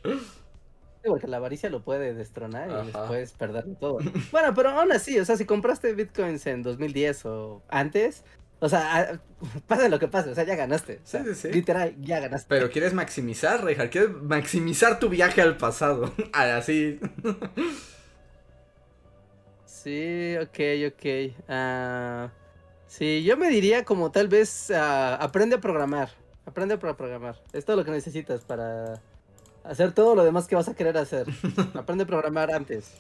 [1.03, 3.99] porque la avaricia lo puede destronar y después perderlo todo.
[4.31, 8.23] Bueno, pero aún así, o sea, si compraste bitcoins en 2010 o antes,
[8.65, 9.21] o sea, a-
[9.67, 11.01] pase lo que pase, o sea, ya ganaste.
[11.05, 11.53] O sea, Sí, sí, sí.
[11.53, 12.47] Literal, ya ganaste.
[12.49, 16.13] Pero quieres maximizar, Reinhardt, quieres maximizar tu viaje al pasado.
[16.33, 16.99] Ah, Así.
[19.67, 20.59] Sí, ok,
[20.95, 21.35] ok.
[21.49, 22.31] Ah,
[22.87, 26.11] sí, yo me diría como tal vez ah, aprende a programar.
[26.47, 27.41] Aprende a pro- programar.
[27.53, 29.01] Es todo lo que necesitas para
[29.63, 31.27] hacer todo lo demás que vas a querer hacer.
[31.75, 32.93] aprende a programar antes.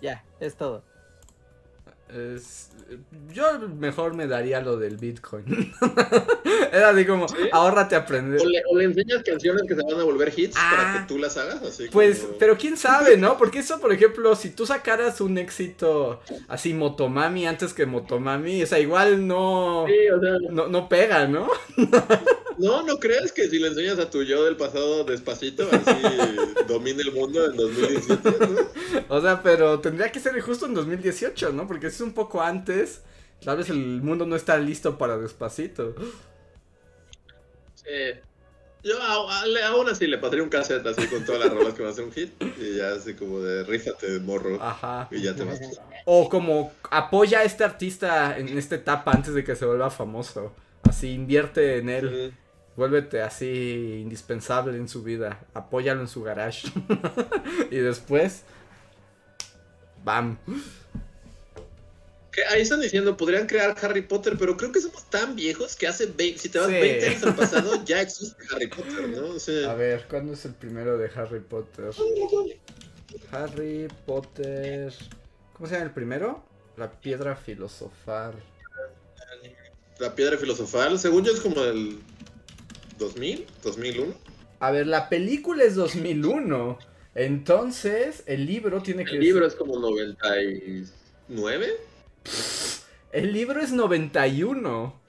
[0.00, 0.84] Ya, es todo.
[2.14, 2.70] Es-
[3.32, 5.44] yo mejor me daría lo del Bitcoin.
[6.72, 8.40] Era así como, ahórrate aprender.
[8.40, 10.72] O le, o le enseñas canciones que se van a volver hits Ah.
[10.76, 13.38] para que tú las hagas, así Pues, como- pero quién sabe, ¿no?
[13.38, 18.66] Porque eso, por ejemplo, si tú sacaras un éxito así Motomami antes que Motomami, o
[18.66, 21.48] sea, igual no, Sí, o sea, no, no pega, ¿no?
[22.62, 25.82] no, ¿no crees que si le enseñas a tu yo del pasado despacito, así
[26.68, 29.06] domina el mundo en 2017, ¿no?
[29.08, 31.66] O sea, pero tendría que ser justo en 2018, ¿no?
[31.66, 33.02] Porque si es un poco antes,
[33.44, 35.94] tal vez el mundo no está listo para despacito.
[37.74, 38.20] Sí.
[38.84, 41.84] Yo a- a- aún así le pasaría un cassette así con todas las rolas que
[41.84, 45.06] va a ser un hit y ya así como de rífate morro Ajá.
[45.12, 45.60] y ya te vas.
[46.04, 50.52] O como apoya a este artista en esta etapa antes de que se vuelva famoso.
[50.82, 52.34] Así invierte en él.
[52.76, 55.40] Vuélvete así indispensable en su vida.
[55.54, 56.68] Apóyalo en su garage.
[57.70, 58.42] y después.
[60.04, 60.38] ¡Bam!
[62.32, 65.86] Que ahí están diciendo, podrían crear Harry Potter, pero creo que somos tan viejos que
[65.86, 66.72] hace 20, si te vas Sí.
[66.72, 69.26] 20 años al pasado, ya existe Harry Potter, ¿no?
[69.34, 71.90] O sea, A ver, ¿cuándo es el primero de Harry Potter?
[73.30, 74.94] Harry Potter.
[75.52, 76.42] ¿Cómo se llama el primero?
[76.78, 78.32] La piedra filosofal.
[79.98, 82.00] la piedra filosofal, según yo es como el
[83.02, 84.14] 2000, 2001.
[84.60, 86.78] A ver, la película es 2001.
[87.14, 91.76] Entonces, el libro tiene que El libro es como 99.
[93.12, 95.00] El libro es 91.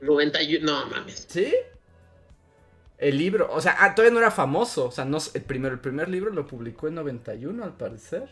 [0.00, 1.26] 91, no mames.
[1.28, 1.54] ¿Sí?
[2.98, 4.86] El libro, o sea, ah, todavía no era famoso.
[4.86, 8.28] O sea, no, el, primero, el primer libro lo publicó en 91, al parecer.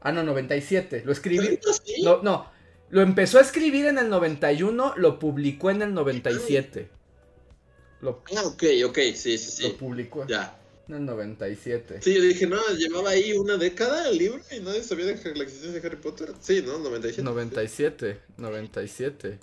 [0.00, 1.02] Ah, no, 97.
[1.04, 1.46] Lo escribí.
[1.46, 2.02] ¿Tanto así?
[2.02, 2.50] No, no.
[2.90, 6.90] Lo empezó a escribir en el 91, lo publicó en el 97.
[8.00, 9.76] Lo, Ah, ok, ok, sí, sí, lo sí.
[9.78, 10.58] publicó Ya.
[10.88, 12.00] en el 97.
[12.02, 15.42] Sí, yo dije, no, llevaba ahí una década el libro y nadie sabía de la
[15.44, 16.32] existencia de Harry Potter.
[16.40, 16.78] Sí, ¿no?
[16.78, 17.22] 97.
[17.22, 19.38] 97, 97.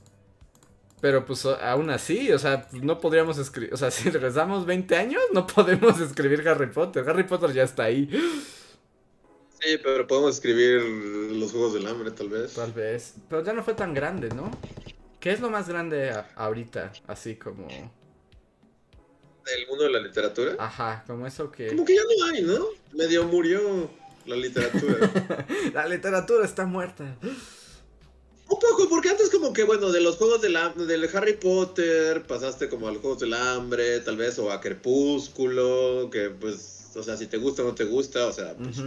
[1.00, 4.96] Pero pues aún así, o sea, pues, no podríamos escribir, o sea, si regresamos 20
[4.96, 7.08] años, no podemos escribir Harry Potter.
[7.08, 8.10] Harry Potter ya está ahí,
[9.60, 12.54] Sí, pero podemos escribir los Juegos del Hambre, tal vez.
[12.54, 13.16] tal vez.
[13.30, 14.52] Pero ya no fue tan grande, ¿no?
[15.20, 16.92] ¿Qué es lo más grande ahorita?
[17.08, 17.68] Así como...
[17.68, 20.56] Del mundo de la literatura.
[20.60, 21.68] Ajá, como eso que...
[21.70, 22.66] Como que ya no hay, ¿no?
[22.94, 23.90] Medio murió
[24.26, 25.46] la literatura.
[25.74, 27.16] La literatura está muerta.
[28.50, 32.24] Un poco, porque antes como que, bueno, de los juegos del, ham- del Harry Potter,
[32.28, 37.04] pasaste como a los juegos del hambre, tal vez, o a Crepúsculo, que pues, o
[37.04, 38.78] sea, si te gusta o no te gusta, o sea, pues.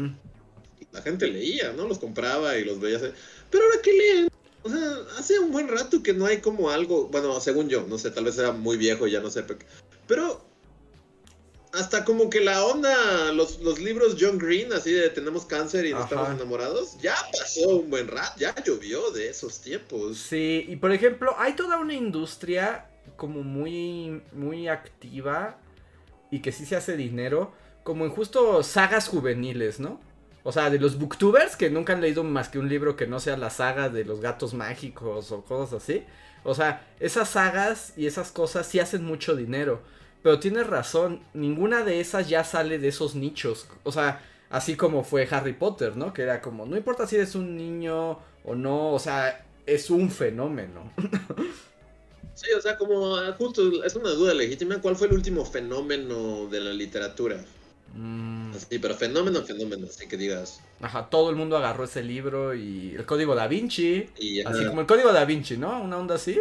[0.92, 1.86] La gente leía, ¿no?
[1.86, 2.98] Los compraba y los veía.
[3.50, 4.28] Pero ahora que leen,
[4.62, 7.98] o sea, hace un buen rato que no hay como algo, bueno, según yo, no
[7.98, 9.56] sé, tal vez era muy viejo y ya no sé, pe-
[10.06, 10.44] pero
[11.72, 15.92] hasta como que la onda, los, los libros John Green, así de tenemos cáncer y
[15.92, 16.02] Ajá.
[16.02, 20.18] estamos enamorados, ya pasó un buen rato, ya llovió de esos tiempos.
[20.18, 22.86] Sí, y por ejemplo, hay toda una industria
[23.16, 25.58] como muy, muy activa
[26.32, 27.52] y que sí se hace dinero,
[27.84, 30.00] como en justo sagas juveniles, ¿no?
[30.42, 33.20] O sea, de los booktubers que nunca han leído más que un libro que no
[33.20, 36.04] sea la saga de los gatos mágicos o cosas así.
[36.44, 39.82] O sea, esas sagas y esas cosas sí hacen mucho dinero.
[40.22, 43.66] Pero tienes razón, ninguna de esas ya sale de esos nichos.
[43.84, 46.12] O sea, así como fue Harry Potter, ¿no?
[46.12, 50.10] Que era como, no importa si eres un niño o no, o sea, es un
[50.10, 50.92] fenómeno.
[52.32, 56.60] Sí, o sea, como justo es una duda legítima, ¿cuál fue el último fenómeno de
[56.60, 57.44] la literatura?
[57.94, 60.60] Mm, Así, pero fenómeno, fenómeno, así que digas.
[60.80, 64.08] ajá, todo el mundo agarró ese libro y el código da Vinci.
[64.18, 65.82] Y, Así como el código da Vinci, ¿no?
[65.82, 66.40] Una onda así.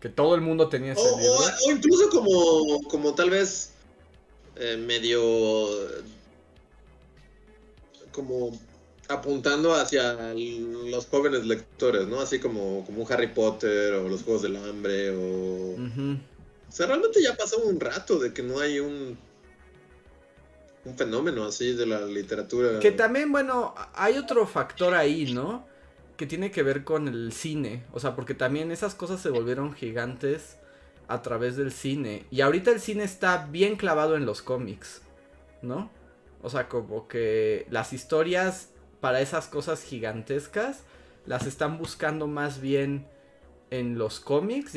[0.00, 1.32] Que todo el mundo tenía ese O, libro.
[1.34, 3.70] o- o incluso como, como tal vez
[4.56, 5.20] eh, medio
[8.12, 8.50] como
[9.08, 12.20] apuntando hacia los jóvenes lectores, ¿no?
[12.20, 15.74] Así como, como un Harry Potter o los Juegos del Hambre o...
[15.74, 16.16] Ujú.
[16.74, 19.16] O sea, realmente ya pasó un rato de que no hay un
[20.84, 22.78] un fenómeno así de la literatura.
[22.78, 25.64] Que también, bueno, hay otro factor ahí, ¿no?
[26.16, 27.84] que tiene que ver con el cine.
[27.92, 30.56] O sea, porque también esas cosas se volvieron gigantes
[31.08, 32.24] a través del cine.
[32.30, 35.02] Y ahorita el cine está bien clavado en los cómics,
[35.62, 35.90] ¿no?
[36.42, 38.68] O sea, como que las historias
[39.00, 40.80] para esas cosas gigantescas
[41.26, 43.06] las están buscando más bien
[43.70, 44.76] en los cómics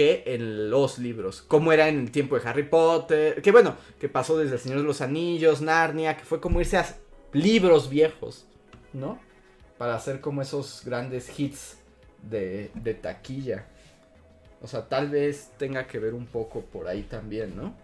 [0.00, 1.42] que en los libros.
[1.42, 3.42] Como era en el tiempo de Harry Potter.
[3.42, 6.78] Que bueno, que pasó desde El Señor de los Anillos, Narnia, que fue como irse
[6.78, 6.96] a
[7.34, 8.46] libros viejos,
[8.94, 9.20] ¿no?
[9.76, 11.76] Para hacer como esos grandes hits
[12.22, 13.66] de, de taquilla.
[14.62, 17.74] O sea, tal vez tenga que ver un poco por ahí también, ¿no?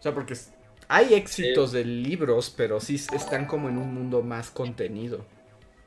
[0.00, 0.34] O sea, porque
[0.88, 5.24] hay éxitos de libros, pero sí están como en un mundo más contenido.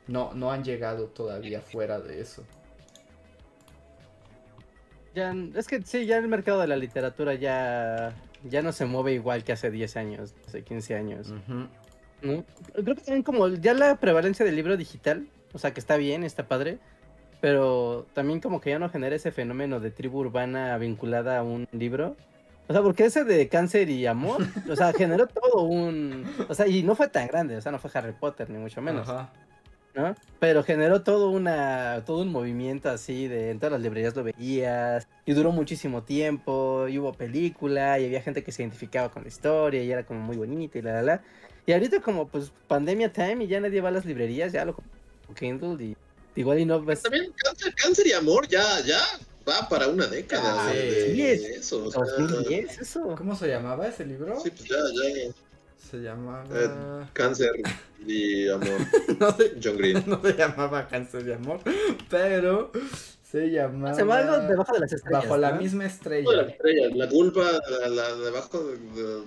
[0.06, 2.42] No, no han llegado todavía fuera de eso.
[5.14, 8.14] Ya, es que sí, ya el mercado de la literatura ya,
[8.44, 11.34] ya no se mueve igual que hace 10 años, hace 15 años.
[12.20, 12.44] Creo
[12.94, 16.46] que también como ya la prevalencia del libro digital, o sea que está bien, está
[16.46, 16.78] padre,
[17.40, 21.66] pero también como que ya no genera ese fenómeno de tribu urbana vinculada a un
[21.72, 22.16] libro.
[22.68, 26.24] O sea, porque ese de cáncer y amor, o sea, generó todo un...
[26.48, 28.80] O sea, y no fue tan grande, o sea, no fue Harry Potter, ni mucho
[28.80, 29.08] menos.
[29.94, 30.14] ¿No?
[30.38, 35.06] Pero generó todo una todo un movimiento así de en todas las librerías lo veías
[35.26, 39.28] y duró muchísimo tiempo y hubo película y había gente que se identificaba con la
[39.28, 41.22] historia y era como muy bonita y la la la.
[41.66, 44.76] Y ahorita como pues pandemia time y ya nadie va a las librerías ya lo
[45.38, 45.96] Kindle y
[46.34, 49.00] igual y no ves también cáncer, cáncer y amor ya ya
[49.48, 53.14] va para una década ah, de, eso, 2010 eso.
[53.16, 54.40] ¿cómo se llamaba ese libro?
[54.40, 55.32] sí pues ya ya
[55.80, 56.44] se llamaba.
[56.52, 57.52] Eh, cáncer
[58.06, 58.78] y amor.
[59.18, 60.04] no se, John Green.
[60.06, 61.60] No se llamaba Cáncer y amor,
[62.08, 62.70] pero
[63.22, 63.94] se llamaba.
[63.94, 65.22] Se llama algo debajo de las estrellas.
[65.22, 66.32] Bajo la misma estrella.
[66.32, 66.88] La, estrella.
[66.94, 67.50] la culpa,
[67.88, 68.72] la, debajo,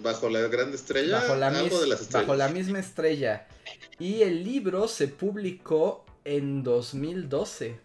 [0.01, 1.19] bajo la gran estrella.
[1.21, 1.51] Bajo la,
[2.11, 3.47] bajo la misma estrella.
[3.99, 7.79] Y el libro se publicó en 2012.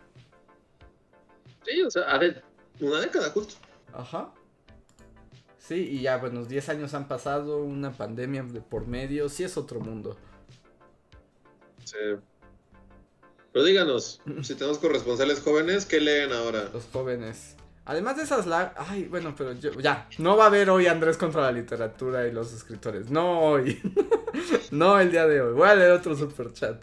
[1.64, 2.42] Sí, o sea, a ver,
[2.80, 3.56] una década justo.
[3.92, 4.32] Ajá.
[5.68, 9.58] Sí, y ya, bueno, 10 años han pasado, una pandemia de por medio, sí es
[9.58, 10.16] otro mundo.
[11.84, 11.98] Sí.
[13.52, 16.70] Pero díganos, si tenemos corresponsales jóvenes, ¿qué leen ahora?
[16.72, 17.54] Los jóvenes.
[17.84, 18.72] Además de esas lag...
[18.78, 22.32] Ay, bueno, pero yo, ya, no va a haber hoy Andrés contra la literatura y
[22.32, 23.10] los escritores.
[23.10, 23.78] No hoy.
[24.70, 25.52] no el día de hoy.
[25.52, 26.82] Voy a leer otro super chat.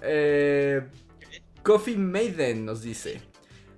[0.00, 0.80] Eh,
[1.64, 3.20] Coffee Maiden nos dice.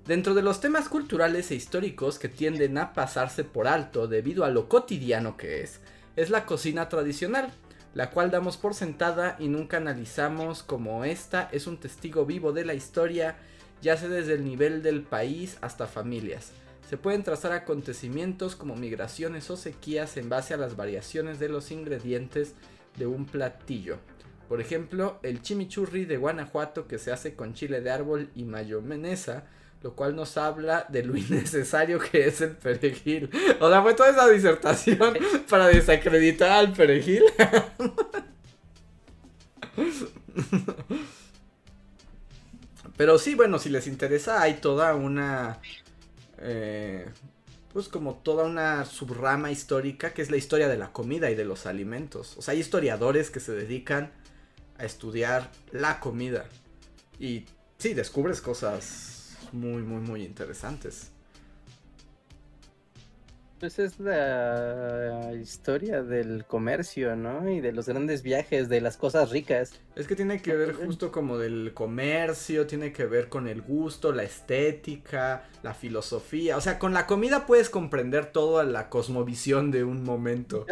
[0.09, 4.49] Dentro de los temas culturales e históricos que tienden a pasarse por alto debido a
[4.49, 5.81] lo cotidiano que es,
[6.17, 7.53] es la cocina tradicional,
[7.93, 12.65] la cual damos por sentada y nunca analizamos como esta es un testigo vivo de
[12.65, 13.37] la historia,
[13.83, 16.53] ya sea desde el nivel del país hasta familias.
[16.89, 21.71] Se pueden trazar acontecimientos como migraciones o sequías en base a las variaciones de los
[21.71, 22.55] ingredientes
[22.97, 23.99] de un platillo.
[24.49, 29.45] Por ejemplo, el chimichurri de Guanajuato que se hace con chile de árbol y mayonesa
[29.83, 33.31] lo cual nos habla de lo innecesario que es el perejil.
[33.61, 35.17] O sea, fue toda esa disertación
[35.49, 37.25] para desacreditar al perejil.
[42.97, 45.61] Pero sí, bueno, si les interesa, hay toda una...
[46.41, 47.09] Eh,
[47.73, 51.45] pues como toda una subrama histórica que es la historia de la comida y de
[51.45, 52.37] los alimentos.
[52.37, 54.11] O sea, hay historiadores que se dedican
[54.79, 56.47] a estudiar la comida.
[57.21, 57.45] Y
[57.79, 59.18] sí, descubres cosas
[59.53, 61.13] muy, muy, muy interesantes.
[63.61, 67.49] Pues es la historia del comercio, ¿no?
[67.51, 69.73] Y de los grandes viajes, de las cosas ricas.
[69.97, 74.13] Es que tiene que ver justo como del comercio, tiene que ver con el gusto,
[74.13, 76.57] la estética, la filosofía.
[76.57, 80.65] O sea, con la comida puedes comprender toda la cosmovisión de un momento.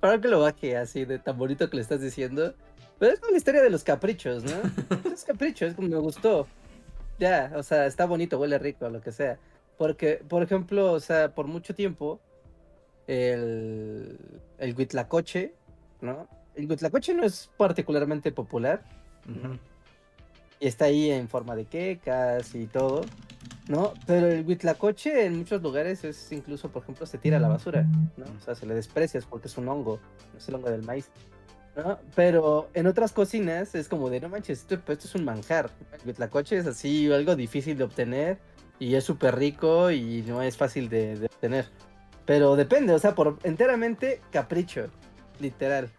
[0.00, 2.54] Para que lo baje así de tan bonito que le estás diciendo.
[2.98, 5.10] Pero es como la historia de los caprichos, ¿no?
[5.12, 6.48] es capricho, es como me gustó.
[7.18, 9.38] Ya, o sea, está bonito, huele rico, lo que sea.
[9.78, 12.20] Porque, por ejemplo, o sea, por mucho tiempo,
[13.06, 14.18] el,
[14.58, 15.52] el huitlacoche,
[16.00, 16.28] ¿no?
[16.54, 18.82] El huitlacoche no es particularmente popular.
[20.58, 23.02] Y está ahí en forma de quecas y todo,
[23.68, 23.92] ¿no?
[24.06, 27.82] Pero el huitlacoche en muchos lugares es incluso, por ejemplo, se tira a la basura,
[28.16, 28.24] ¿no?
[28.24, 30.00] O sea, se le desprecias porque es un hongo,
[30.36, 31.10] es el hongo del maíz.
[32.14, 35.70] Pero en otras cocinas es como de, no manches, esto, pues, esto es un manjar.
[36.16, 38.38] La coche es así, algo difícil de obtener
[38.78, 41.66] y es súper rico y no es fácil de, obtener.
[42.24, 44.86] Pero depende, o sea, por enteramente capricho,
[45.38, 45.90] literal,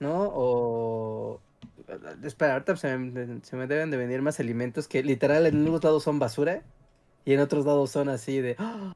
[0.00, 0.30] ¿no?
[0.34, 1.40] O...
[2.22, 5.84] Espera, ahorita se me, se me, deben de venir más alimentos que literal en unos
[5.84, 6.62] lados son basura
[7.26, 8.56] y en otros lados son así de...
[8.58, 8.94] ¡ah!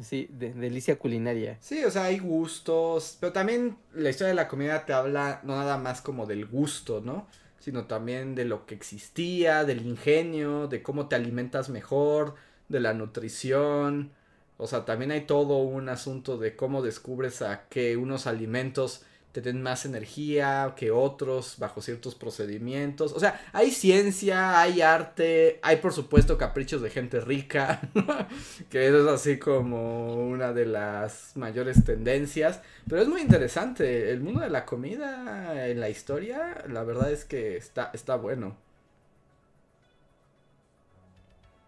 [0.00, 1.58] Sí, de, delicia culinaria.
[1.60, 5.56] Sí, o sea, hay gustos, pero también la historia de la comida te habla no
[5.56, 7.26] nada más como del gusto, ¿no?
[7.58, 12.34] sino también de lo que existía, del ingenio, de cómo te alimentas mejor,
[12.68, 14.12] de la nutrición.
[14.56, 19.02] O sea, también hay todo un asunto de cómo descubres a que unos alimentos
[19.32, 23.12] te den más energía que otros bajo ciertos procedimientos.
[23.12, 27.80] O sea, hay ciencia, hay arte, hay por supuesto caprichos de gente rica,
[28.70, 32.62] que eso es así como una de las mayores tendencias.
[32.88, 37.24] Pero es muy interesante, el mundo de la comida en la historia, la verdad es
[37.24, 38.56] que está, está bueno.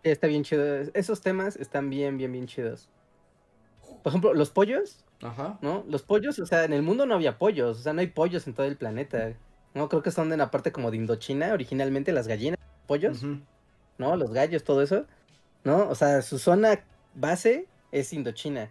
[0.03, 0.65] Está bien chido.
[0.95, 2.89] Esos temas están bien, bien, bien chidos.
[4.03, 5.59] Por ejemplo, los pollos Ajá.
[5.61, 5.85] ¿no?
[5.89, 8.47] Los pollos, o sea, en el mundo no había pollos, o sea, no hay pollos
[8.47, 9.35] en todo el planeta.
[9.75, 13.23] No, creo que son de la parte como de Indochina, originalmente las gallinas, pollos.
[13.99, 14.17] ¿no?
[14.17, 15.05] Los gallos, todo eso,
[15.63, 15.89] ¿no?
[15.89, 16.81] O sea, su zona
[17.15, 18.71] base es Indochina.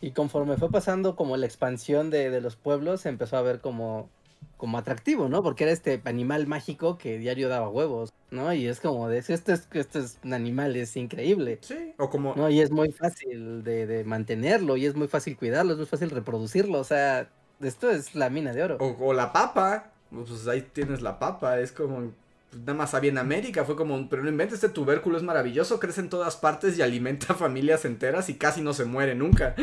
[0.00, 3.60] Y conforme fue pasando como la expansión de, de los pueblos, se empezó a ver
[3.60, 4.08] como,
[4.56, 5.42] como atractivo, ¿no?
[5.42, 8.52] Porque era este animal mágico que diario daba huevos, ¿no?
[8.52, 11.58] Y es como de, esto es, esto es un animal, es increíble.
[11.62, 12.34] Sí, o como...
[12.34, 15.86] No, y es muy fácil de, de mantenerlo, y es muy fácil cuidarlo, es muy
[15.86, 17.30] fácil reproducirlo, o sea,
[17.60, 18.76] esto es la mina de oro.
[18.80, 22.12] O, o la papa, pues ahí tienes la papa, es como,
[22.50, 25.78] pues, nada más había en América, fue como, pero no inventes, este tubérculo es maravilloso,
[25.78, 29.54] crece en todas partes y alimenta familias enteras y casi no se muere nunca.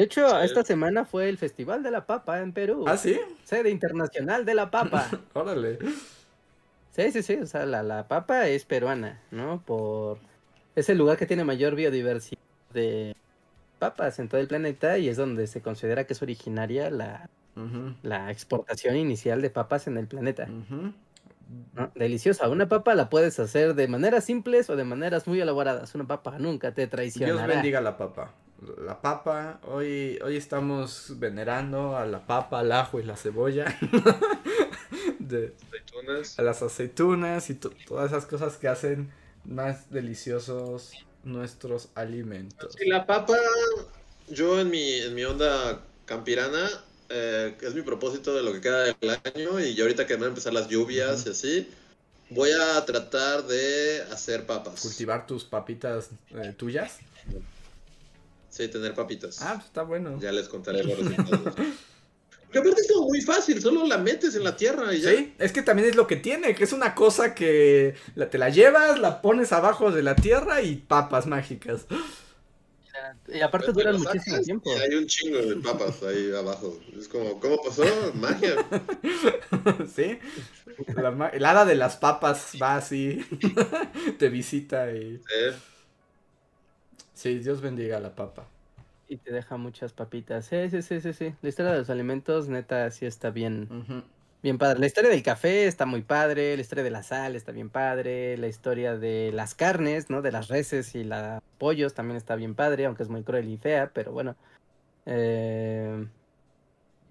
[0.00, 0.46] De hecho, Sí.
[0.46, 3.20] esta semana fue el Festival de la Papa en Perú, ¿Ah, sí?
[3.44, 5.06] sede internacional de la papa.
[5.34, 5.78] Órale.
[6.92, 9.62] sí, sí, sí, o sea, la, la papa es peruana, ¿no?
[9.64, 10.16] Por...
[10.74, 12.40] Es el lugar que tiene mayor biodiversidad
[12.72, 13.14] de
[13.78, 17.28] papas en todo el planeta y es donde se considera que es originaria la,
[18.02, 20.46] la exportación inicial de papas en el planeta.
[20.46, 21.90] ¿no?
[21.94, 22.48] Deliciosa.
[22.48, 25.94] Una papa la puedes hacer de maneras simples o de maneras muy elaboradas.
[25.94, 27.44] Una papa nunca te traicionará.
[27.44, 28.32] Dios bendiga la papa.
[28.84, 33.78] La papa, hoy, hoy estamos venerando a la papa, al ajo y la cebolla.
[35.18, 36.38] De, Aceitunas.
[36.38, 39.10] a las aceitunas y to- todas esas cosas que hacen
[39.44, 40.92] más deliciosos
[41.24, 42.74] nuestros alimentos.
[42.78, 43.36] Sí, la papa,
[44.28, 46.68] yo en mi, en mi onda campirana,
[47.08, 50.28] eh, es mi propósito de lo que queda del año y ahorita que van a
[50.28, 51.70] empezar las lluvias y así,
[52.30, 54.80] voy a tratar de hacer papas.
[54.80, 56.98] Cultivar tus papitas eh, tuyas.
[58.50, 59.40] Sí, tener papitas.
[59.40, 60.18] Ah, pues está bueno.
[60.20, 61.54] Ya les contaré los resultados.
[61.54, 65.10] Porque aparte es como muy fácil, solo la metes en la tierra y ya.
[65.10, 68.38] Sí, es que también es lo que tiene, que es una cosa que la, te
[68.38, 71.86] la llevas, la pones abajo de la tierra y papas mágicas.
[73.28, 74.70] Y aparte Después duran muchísimo sacas tiempo.
[74.76, 76.76] y hay un chingo de papas ahí abajo.
[76.98, 77.84] Es como, ¿cómo pasó?
[78.14, 78.56] Magia.
[79.94, 80.18] ¿Sí?
[80.96, 83.24] La, el hada de las papas va así,
[84.18, 85.20] te visita y...
[85.34, 85.52] Eh,
[87.20, 88.48] Sí, Dios bendiga a la papa.
[89.08, 90.46] Y te deja muchas papitas.
[90.46, 91.34] Sí, sí, sí, sí, sí.
[91.42, 93.72] La historia de los alimentos, neta, sí está bien,
[94.42, 94.78] bien padre.
[94.80, 96.54] La historia del café está muy padre.
[96.56, 98.36] La historia de la sal está bien padre.
[98.38, 100.22] La historia de las carnes, ¿no?
[100.22, 103.58] De las reses y los pollos también está bien padre, aunque es muy cruel y
[103.58, 104.36] fea, pero bueno.
[105.06, 106.06] Eh,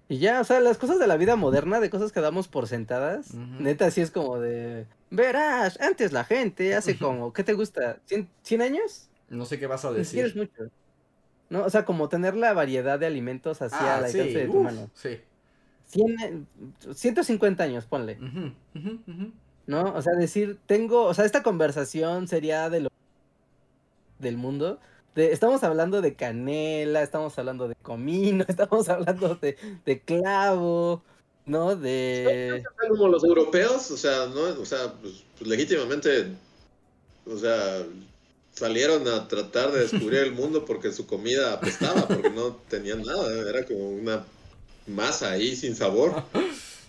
[0.08, 2.66] Y ya, o sea, las cosas de la vida moderna, de cosas que damos por
[2.66, 4.88] sentadas, neta, sí es como de.
[5.10, 8.02] Verás, antes la gente hace como, ¿qué te gusta?
[8.08, 9.09] ¿100, 100 años?
[9.30, 10.50] No sé qué vas a Ni siquiera es decir.
[10.58, 10.70] mucho.
[11.50, 14.46] No, o sea, como tener la variedad de alimentos hacia Ah, al alcance sí, de
[14.46, 14.90] tu uf, mano.
[14.94, 15.20] sí.
[15.86, 18.22] 100, eh, 150 años, ponle.
[19.66, 19.94] ¿No?
[19.94, 22.88] O sea, decir, tengo, o sea, esta conversación sería de lo
[24.18, 24.80] del mundo.
[25.14, 31.02] De, estamos hablando de canela, estamos hablando de comino, estamos hablando de, de clavo,
[31.46, 31.74] ¿no?
[31.76, 32.62] De...
[32.88, 36.32] como los europeos, o sea, no, o sea, pues, pues, legítimamente,
[37.26, 37.84] o sea,
[38.54, 43.48] salieron a tratar de descubrir el mundo porque su comida apestaba, porque no tenían nada,
[43.48, 44.24] era como una
[44.86, 46.22] masa ahí sin sabor.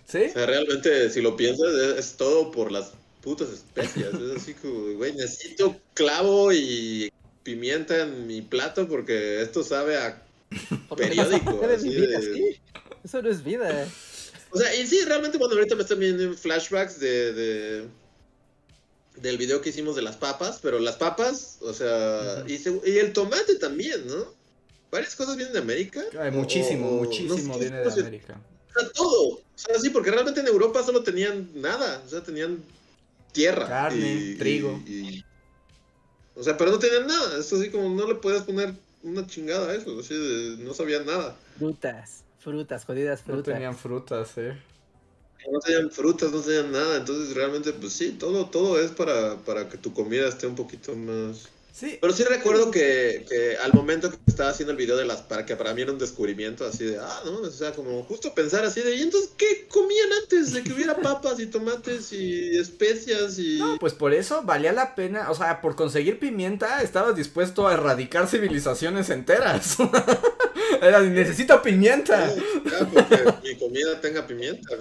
[0.08, 0.24] ¿Sí?
[0.30, 4.14] O sea, realmente, si lo piensas, es, es todo por las putas especias.
[4.14, 7.12] Es así como, güey, necesito clavo y
[7.44, 10.22] pimienta en mi plato porque esto sabe a
[10.98, 12.60] periódico, así de- así.
[13.04, 13.88] Eso no es vida.
[14.52, 17.86] O sea, y sí, realmente, bueno, ahorita me están viendo flashbacks de, de-
[19.22, 22.56] del video que hicimos de las papas, pero las papas, o sea, y,
[22.98, 24.26] el tomate también, ¿no?
[24.92, 26.02] Varias cosas vienen de América.
[26.20, 28.42] Ay, muchísimo, o- muchísimo no sé, viene de no América.
[28.76, 29.28] O sea, todo.
[29.36, 32.64] O sea, sí, porque realmente en Europa solo tenían nada, o sea, tenían
[33.32, 33.68] tierra.
[33.68, 34.82] Carne, y- trigo.
[34.88, 35.26] y- y-
[36.36, 38.74] o sea, pero no tenían nada, es así como no le puedes poner
[39.04, 41.36] una chingada a eso, así de, no sabían nada.
[41.58, 43.54] Frutas, frutas, jodidas No frutas.
[43.54, 44.58] tenían frutas, eh.
[45.46, 49.70] No tenían frutas, no tenían nada, entonces realmente, pues sí, todo, todo es para, para
[49.70, 51.61] que tu comida esté un poquito más...
[51.72, 51.98] Sí.
[52.02, 55.46] Pero sí recuerdo que, que al momento que estaba haciendo el video de las para
[55.46, 58.66] que para mí era un descubrimiento así de, ah, no, o sea, como justo pensar
[58.66, 63.40] así de, ¿y entonces qué comían antes de que hubiera papas y tomates y especias
[63.40, 67.68] y No, pues por eso valía la pena, o sea, por conseguir pimienta estabas dispuesto
[67.68, 69.78] a erradicar civilizaciones enteras.
[70.82, 72.34] Era, necesito pimienta.
[72.36, 74.76] Ya, porque mi comida tenga pimienta.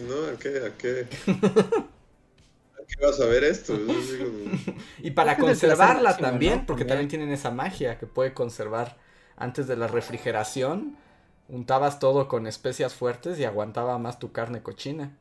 [0.00, 0.26] ¿No?
[0.32, 0.62] ¿A qué?
[0.66, 1.06] ¿A qué?
[2.92, 3.74] ¿A qué vas a ver esto?
[3.74, 6.66] Es así como- Y para conservarla también, ¿no?
[6.66, 6.88] porque También.
[6.88, 8.98] también tienen esa magia que puede conservar
[9.36, 10.96] antes de la refrigeración.
[11.48, 15.16] Untabas todo con especias fuertes y aguantaba más tu carne cochina.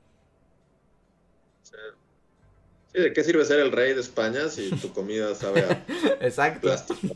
[1.64, 5.86] Sí, ¿de qué sirve ser el rey de España si tu comida sabe a
[6.26, 6.62] Exacto.
[6.62, 7.14] plástico?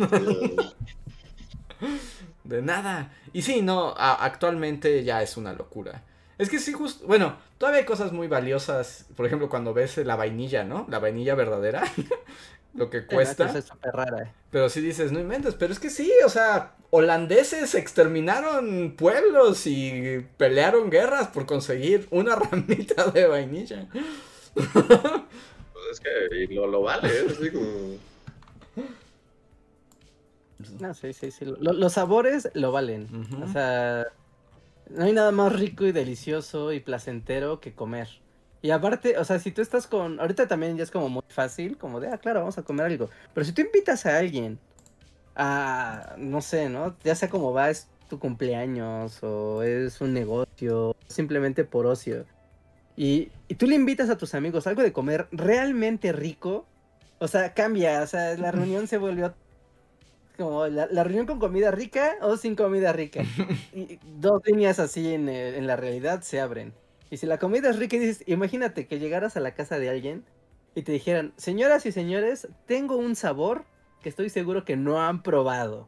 [2.44, 3.12] De nada.
[3.34, 6.04] Y sí, no, actualmente ya es una locura.
[6.38, 9.06] Es que sí, justo, bueno, todavía hay cosas muy valiosas.
[9.16, 10.86] Por ejemplo, cuando ves la vainilla, ¿no?
[10.90, 11.84] La vainilla verdadera.
[12.74, 13.56] Lo que cuesta.
[13.56, 14.34] Es súper rara.
[14.50, 20.26] Pero sí dices, no inventes, pero es que sí, o sea, holandeses exterminaron pueblos y
[20.38, 23.88] pelearon guerras por conseguir una ramita de vainilla.
[24.56, 27.26] Pues es que lo, lo vale, ¿eh?
[27.30, 27.68] así como...
[30.80, 31.46] No, sí, sí, sí.
[31.46, 33.08] Lo- los sabores lo valen.
[33.44, 34.06] O sea,
[34.90, 38.08] no hay nada más rico y delicioso y placentero que comer.
[38.62, 40.20] Y aparte, o sea, si tú estás con...
[40.20, 43.10] Ahorita también ya es como muy fácil, como de, ah, claro, vamos a comer algo.
[43.34, 44.58] Pero si tú invitas a alguien
[45.36, 46.96] a, no sé, ¿no?
[47.04, 52.26] Ya sea como va, es tu cumpleaños o es un negocio, simplemente por ocio.
[52.96, 56.66] Y, y tú le invitas a tus amigos algo de comer realmente rico.
[57.20, 59.34] O sea, cambia, o sea, la reunión se volvió
[60.44, 63.24] como la, la reunión con comida rica o sin comida rica.
[63.74, 66.74] Y dos líneas así en, en la realidad se abren.
[67.10, 69.90] Y si la comida es rica y dices, imagínate que llegaras a la casa de
[69.90, 70.26] alguien
[70.76, 73.66] y te dijeran, señoras y señores, tengo un sabor
[74.02, 75.88] que estoy seguro que no han probado.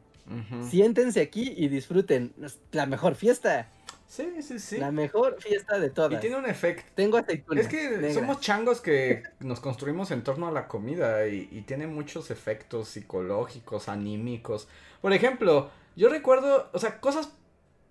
[0.60, 2.34] Siéntense aquí y disfruten.
[2.72, 3.70] La mejor fiesta.
[4.08, 4.78] Sí, sí, sí.
[4.78, 6.20] La mejor fiesta de Y todas.
[6.20, 6.84] tiene un efecto.
[6.94, 7.64] Tengo aceitunas.
[7.64, 8.14] Es que negras.
[8.14, 12.88] somos changos que nos construimos en torno a la comida y, y tiene muchos efectos
[12.88, 14.68] psicológicos, anímicos.
[15.00, 17.30] Por ejemplo, yo recuerdo, o sea, cosas...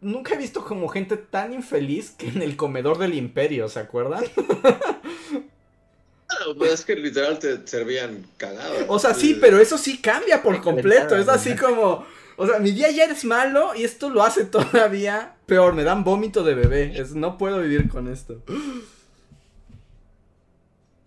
[0.02, 4.24] Nunca he visto como gente tan infeliz que en el comedor del imperio, ¿se acuerdan?
[4.36, 4.78] Bueno,
[6.58, 8.86] pues es que literal te servían cagadas.
[8.88, 11.16] O sea, sí, pero eso sí cambia por completo.
[11.16, 12.06] Es así como.
[12.38, 15.74] O sea, mi día ya es malo y esto lo hace todavía peor.
[15.74, 17.06] Me dan vómito de bebé.
[17.14, 18.42] No puedo vivir con esto.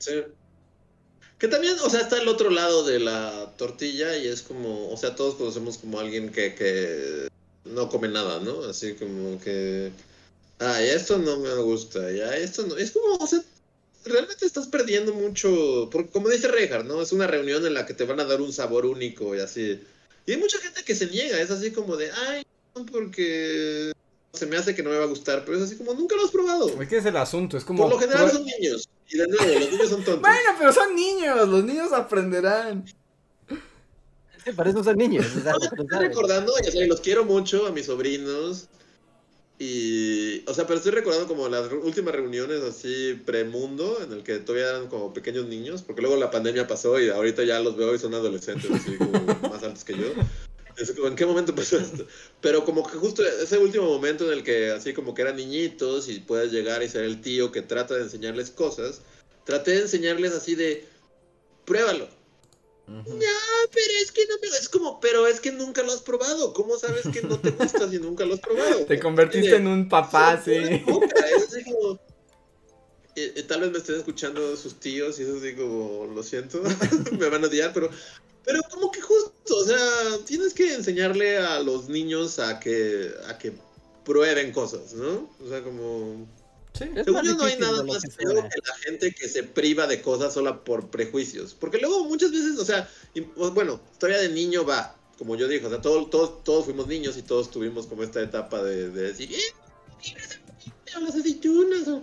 [0.01, 0.13] Sí.
[1.39, 4.97] Que también, o sea, está el otro lado de la tortilla y es como, o
[4.97, 7.29] sea, todos conocemos como alguien que, que
[7.65, 8.63] no come nada, ¿no?
[8.63, 9.91] Así como que,
[10.61, 13.41] ay, esto no me gusta, ya, esto no, es como, o sea,
[14.05, 17.03] realmente estás perdiendo mucho, porque como dice Reinhardt, ¿no?
[17.03, 19.81] Es una reunión en la que te van a dar un sabor único y así.
[20.29, 22.43] Y hay mucha gente que se niega, es así como de, ay,
[22.77, 23.93] no, porque
[24.35, 26.27] se me hace que no me va a gustar, pero es así como, nunca lo
[26.27, 26.83] has probado.
[26.83, 27.57] Es que es el asunto.
[27.57, 27.85] Es como.
[27.85, 28.87] Por lo general son niños.
[29.09, 30.21] Y de nuevo, los niños son tontos.
[30.21, 31.49] Bueno, pero son niños.
[31.49, 32.85] Los niños aprenderán.
[34.55, 35.25] Para eso son niños.
[35.35, 38.69] o sea, estoy recordando, ya sé, los quiero mucho a mis sobrinos.
[39.61, 44.39] Y, o sea, pero estoy recordando como las últimas reuniones así premundo, en el que
[44.39, 47.93] todavía eran como pequeños niños, porque luego la pandemia pasó y ahorita ya los veo
[47.93, 49.11] y son adolescentes, así como
[49.51, 50.13] más altos que yo.
[50.77, 52.07] Es como, ¿en qué momento pasó esto?
[52.41, 56.09] Pero como que justo ese último momento en el que así como que eran niñitos
[56.09, 59.01] y puedes llegar y ser el tío que trata de enseñarles cosas,
[59.45, 60.85] traté de enseñarles así de,
[61.65, 62.09] pruébalo.
[62.91, 64.49] Ah, pero es que no me...
[64.49, 66.53] Es como, pero es que nunca lo has probado.
[66.55, 68.87] ¿Cómo sabes que no te gusta si nunca lo has probado?
[68.87, 70.55] Te convertiste en un papá, sí.
[70.55, 71.95] Es así como...
[73.15, 76.63] eh, eh, tal vez me estén escuchando sus tíos y eso como, lo siento,
[77.19, 77.91] me van a odiar, pero...
[78.45, 79.79] Pero como que justo, o sea,
[80.25, 83.53] tienes que enseñarle a los niños a que, a que
[84.07, 85.29] prueben cosas, ¿no?
[85.45, 86.27] O sea, como...
[86.79, 86.85] Sí.
[87.05, 90.01] Según yo no hay nada más que feo que la gente que se priva de
[90.01, 91.55] cosas sola por prejuicios.
[91.55, 95.49] Porque luego muchas veces, o sea, y, pues, bueno, historia de niño va, como yo
[95.49, 98.91] dije, o sea, todos, todos, todos fuimos niños y todos tuvimos como esta etapa de,
[98.91, 99.55] de decir, ¡eh!
[101.01, 101.87] las aceitunas!
[101.89, 102.03] o-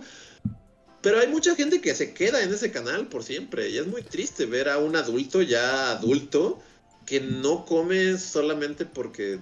[1.02, 4.02] Pero hay mucha gente que se queda en ese canal por siempre y es muy
[4.02, 6.60] triste ver a un adulto ya adulto
[7.06, 9.38] que no come solamente porque...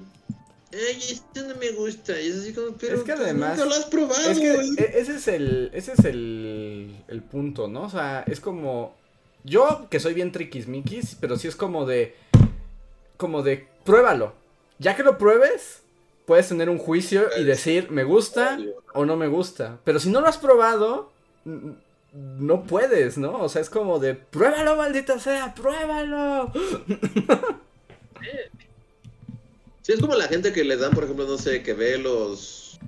[0.75, 2.21] Ay, esto no me gusta.
[2.21, 4.31] Y es así como, pero Es que además- nunca lo has probado.
[4.31, 7.83] Es que e- ese es el, ese es el, el punto, ¿no?
[7.83, 8.97] O sea, es como,
[9.45, 12.17] yo que soy bien triquismiquis, pero sí es como de,
[13.17, 14.33] como de, pruébalo.
[14.79, 15.83] Ya que lo pruebes,
[16.27, 18.59] puedes tener un juicio y decir, me gusta
[18.95, 19.79] o no me gusta.
[19.85, 21.13] Pero si no lo has probado,
[22.15, 23.39] no puedes, ¿no?
[23.43, 26.51] O sea, es como de, pruébalo, maldita sea, pruébalo.
[29.85, 32.79] Sí, es como la gente que le dan, por ejemplo, no sé, que ve los.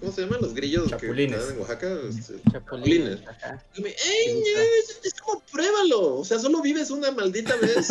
[0.00, 0.40] ¿Cómo se llaman?
[0.42, 1.36] Los grillos Chapulines.
[1.38, 1.98] que dan en Oaxaca.
[2.08, 3.20] Este, Chapulines.
[3.24, 3.64] Ajá.
[3.76, 4.42] y me, ¡Ey!
[4.80, 6.16] Es, es como pruébalo.
[6.16, 7.88] O sea, solo vives una maldita vez.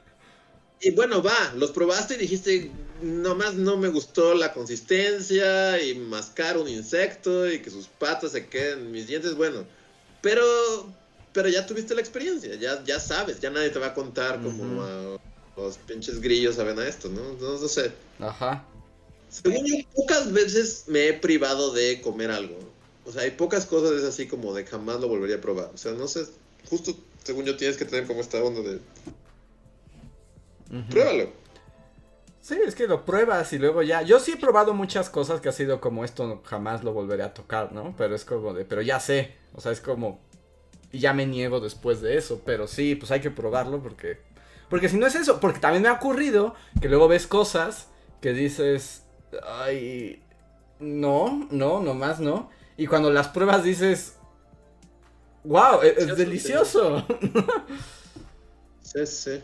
[0.80, 2.72] y bueno, va, los probaste y dijiste,
[3.02, 8.48] nomás no me gustó la consistencia y mascar un insecto y que sus patas se
[8.48, 9.36] queden en mis dientes.
[9.36, 9.64] Bueno,
[10.22, 10.42] pero
[11.32, 14.64] pero ya tuviste la experiencia, ya, ya sabes, ya nadie te va a contar como
[14.64, 14.82] Ujú.
[14.82, 15.20] a
[15.62, 17.34] los pinches grillos saben a esto, ¿no?
[17.40, 17.92] No, no sé.
[18.18, 18.64] Ajá.
[19.28, 22.58] Según yo, pocas veces me he privado de comer algo.
[23.04, 25.70] O sea, hay pocas cosas es así como de jamás lo volvería a probar.
[25.74, 26.26] O sea, no sé,
[26.68, 28.80] justo según yo tienes que tener como esta onda de
[30.90, 31.30] pruébalo.
[32.40, 34.02] Sí, es que lo pruebas y luego ya.
[34.02, 37.34] Yo sí he probado muchas cosas que ha sido como esto jamás lo volveré a
[37.34, 37.94] tocar, ¿no?
[37.98, 39.34] Pero es como de, pero ya sé.
[39.54, 40.20] O sea, es como.
[40.92, 42.42] Y ya me niego después de eso.
[42.44, 44.18] Pero sí, pues hay que probarlo porque.
[44.70, 47.88] Porque si no es eso, porque también me ha ocurrido que luego ves cosas
[48.22, 49.04] que dices.
[49.46, 50.22] Ay.
[50.78, 52.48] No, no, nomás no.
[52.76, 54.16] Y cuando las pruebas dices.
[55.44, 55.82] ¡Wow!
[55.82, 57.44] Es, es Delicioso, delicioso.
[58.82, 59.42] Sí, sí.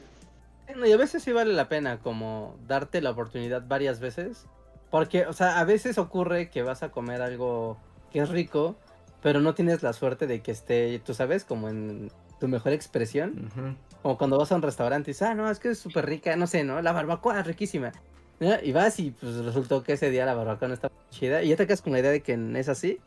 [0.67, 4.47] Bueno, y a veces sí vale la pena como darte la oportunidad varias veces.
[4.91, 7.79] Porque, o sea, a veces ocurre que vas a comer algo
[8.11, 8.77] que es rico,
[9.23, 13.51] pero no tienes la suerte de que esté, tú sabes, como en tu mejor expresión.
[13.51, 13.75] Ujú.
[14.03, 16.37] Como cuando vas a un restaurante y dices, ah, no, es que es súper rica,
[16.37, 16.81] no sé, ¿no?
[16.83, 17.93] La barbacoa es riquísima.
[18.41, 18.55] ¿no?
[18.63, 21.43] Y vas y pues resultó que ese día la barbacoa no está chida.
[21.43, 23.01] Y ya te quedas con la idea de que no es así.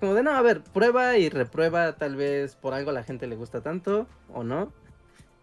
[0.00, 3.26] Como de, no, a ver, prueba y reprueba, tal vez por algo a la gente
[3.26, 4.72] le gusta tanto o no.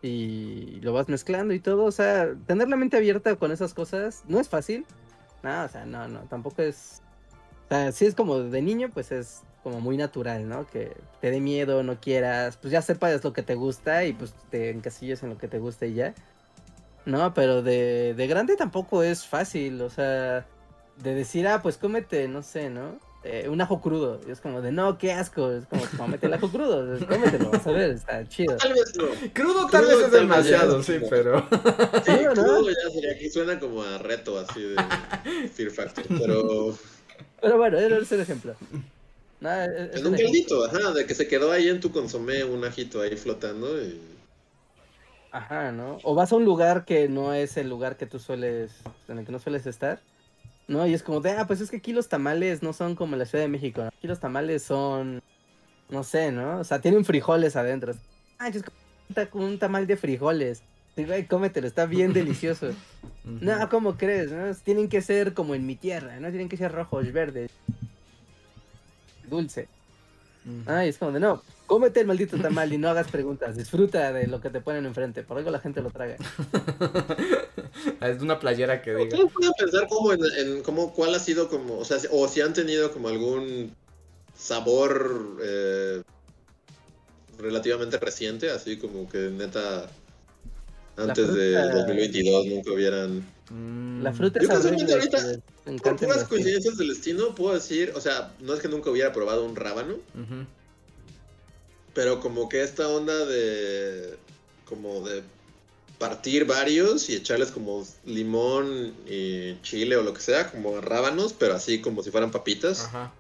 [0.02, 1.86] Y lo vas mezclando y todo.
[1.86, 4.86] O sea, tener la mente abierta con esas cosas no es fácil.
[5.44, 7.02] No, o sea, no, no, tampoco es...
[7.66, 10.68] O sea, si es como de niño, pues es como muy natural, ¿no?
[10.68, 14.34] Que te dé miedo, no quieras, pues ya sepas lo que te gusta y pues
[14.50, 16.14] te encasilles en lo que te gusta y ya.
[17.06, 20.46] No, pero de, de grande tampoco es fácil, o sea,
[20.98, 23.00] de decir, ah, pues cómete, no sé, ¿no?
[23.24, 24.20] Eh, un ajo crudo.
[24.28, 27.68] Y es como de, no, qué asco, es como, cómete el ajo crudo, cómetelo, vas
[27.68, 28.56] a ver, está chido.
[28.58, 29.06] Tal vez no.
[29.34, 31.48] Crudo tal Crudo vez es tal demasiado, sí, pero.
[32.04, 32.34] Sí, Sí, ¿no?
[32.34, 34.76] crudo ya sería que suena como a reto así de
[35.54, 36.06] Fear Factor.
[36.08, 36.76] Pero
[37.42, 38.56] Pero bueno, ese es el ejemplo.
[39.42, 43.02] Es- en un caldito, ajá, de que se quedó ahí en tu consomé un ajito
[43.02, 44.00] ahí flotando y
[45.32, 45.98] Ajá, ¿no?
[46.04, 48.72] O vas a un lugar que no es el lugar que tú sueles,
[49.08, 50.02] en el que no sueles estar,
[50.68, 50.86] ¿no?
[50.86, 53.20] Y es como de, ah, pues es que aquí los tamales no son como en
[53.20, 53.88] la Ciudad de México, ¿no?
[53.88, 55.22] aquí los tamales son,
[55.90, 56.60] no sé, ¿no?
[56.60, 57.94] O sea, tienen frijoles adentro.
[58.40, 58.64] Ah, es
[59.30, 60.64] como un tamal de frijoles.
[60.98, 62.72] Sí, güey, cómetelo, está bien delicioso.
[63.24, 64.32] No, ¿cómo crees?
[64.32, 64.54] No?
[64.56, 66.28] Tienen que ser como en mi tierra, ¿no?
[66.30, 67.52] Tienen que ser rojos, verdes.
[69.32, 69.68] Dulce.
[70.46, 70.70] Ujú.
[70.72, 74.28] Ay, es como de no, cómete el maldito tamal y no hagas preguntas, disfruta de
[74.28, 76.18] lo que te ponen enfrente, por algo la gente lo traga.
[78.02, 79.04] es de una playera que diga.
[79.04, 82.28] ¿Ustedes pueden pensar como en, en cómo, cuál ha sido como, o sea, si- o
[82.28, 83.74] si han tenido como algún
[84.36, 86.02] sabor eh,
[87.38, 89.88] relativamente reciente, así como que neta
[90.98, 93.24] antes de fruta- 2022 nunca hubieran...
[93.52, 94.02] Mm.
[94.02, 98.02] La fruta Yo es horrible, casualmente ahorita, Por puras coincidencias del destino puedo decir, o
[98.02, 99.96] sea, no es que nunca hubiera probado un rábano,
[101.94, 104.16] pero como que esta onda de...
[104.66, 105.24] como de
[106.00, 111.54] partir varios y echarles como limón y chile o lo que sea, como rábanos, pero
[111.54, 112.86] así como si fueran papitas.
[112.86, 113.14] Ajá.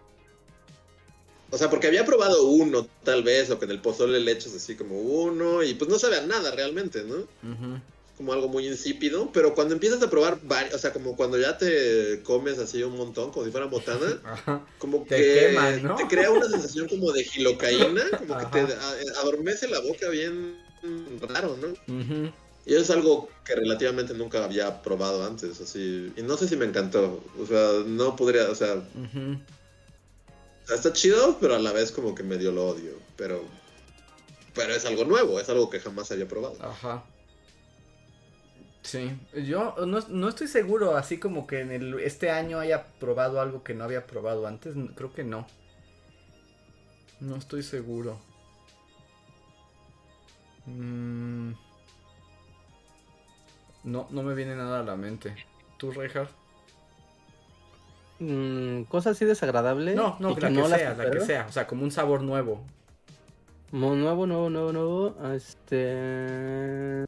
[1.51, 4.55] O sea, porque había probado uno, tal vez, o que en el pozole le echas
[4.55, 7.15] así como uno, y pues no sabe a nada realmente, ¿no?
[7.17, 7.79] Ujú.
[8.21, 11.57] Como algo muy insípido, pero cuando empiezas a probar varios, o sea, como cuando ya
[11.57, 14.63] te comes así un montón, como si fuera botana, Ajá.
[14.77, 15.95] como Te que quema, ¿no?
[15.95, 20.55] te crea una sensación como de gilocaína, como que te a- adormece la boca bien
[21.19, 21.69] raro, ¿no?
[22.67, 26.55] Y eso es algo que relativamente nunca había probado antes, así, y no sé si
[26.55, 29.39] me encantó, o sea, no podría, o sea, Ujú.
[30.63, 32.91] O sea, está chido, pero a la vez como que medio lo odio.
[33.17, 33.43] Pero,
[34.53, 36.55] pero es algo nuevo, es algo que jamás había probado.
[36.61, 37.03] Ajá.
[38.81, 39.11] Sí,
[39.45, 43.63] yo no, no estoy seguro, así como que en el, este año haya probado algo
[43.63, 45.45] que no había probado antes, creo que no.
[47.19, 48.19] No estoy seguro.
[50.65, 51.51] Mm.
[53.83, 55.35] No, no me viene nada a la mente.
[55.77, 56.31] ¿Tú, Reinhardt?
[58.19, 59.95] Mm, cosa así desagradable.
[59.95, 62.63] No, no, la que no sea, la que sea, o sea, como un sabor nuevo.
[63.71, 65.33] Nuevo, nuevo, nuevo, nuevo.
[65.33, 67.05] Este.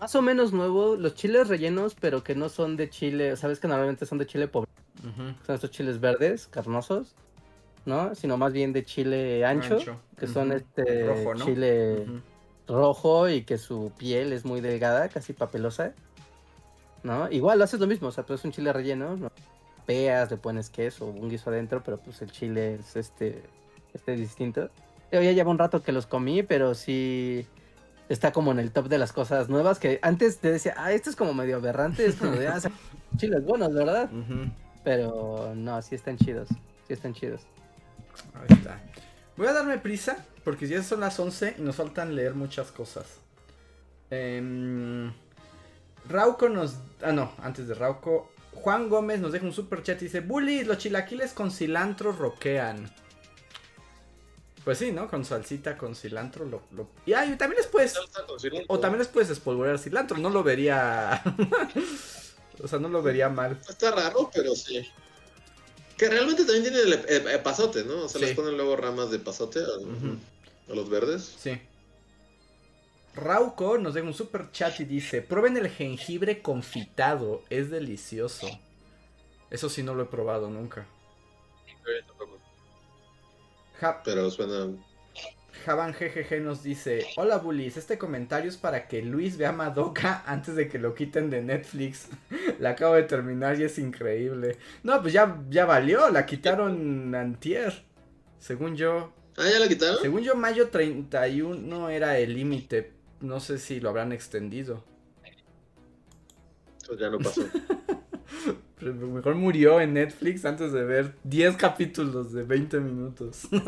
[0.00, 3.68] Más o menos nuevo, los chiles rellenos, pero que no son de chile, sabes que
[3.68, 4.70] normalmente son de chile pobre,
[5.46, 7.14] son estos chiles verdes, carnosos,
[7.84, 8.14] ¿no?
[8.14, 10.00] Sino más bien de chile ancho, Ancho.
[10.18, 11.44] que son este Rojo, ¿no?
[11.44, 12.06] chile
[12.66, 15.92] rojo y que su piel es muy delgada, casi papelosa.
[17.02, 17.30] ¿No?
[17.30, 19.30] Igual haces lo mismo, o sea, pues es un chile relleno, ¿no?
[19.86, 23.42] Peas, le pones queso, un guiso adentro, pero pues el chile es este,
[23.94, 24.68] este distinto.
[25.10, 27.46] Yo ya lleva un rato que los comí, pero sí
[28.10, 31.08] está como en el top de las cosas nuevas que antes te decía, ah, esto
[31.08, 32.58] es como medio aberrante, es como de, ah,
[33.16, 34.10] chiles buenos, ¿verdad?
[34.82, 37.42] Pero no, sí están chidos, sí están chidos.
[38.34, 38.80] Ahí está.
[39.36, 43.06] Voy a darme prisa porque ya son las 11 y nos faltan leer muchas cosas.
[44.10, 45.10] Eh,
[46.08, 46.78] Rauco nos...
[47.02, 48.32] Ah, no, antes de Rauco.
[48.52, 52.90] Juan Gómez nos deja un super chat y dice, Bully, los chilaquiles con cilantro roquean.
[54.64, 55.08] Pues sí, ¿no?
[55.08, 56.44] Con salsita, con cilantro.
[56.44, 57.98] Lo, Y ah, también les puedes...
[58.68, 60.18] O también les puedes espolvorear cilantro.
[60.18, 61.22] No lo vería...
[62.62, 63.58] o sea, no lo vería mal.
[63.68, 64.86] Está raro, pero sí.
[65.96, 68.04] Que realmente también tiene el, pasote, ¿no?
[68.04, 71.34] O sea, les ponen luego ramas de pasote a, los verdes.
[71.38, 71.60] Sí.
[73.14, 78.48] Rauco nos deja un super chat y dice: Prueben el jengibre confitado, es delicioso.
[79.50, 80.86] Eso sí no lo he probado nunca.
[84.04, 84.68] Pero suena
[85.64, 90.56] Javan GGG nos dice, hola Bullies, este comentario es para que Luis vea Madoka antes
[90.56, 92.08] de que lo quiten de Netflix.
[92.58, 94.58] la acabo de terminar y es increíble.
[94.82, 97.84] No, pues ya, ya valió, la quitaron antier,
[98.38, 99.12] según yo.
[99.36, 99.98] Ah, ya la quitaron.
[100.00, 102.92] Según yo, mayo 31 era el límite.
[103.20, 104.82] No sé si lo habrán extendido.
[106.86, 107.42] Pues ya no pasó.
[108.80, 113.48] mejor murió en Netflix antes de ver 10 capítulos de 20 minutos.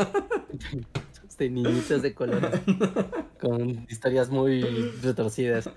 [1.39, 2.51] de niñitos de color
[3.41, 4.63] con historias muy
[5.03, 5.71] retorcidas.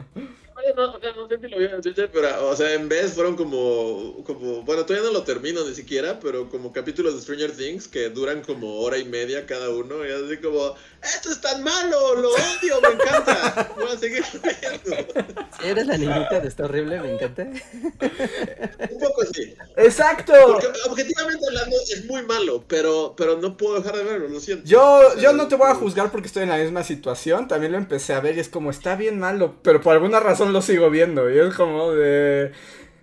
[0.73, 3.13] No, o sea, no sé si lo vieron en Twitter, pero, o sea, en vez
[3.13, 7.51] fueron como, como, bueno, todavía no lo termino ni siquiera, pero como capítulos de Stranger
[7.51, 11.61] Things que duran como hora y media cada uno, y así como, esto es tan
[11.61, 15.13] malo, lo odio, me encanta, voy a seguir viendo.
[15.61, 17.43] Si eres la niñita de esto horrible, me encanta.
[18.91, 19.55] Un poco así.
[19.77, 20.33] Exacto.
[20.47, 24.65] Porque objetivamente hablando es muy malo, pero, pero no puedo dejar de verlo, lo siento.
[24.65, 27.77] Yo, yo no te voy a juzgar porque estoy en la misma situación, también lo
[27.77, 30.89] empecé a ver y es como, está bien malo, pero por alguna razón lo sigo
[30.89, 32.53] viendo y es como de...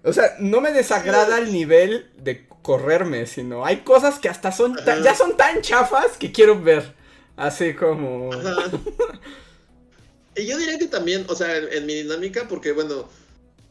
[0.04, 4.76] O sea, no me desagrada el nivel de correrme, sino hay cosas que hasta son
[4.84, 6.94] ya son tan chafas que quiero ver.
[7.36, 8.30] Así como...
[10.36, 13.08] y yo diría que también, o sea, en, mi dinámica, porque bueno,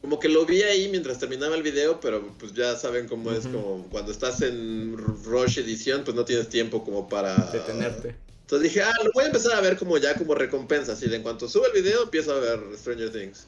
[0.00, 3.46] como que lo vi ahí mientras terminaba el video, pero pues ya saben cómo es
[3.46, 7.36] como cuando estás en Rush edición, pues no tienes tiempo como para...
[7.52, 8.14] Detenerte.
[8.52, 11.16] Entonces dije, ah, lo voy a empezar a ver como ya como recompensa, así de
[11.16, 13.44] en cuanto sube el video empiezo a ver Stranger Things.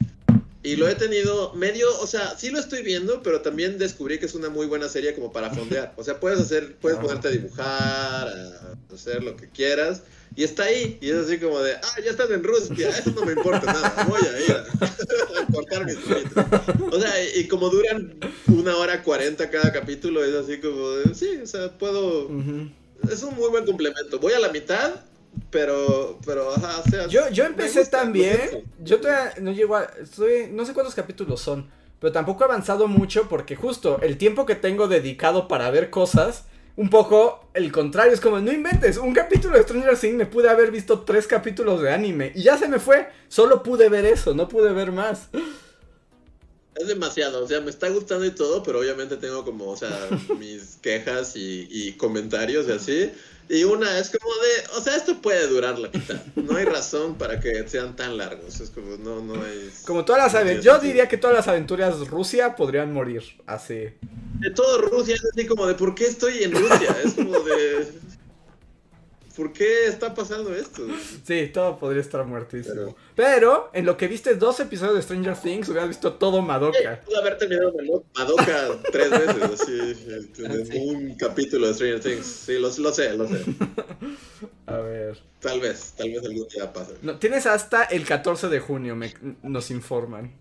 [0.63, 4.25] Y lo he tenido medio, o sea, sí lo estoy viendo, pero también descubrí que
[4.25, 5.93] es una muy buena serie como para fondear.
[5.95, 10.01] O sea, puedes hacer, puedes ponerte a dibujar, a hacer lo que quieras.
[10.35, 13.25] Y está ahí, y es así como de, ah, ya están en Rusia, eso no
[13.27, 15.97] me importa nada, voy a ir a, cortar mis
[16.91, 18.15] O sea, y como duran
[18.47, 22.27] una hora cuarenta cada capítulo, es así como de, sí, o sea, puedo...
[23.11, 24.19] Es un muy buen complemento.
[24.19, 25.01] Voy a la mitad
[25.49, 27.07] pero, pero, ajá, o sea.
[27.07, 28.63] Yo, yo empecé también.
[28.83, 29.83] Yo todavía no llego a.
[30.01, 31.69] Estoy, no sé cuántos capítulos son.
[31.99, 36.45] Pero tampoco he avanzado mucho porque justo el tiempo que tengo dedicado para ver cosas.
[36.77, 40.49] Un poco el contrario, es como, no inventes, un capítulo de Stranger Things me pude
[40.49, 44.33] haber visto tres capítulos de anime y ya se me fue, solo pude ver eso,
[44.33, 45.29] no pude ver más.
[46.75, 50.09] Es demasiado, o sea, me está gustando y todo, pero obviamente tengo como, o sea,
[50.39, 53.11] mis quejas y, y comentarios y así.
[53.47, 56.19] Y una es como de, o sea, esto puede durar la mitad.
[56.35, 58.59] No hay razón para que sean tan largos.
[58.59, 59.71] Es como, no, no hay.
[59.85, 60.65] Como todas las aventuras.
[60.65, 63.89] Yo diría que todas las aventuras Rusia podrían morir así.
[64.39, 66.95] De todo Rusia es así como de, ¿por qué estoy en Rusia?
[67.03, 67.87] Es como de.
[69.35, 70.87] ¿Por qué está pasando esto?
[71.25, 72.95] Sí, todo podría estar muertísimo.
[73.15, 77.01] Pero, en lo que viste dos episodios de Stranger Things, hubieras visto todo Madoka.
[77.05, 77.73] Pude haber terminado
[78.15, 82.25] Madoka tres veces, así, en un capítulo de Stranger Things.
[82.25, 83.43] Sí, lo, sé, lo sé.
[84.67, 85.17] A ver.
[85.39, 86.93] Tal vez, tal vez algún día pase.
[87.01, 89.13] No, tienes hasta el 14 de junio, me,
[89.43, 90.33] nos informan.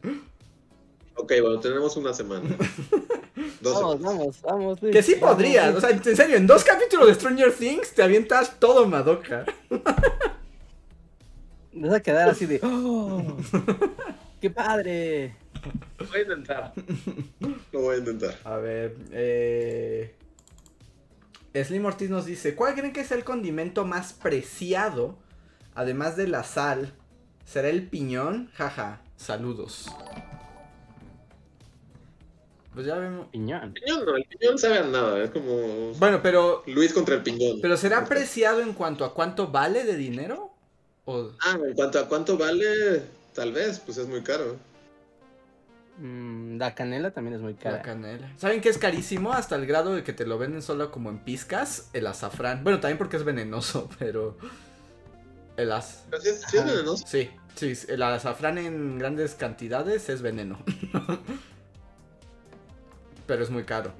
[1.16, 2.56] Ok, bueno, tenemos una semana.
[3.73, 4.78] vamos, vamos, vamos.
[4.81, 8.59] que sí podrías, o sea, en serio, en dos capítulos de Stranger Things te avientas
[8.59, 9.45] todo Madoka.
[11.74, 12.61] Vas a quedar así de.
[12.62, 13.36] ¡Oh!
[14.41, 15.36] ¡Qué padre!
[15.99, 16.73] Lo voy a intentar.
[17.73, 18.35] Lo voy a intentar.
[18.45, 20.15] A ver, eh.
[21.55, 25.19] Slim Ortiz nos dice: ¿Cuál creen que es el condimento más preciado?
[25.74, 26.93] Además de la sal,
[27.45, 28.51] ¿será el piñón?
[28.55, 29.91] Jaja, saludos.
[32.74, 33.28] Pues ya vemos.
[33.28, 33.72] Piñón.
[33.72, 35.92] Piñón no, el piñón sabe a nada, es como.
[35.94, 36.64] Bueno, pero.
[36.66, 37.60] Luis contra el piñón.
[37.62, 40.52] ¿Pero será apreciado en cuanto a cuánto vale de dinero?
[41.05, 41.30] O...
[41.40, 43.02] Ah, en cuanto a cuánto vale,
[43.32, 44.56] tal vez, pues es muy caro.
[45.98, 47.76] Mm, la canela también es muy cara.
[47.76, 48.32] La canela.
[48.38, 49.32] ¿Saben qué es carísimo?
[49.32, 52.64] Hasta el grado de que te lo venden solo como en pizcas, el azafrán.
[52.64, 54.36] Bueno, también porque es venenoso, pero...
[55.56, 56.05] El az...
[56.10, 57.05] Pero sí es, sí es venenoso.
[57.06, 60.59] Sí, sí, el azafrán en grandes cantidades es veneno.
[63.26, 63.92] pero es muy caro.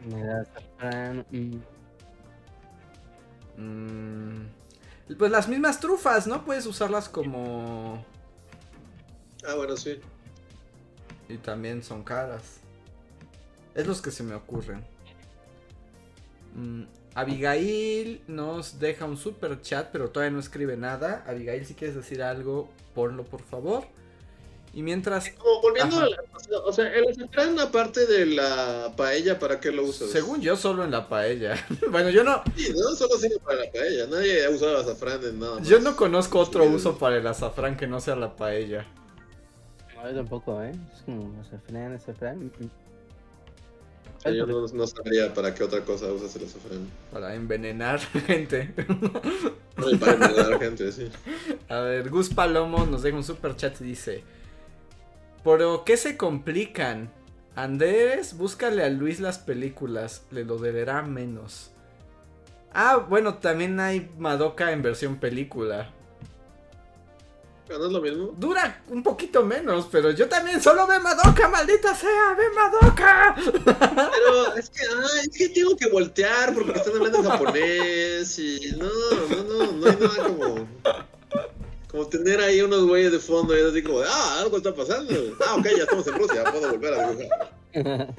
[1.31, 1.57] Mm,
[3.57, 4.47] Mm,
[5.17, 6.45] pues las mismas trufas, ¿no?
[6.45, 8.05] Puedes usarlas como...
[9.47, 10.01] Ah, bueno, sí.
[11.29, 12.61] Y también son caras.
[13.75, 14.85] Es los que se me ocurren.
[16.55, 16.85] Mm,
[17.15, 21.25] Abigail nos deja un super chat, pero todavía no escribe nada.
[21.27, 23.85] Abigail, si quieres decir algo, ponlo por favor.
[24.73, 26.07] Y mientras, Como volviendo Ajá.
[26.07, 26.24] a la,
[26.65, 30.11] o sea, el azafrán aparte de la paella, ¿para qué lo usas?
[30.11, 31.55] según yo, solo en la paella.
[31.91, 35.41] bueno, yo no, Sí, no solo sirve para la paella, nadie ha usado azafrán en
[35.41, 35.69] nada más.
[35.69, 38.87] yo no conozco otro uso para el azafrán que no sea la paella.
[39.97, 40.73] no, yo tampoco, ¿eh?
[40.95, 42.51] Es como azafrán, azafrán.
[44.25, 46.89] yo no, no sabría para qué otra cosa usas el azafrán.
[47.13, 48.75] Para envenenar gente.
[49.77, 51.11] Para envenenar gente, sí.
[51.69, 54.23] A ver, Gus Palomo nos deja un super chat y dice:
[55.45, 57.13] ¿Por qué se complican?
[57.55, 61.71] Andrés, búscale a Luis las películas, le lo deberá menos.
[62.73, 65.93] Ah, bueno, también hay Madoka en versión película.
[67.67, 68.35] Pero no es lo mismo.
[68.37, 73.37] Dura un poquito menos, pero yo también solo ve Madoka, maldita sea, ve Madoka.
[73.37, 74.83] Pero es que,
[75.23, 78.89] es que tengo que voltear porque están hablando en japonés y no,
[79.29, 80.69] no, no, no hay nada como.
[81.95, 85.13] Como tener ahí unos güeyes de fondo y así como, ah, algo está pasando.
[85.47, 87.55] Ah, ok, ya estamos en Rusia, puedo volver a dibujar.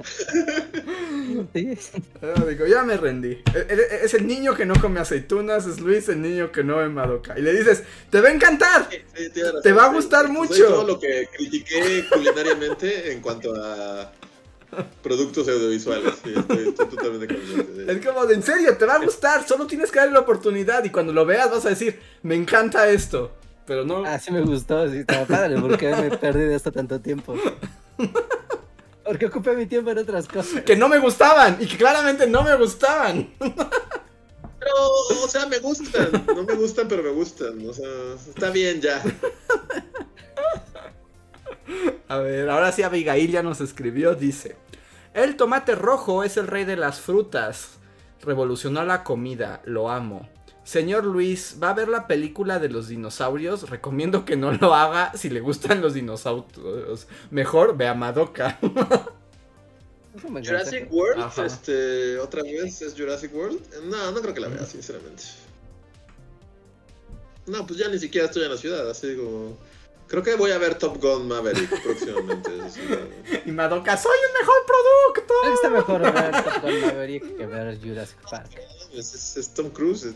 [1.54, 1.78] Sí,
[2.22, 3.32] Ah, digo, ya me rendí.
[3.54, 6.76] E- e- Es el niño que no come aceitunas, es Luis el niño que no
[6.78, 7.38] ve Madoka.
[7.38, 8.88] Y le dices, te va a encantar.
[8.90, 9.94] Sí, sí, tienes razón, Te va a sí.
[9.96, 10.66] gustar Soy mucho.
[10.68, 14.10] todo lo que critiqué culinariamente en cuanto a
[15.02, 16.14] productos audiovisuales.
[16.24, 19.46] Sí, estoy, estoy totalmente consciente de Es como de, en serio, te va a gustar,
[19.46, 22.88] solo tienes que darle la oportunidad y cuando lo veas vas a decir, me encanta
[22.88, 23.32] esto.
[23.66, 27.00] Pero no, Ah, sí me gustó, sí, estaba padre, porque me perdí de esto tanto
[27.00, 27.34] tiempo.
[29.04, 30.62] Porque ocupé mi tiempo en otras cosas.
[30.62, 33.30] que no me gustaban y que claramente no me gustaban.
[33.38, 34.74] Pero,
[35.24, 36.10] o sea, me gustan.
[36.26, 37.68] No me gustan, pero me gustan.
[37.68, 37.86] O sea,
[38.28, 39.00] está bien ya.
[42.08, 44.56] A ver, ahora sí Abigail ya nos escribió, dice,
[45.14, 47.78] el tomate rojo es el rey de las frutas.
[48.22, 50.28] Revolucionó la comida, lo amo.
[50.66, 53.70] Señor Luis, ¿va a ver la película de los dinosaurios?
[53.70, 57.06] Recomiendo que no lo haga si le gustan los dinosaurios.
[57.30, 58.58] Mejor ve a Madoka.
[60.20, 60.90] Jurassic.
[60.90, 61.46] World, Ajá.
[61.46, 63.60] este, otra vez es Jurassic World.
[63.84, 65.22] No, no creo que la vea, sinceramente.
[67.46, 69.56] No, pues ya ni siquiera estoy en la ciudad, así como.
[70.08, 72.50] Creo que voy a ver Top Gun Maverick próximamente.
[73.46, 75.34] y Madoka, soy el mejor producto.
[75.54, 78.50] Está mejor ver Top Gun Maverick que ver Jurassic Park.
[78.96, 80.06] Es, es- es Tom Cruise,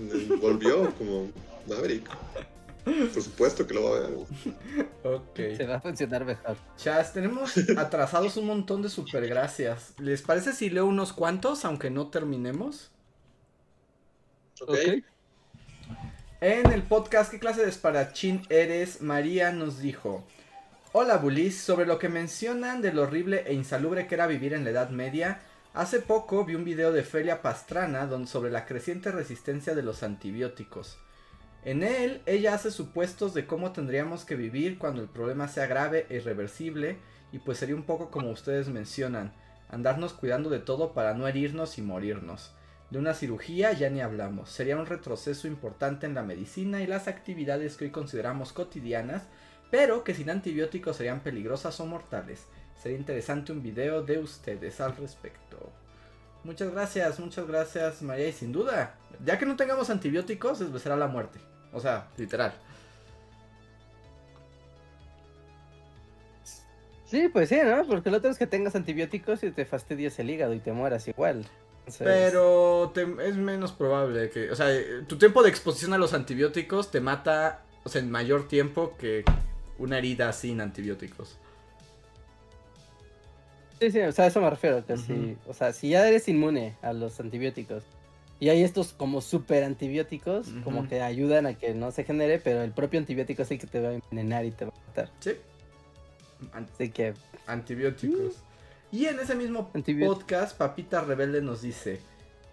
[0.41, 1.29] volvió como
[1.69, 2.09] Maverick.
[2.85, 4.11] Por supuesto que lo va a ver.
[5.05, 5.37] Ok.
[5.57, 6.57] Se va a funcionar mejor.
[6.79, 9.93] Chas, tenemos atrasados un montón de super gracias.
[9.99, 12.91] ¿Les parece si leo unos cuantos, aunque no terminemos?
[14.63, 14.71] ¿Ok?
[14.71, 15.05] Ok.
[16.43, 19.03] En el podcast ¿Qué clase de espadachín eres?
[19.03, 20.25] María nos dijo
[20.93, 24.65] Hola Bulis, sobre lo que mencionan de lo horrible e insalubre que era vivir en
[24.65, 29.73] la Edad Media Hace poco vi un video de Felia Pastrana sobre la creciente resistencia
[29.77, 30.99] de los antibióticos
[31.65, 36.07] En él, ella hace supuestos de cómo tendríamos que vivir cuando el problema sea grave
[36.09, 36.99] e irreversible
[37.31, 39.33] Y pues sería un poco como ustedes mencionan
[39.69, 42.53] Andarnos cuidando de todo para no herirnos y morirnos
[42.91, 44.51] de una cirugía ya ni hablamos.
[44.51, 49.29] Sería un retroceso importante en la medicina y las actividades que hoy consideramos cotidianas,
[49.71, 52.47] pero que sin antibióticos serían peligrosas o mortales.
[52.83, 55.71] Sería interesante un video de ustedes al respecto.
[56.45, 58.95] Muchas gracias, muchas gracias María y sin duda,
[59.25, 61.39] ya que no tengamos antibióticos, será la muerte.
[61.73, 62.55] O sea, literal.
[67.05, 67.85] Sí, pues sí, ¿no?
[67.87, 71.09] Porque lo otro es que tengas antibióticos y te fastidies el hígado y te mueras
[71.09, 71.45] igual.
[71.81, 74.69] Entonces, Pero te- es menos probable que, o sea,
[75.09, 79.25] tu tiempo de exposición a los antibióticos te mata, o sea, en mayor tiempo que
[79.79, 81.37] una herida sin antibióticos.
[83.81, 84.85] Sí, sí, o sea, a eso me refiero.
[84.85, 85.03] Que Ujú.
[85.03, 87.83] si, o sea, si ya eres inmune a los antibióticos
[88.39, 92.63] y hay estos como super antibióticos, como que ayudan a que no se genere, pero
[92.63, 95.11] el propio antibiótico es el que te va a envenenar y te va a matar.
[95.21, 95.33] Sí.
[96.53, 97.15] Así que,
[97.47, 98.37] antibióticos.
[98.93, 102.01] Y en ese mismo podcast, Papita Rebelde nos dice: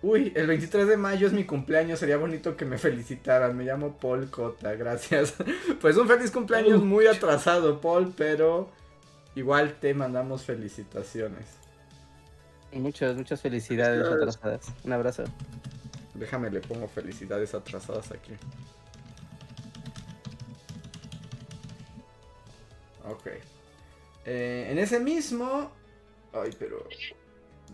[0.02, 3.56] Uy, el 23 de mayo es mi cumpleaños, sería bonito que me felicitaran.
[3.58, 5.36] Me llamo Paul Cota, gracias.
[5.82, 8.70] Pues un feliz cumpleaños muy atrasado, Paul, pero
[9.38, 11.46] igual te mandamos felicitaciones.
[12.74, 14.74] Muchas, muchas felicidades atrasadas.
[14.84, 15.24] Un abrazo.
[16.16, 18.34] Déjame, le pongo felicidades atrasadas aquí.
[23.08, 23.28] Ok.
[24.26, 25.72] Eh, en ese mismo...
[26.34, 26.88] Ay, pero...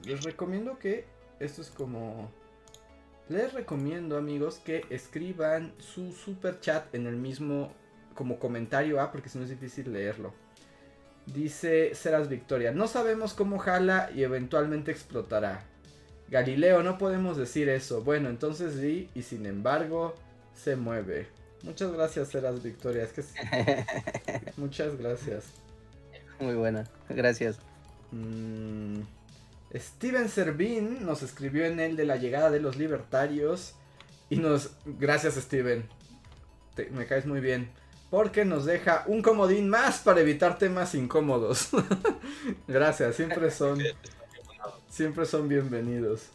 [0.05, 1.05] Les recomiendo que...
[1.39, 2.29] Esto es como...
[3.29, 7.71] Les recomiendo, amigos, que escriban su super chat en el mismo
[8.15, 10.33] como comentario, ah, porque si no es difícil leerlo.
[11.25, 15.63] Dice Seras Victoria, no sabemos cómo jala y eventualmente explotará.
[16.29, 18.01] Galileo, no podemos decir eso.
[18.01, 20.15] Bueno, entonces sí, y sin embargo,
[20.55, 21.27] se mueve.
[21.63, 23.03] Muchas gracias, Seras Victoria.
[23.03, 23.23] Es que
[24.57, 25.45] Muchas gracias.
[26.39, 27.57] Muy buena, gracias.
[28.11, 29.01] Mm,
[29.73, 33.75] Steven Servín nos escribió en el de la llegada de los libertarios.
[34.29, 34.71] Y nos.
[34.85, 35.87] Gracias, Steven.
[36.91, 37.69] me caes muy bien.
[38.13, 41.69] Porque nos deja un comodín más para evitar temas incómodos.
[42.67, 43.81] gracias, siempre son.
[44.87, 46.27] Siempre son bienvenidos.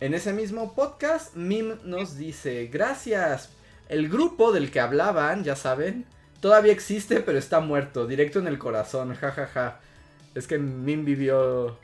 [0.00, 3.50] En ese mismo podcast, Mim nos dice: Gracias.
[3.90, 6.06] El grupo del que hablaban, ya saben,
[6.40, 8.06] todavía existe, pero está muerto.
[8.06, 9.46] Directo en el corazón, jajaja.
[9.48, 9.80] Ja, ja.
[10.34, 11.76] Es que Mim vivió.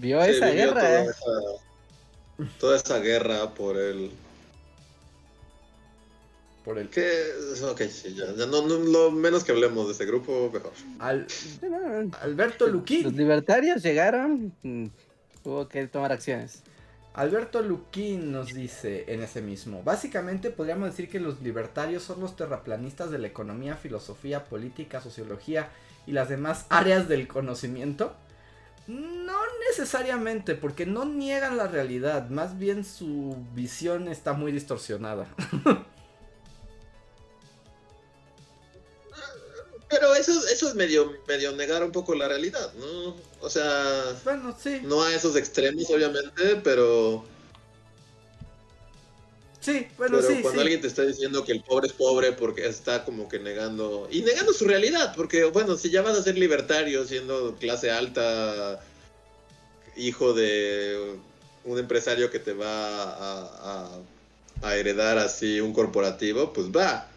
[0.00, 1.06] Vio esa guerra, toda, eh.
[1.10, 4.10] esa, toda esa guerra por el.
[6.64, 6.88] Por el.
[6.88, 7.24] Que.
[7.62, 8.34] Ok, sí, ya.
[8.34, 10.72] ya no, no, lo menos que hablemos de ese grupo, mejor.
[10.98, 11.26] Al,
[12.22, 13.02] Alberto Luquín.
[13.02, 14.52] Los libertarios llegaron.
[14.62, 14.86] mm,
[15.44, 16.62] Hubo que tomar acciones.
[17.12, 22.34] Alberto Luquín nos dice en ese mismo, básicamente podríamos decir que los libertarios son los
[22.34, 25.68] terraplanistas de la economía, filosofía, política, sociología
[26.06, 28.16] y las demás áreas del conocimiento.
[28.88, 29.38] No
[29.68, 35.28] necesariamente, porque no niegan la realidad, más bien su visión está muy distorsionada.
[39.94, 43.14] Pero eso, eso es medio, medio negar un poco la realidad, ¿no?
[43.40, 44.80] O sea, bueno, sí.
[44.82, 47.24] no a esos extremos, obviamente, pero...
[49.60, 50.42] Sí, bueno, pero sí.
[50.42, 50.60] cuando sí.
[50.62, 54.08] alguien te está diciendo que el pobre es pobre porque está como que negando...
[54.10, 58.80] Y negando su realidad, porque bueno, si ya vas a ser libertario siendo clase alta,
[59.96, 61.18] hijo de
[61.62, 63.92] un empresario que te va a,
[64.60, 67.08] a, a heredar así un corporativo, pues va.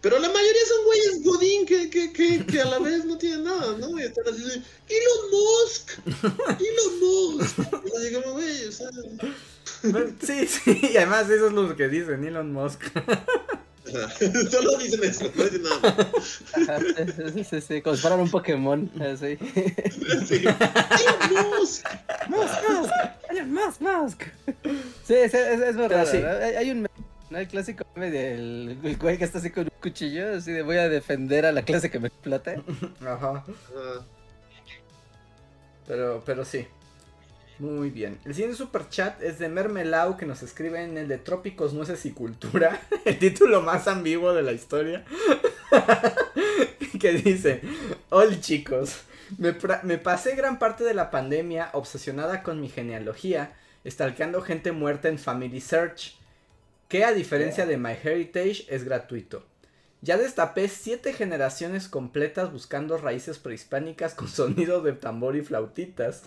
[0.00, 3.44] Pero la mayoría son güeyes godín que, que, que, que a la vez no tienen
[3.44, 3.98] nada, ¿no?
[3.98, 7.58] Y están así de, Elon Musk, Elon Musk.
[7.58, 8.88] Y así como, güey, o sea...
[9.82, 12.80] Bueno, Sí, sí, y además eso es lo que dicen Elon Musk.
[14.50, 16.10] Solo dicen eso, no dicen nada.
[16.54, 16.80] Ajá,
[17.32, 18.90] sí, sí, sí, como si fueran un Pokémon.
[19.00, 19.36] Así.
[20.26, 20.42] Sí.
[20.44, 21.86] Elon Musk.
[22.28, 22.92] Musk, Musk,
[23.30, 24.22] Elon Musk, Musk.
[25.06, 26.08] Sí, es, es, es verdad.
[26.10, 26.16] sí.
[26.16, 26.42] ¿verdad?
[26.42, 26.88] Hay, hay un
[27.36, 30.88] el clásico del el güey que está así con un cuchillo, así de voy a
[30.88, 32.54] defender a la clase que me explota.
[33.00, 33.44] Ajá.
[35.86, 36.66] Pero, pero sí.
[37.58, 38.18] Muy bien.
[38.24, 42.04] El siguiente super chat es de Mermelau que nos escribe en el de Trópicos, Nueces
[42.04, 42.80] y Cultura.
[43.04, 45.04] El título más ambiguo de la historia.
[47.00, 47.60] que dice:
[48.10, 49.02] Hola chicos.
[49.38, 49.54] Me,
[49.84, 53.52] me pasé gran parte de la pandemia obsesionada con mi genealogía,
[53.86, 56.16] stalkeando gente muerta en Family Search,
[56.94, 59.44] que a diferencia de MyHeritage es gratuito.
[60.00, 66.22] Ya destapé siete generaciones completas buscando raíces prehispánicas con sonido de tambor y flautitas.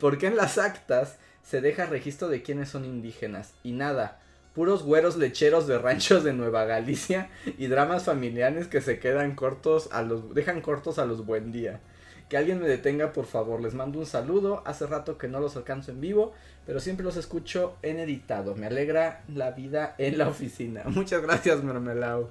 [0.00, 3.54] Porque en las actas se deja registro de quiénes son indígenas.
[3.62, 4.20] Y nada,
[4.56, 9.88] puros güeros lecheros de ranchos de Nueva Galicia y dramas familiares que se quedan cortos
[9.92, 10.34] a los.
[10.34, 11.80] dejan cortos a los buen día.
[12.28, 13.60] Que alguien me detenga, por favor.
[13.60, 14.64] Les mando un saludo.
[14.66, 16.34] Hace rato que no los alcanzo en vivo,
[16.68, 18.54] pero siempre los escucho en editado.
[18.54, 20.82] Me alegra la vida en la oficina.
[20.88, 22.28] Muchas gracias, Mermelao.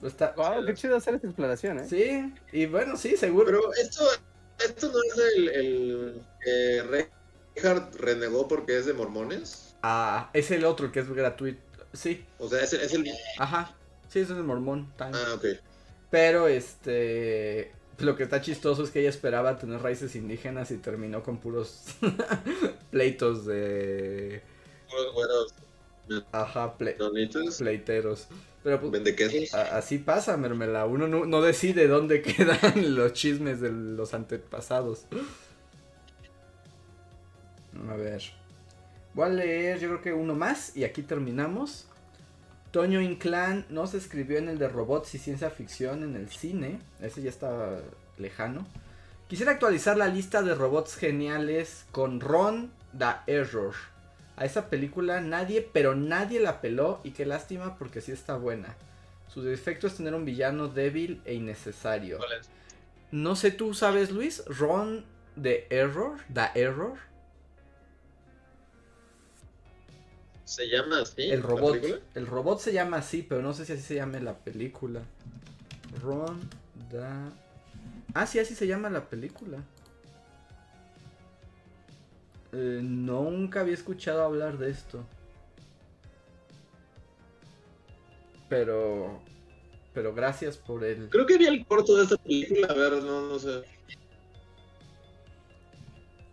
[0.00, 0.32] Está...
[0.36, 1.86] Wow, qué chido hacer esta exploración, ¿eh?
[1.90, 3.46] Sí, y bueno, sí, seguro.
[3.46, 4.04] Pero esto,
[4.64, 7.08] esto no es el, el que
[7.56, 9.74] Reinhardt renegó porque es de mormones.
[9.82, 11.60] Ah, es el otro que es gratuito.
[11.92, 12.80] Sí, O sea, es el...
[12.80, 13.10] Es el...
[13.38, 13.74] ajá.
[14.08, 14.92] Sí, es el mormón.
[15.00, 15.46] Ah, ok.
[16.10, 17.72] Pero este.
[17.98, 21.84] Lo que está chistoso es que ella esperaba tener raíces indígenas y terminó con puros
[22.90, 24.42] pleitos de.
[24.88, 25.54] Puros güeros
[26.32, 26.96] Ajá, ple-
[27.58, 28.28] pleiteros.
[28.62, 29.14] Pero pues, vende
[29.72, 30.86] así pasa, Mermela.
[30.86, 35.06] Uno no, no decide dónde quedan los chismes de los antepasados.
[37.88, 38.22] A ver.
[39.14, 41.88] Voy a leer, yo creo que uno más y aquí terminamos.
[42.76, 46.78] Toño Inclán nos escribió en el de robots y ciencia ficción en el cine.
[47.00, 47.80] Ese ya está
[48.18, 48.66] lejano.
[49.28, 53.72] Quisiera actualizar la lista de robots geniales con Ron da Error.
[54.36, 58.76] A esa película nadie, pero nadie la peló y qué lástima porque sí está buena.
[59.32, 62.18] Su defecto es tener un villano débil e innecesario.
[63.10, 64.44] No sé, ¿tú sabes, Luis?
[64.44, 66.98] Ron de Error, da Error.
[70.46, 71.22] ¿Se llama así?
[71.22, 71.76] El robot.
[72.14, 75.02] El robot se llama así, pero no sé si así se llama la película.
[76.00, 76.48] Ron
[76.90, 77.28] da.
[78.14, 79.58] Ah, sí, así se llama la película.
[82.52, 85.04] Eh, nunca había escuchado hablar de esto.
[88.48, 89.20] Pero.
[89.94, 91.08] Pero gracias por el.
[91.08, 93.64] Creo que vi el corto de esta película, a ver, no, no sé.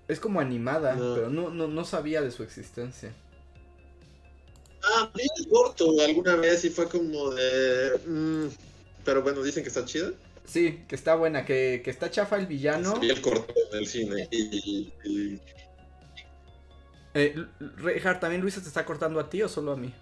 [0.08, 1.16] Es como animada, No.
[1.16, 3.12] pero no, no, no sabía de su existencia.
[4.86, 8.00] Ah, vi el corto alguna vez y fue como de...
[8.06, 8.48] mm,
[9.06, 10.12] pero bueno, dicen que está chida.
[10.46, 13.00] Sí, que está buena, que, que está chafa el villano.
[13.00, 14.92] Vi el corto en el cine y...
[15.06, 15.42] y-
[17.14, 17.36] Eh,
[17.78, 19.94] Reinhardt, ¿también Luisa te está cortando a ti o solo a mí?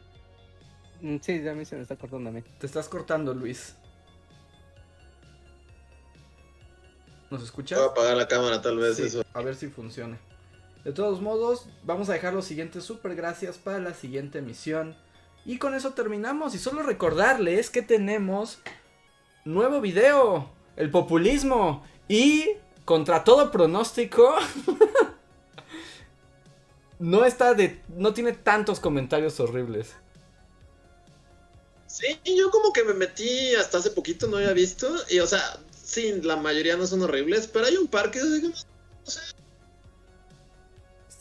[1.02, 2.42] Mm, Sí, a mí se me está cortando a mí.
[2.60, 3.76] Te estás cortando, Luis.
[7.30, 7.78] ¿Nos escuchas?
[7.80, 9.24] Voy a apagar la cámara tal vez Sí, eso.
[9.34, 10.20] a ver si funciona.
[10.84, 14.96] De todos modos, vamos a dejar los siguientes super gracias para la siguiente emisión.
[15.46, 16.56] Y con eso terminamos.
[16.56, 18.60] Y solo recordarles que tenemos
[19.46, 20.50] nuevo video.
[20.76, 21.86] El populismo.
[22.08, 22.48] Y
[22.86, 24.36] contra todo pronóstico.
[27.00, 27.82] no está de.
[27.90, 29.94] no tiene tantos comentarios horribles.
[31.86, 34.88] Sí, yo como que me metí hasta hace poquito, no había visto.
[35.10, 38.20] Y o sea, sí, la mayoría no son horribles, pero hay un par que...
[38.20, 38.54] así como-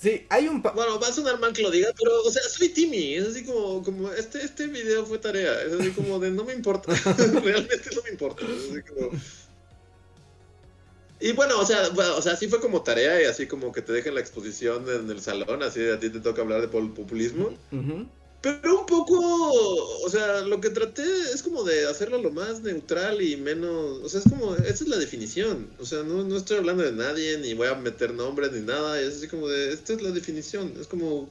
[0.00, 2.70] Sí, hay un Bueno, va a sonar mal que lo diga, pero, o sea, soy
[2.70, 3.16] Timmy.
[3.16, 5.62] Es así como, como este, este video fue tarea.
[5.62, 6.92] Es así como de no me importa.
[7.44, 8.46] Realmente no me importa.
[8.46, 9.10] Es así como.
[11.20, 13.82] Y bueno, o sea, bueno, o sea, sí fue como tarea y así como que
[13.82, 17.50] te dejen la exposición en el salón, así a ti te toca hablar de populismo.
[17.70, 18.06] Ujú.
[18.42, 23.20] Pero un poco, o sea, lo que traté es como de hacerlo lo más neutral
[23.20, 26.56] y menos, o sea, es como, esa es la definición, o sea, no, no estoy
[26.56, 29.92] hablando de nadie, ni voy a meter nombres, ni nada, es así como de, esta
[29.92, 31.28] es la definición, es como,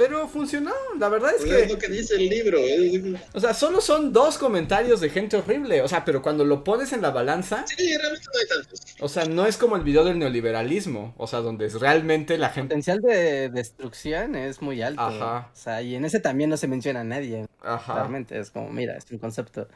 [0.00, 0.72] Pero funcionó.
[0.98, 1.72] La verdad es o sea, es que.
[1.74, 2.58] lo que dice el libro,
[3.02, 5.82] como- O sea, solo son dos comentarios de gente horrible.
[5.82, 8.80] O sea, pero cuando lo pones en la balanza, sí, realmente no hay tantos.
[8.98, 11.14] o sea, no es como el video del neoliberalismo.
[11.18, 12.68] O sea, donde es realmente la El gente.
[12.68, 15.02] potencial de destrucción es muy alto.
[15.02, 15.50] Ajá.
[15.52, 17.46] O sea, y en ese también no se menciona a nadie.
[17.62, 17.94] Ajá.
[17.94, 19.68] Realmente es como, mira, es un concepto.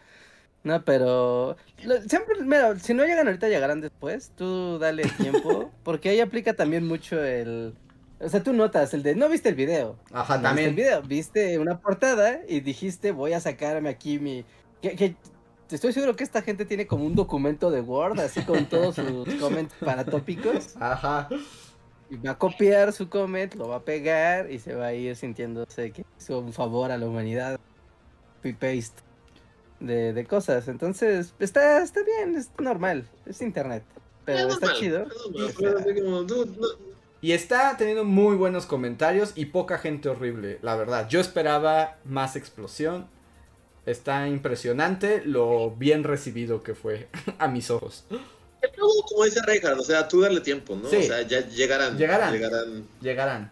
[0.62, 4.32] No, pero lo- siempre, mira, si no llegan ahorita, llegarán después.
[4.34, 7.74] Tú dale tiempo, porque ahí aplica también mucho el...
[8.24, 9.96] O sea, tú notas el de, no viste el video.
[10.12, 10.76] Ajá, No viste el también.
[10.76, 14.44] video, viste una portada y dijiste, voy a sacarme aquí mi...
[14.80, 15.16] Que, que-
[15.70, 19.34] estoy seguro que esta gente tiene como un documento de Word, así con todos sus
[19.40, 20.74] comments para tópicos.
[20.78, 21.28] Ajá.
[22.10, 25.16] Y va a copiar su comment, lo va a pegar y se va a ir
[25.16, 27.58] sintiéndose que hizo un favor a la humanidad.
[28.36, 29.02] Copy paste
[29.80, 30.68] de, de cosas.
[30.68, 33.82] Entonces, está, está bien, es normal, es internet.
[34.26, 35.02] Pero Es está normal, chido.
[35.48, 36.93] es normal, pero como, no-
[37.24, 41.08] Y está teniendo muy buenos comentarios y poca gente horrible, la verdad.
[41.08, 43.06] Yo esperaba más explosión.
[43.86, 48.04] Está impresionante lo bien recibido que fue a mis ojos.
[49.08, 50.86] Como dice Reinhardt, o sea, tú darle tiempo, ¿no?
[50.86, 50.96] Sí.
[50.96, 51.96] O sea, ya llegarán.
[51.96, 52.34] Llegarán.
[53.00, 53.50] Llegarán.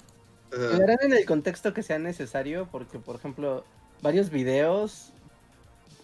[0.50, 3.64] Llegarán en el contexto que sea necesario, porque, por ejemplo,
[4.02, 5.11] varios videos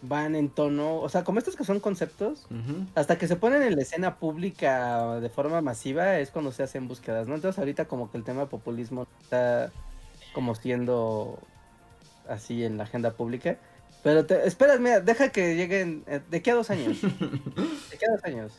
[0.02, 2.46] van en tono, o sea, como estos que son conceptos,
[2.94, 6.88] hasta que se ponen en la escena pública de forma masiva es cuando se hacen
[6.88, 7.34] búsquedas, ¿no?
[7.34, 9.72] Entonces ahorita como que el tema de populismo está
[10.32, 11.38] como siendo
[12.28, 13.58] así en la agenda pública.
[14.02, 18.04] Pero te, espera, mira, deja que lleguen, eh, de aquí a dos años, de aquí
[18.08, 18.52] a dos años,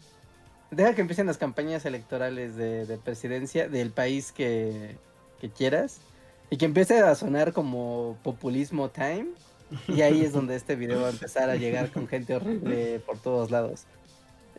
[0.72, 4.98] deja que empiecen las campañas electorales de, de presidencia del país que,
[5.40, 6.02] que quieras
[6.50, 9.28] y que empiece a sonar como populismo time.
[9.88, 13.18] Y ahí es donde este video va a empezar a llegar con gente horrible por
[13.20, 13.84] todos lados.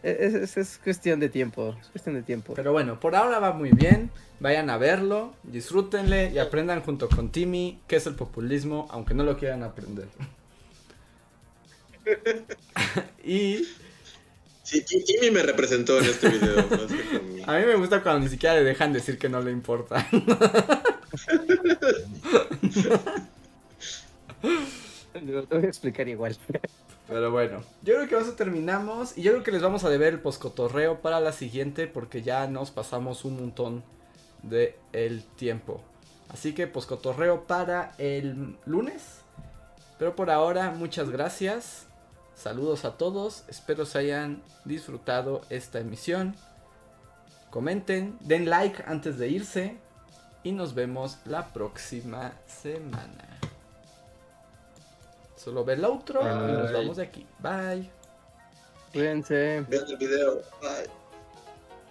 [0.02, 2.54] E, Es, es- es cuestión de tiempo, es cuestión de tiempo.
[2.54, 4.10] Pero bueno, por ahora va muy bien.
[4.40, 9.24] Vayan a verlo, disfrútenle y aprendan junto con Timmy qué es el populismo, aunque no
[9.24, 10.08] lo quieran aprender.
[13.24, 13.66] y
[14.62, 16.56] Sí, Timmy me representó en este video.
[16.70, 19.40] más que con- a mí me gusta cuando ni siquiera le dejan decir que no
[19.40, 20.06] le importa.
[25.26, 26.36] Lo voy a explicar igual.
[27.08, 30.14] Pero bueno, yo creo que eso terminamos y yo creo que les vamos a deber
[30.14, 33.82] el poscotorreo para la siguiente porque ya nos pasamos un montón
[34.42, 35.80] de el tiempo.
[36.28, 39.22] Así que poscotorreo para el lunes.
[39.98, 41.86] Pero por ahora, muchas gracias.
[42.34, 46.36] Saludos a todos, espero se hayan disfrutado esta emisión.
[47.50, 49.76] Comenten, den like antes de irse
[50.42, 53.39] y nos vemos la próxima semana.
[55.42, 57.26] Solo ve el outro y nos vamos de aquí.
[57.38, 57.90] Bye.
[58.92, 59.64] Cuídense.
[59.70, 60.42] Vean el video.
[60.60, 60.90] Bye.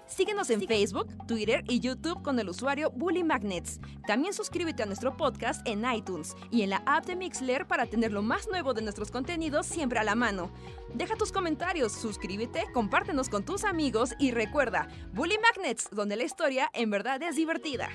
[0.06, 3.80] Síguenos en Facebook, Twitter y YouTube con el usuario Bully Magnets.
[4.06, 8.12] También suscríbete a nuestro podcast en iTunes y en la app de Mixler para tener
[8.12, 10.52] lo más nuevo de nuestros contenidos siempre a la mano.
[10.94, 16.70] Deja tus comentarios, suscríbete, compártenos con tus amigos y recuerda, Bully Magnets, donde la historia
[16.74, 17.90] en verdad es divertida.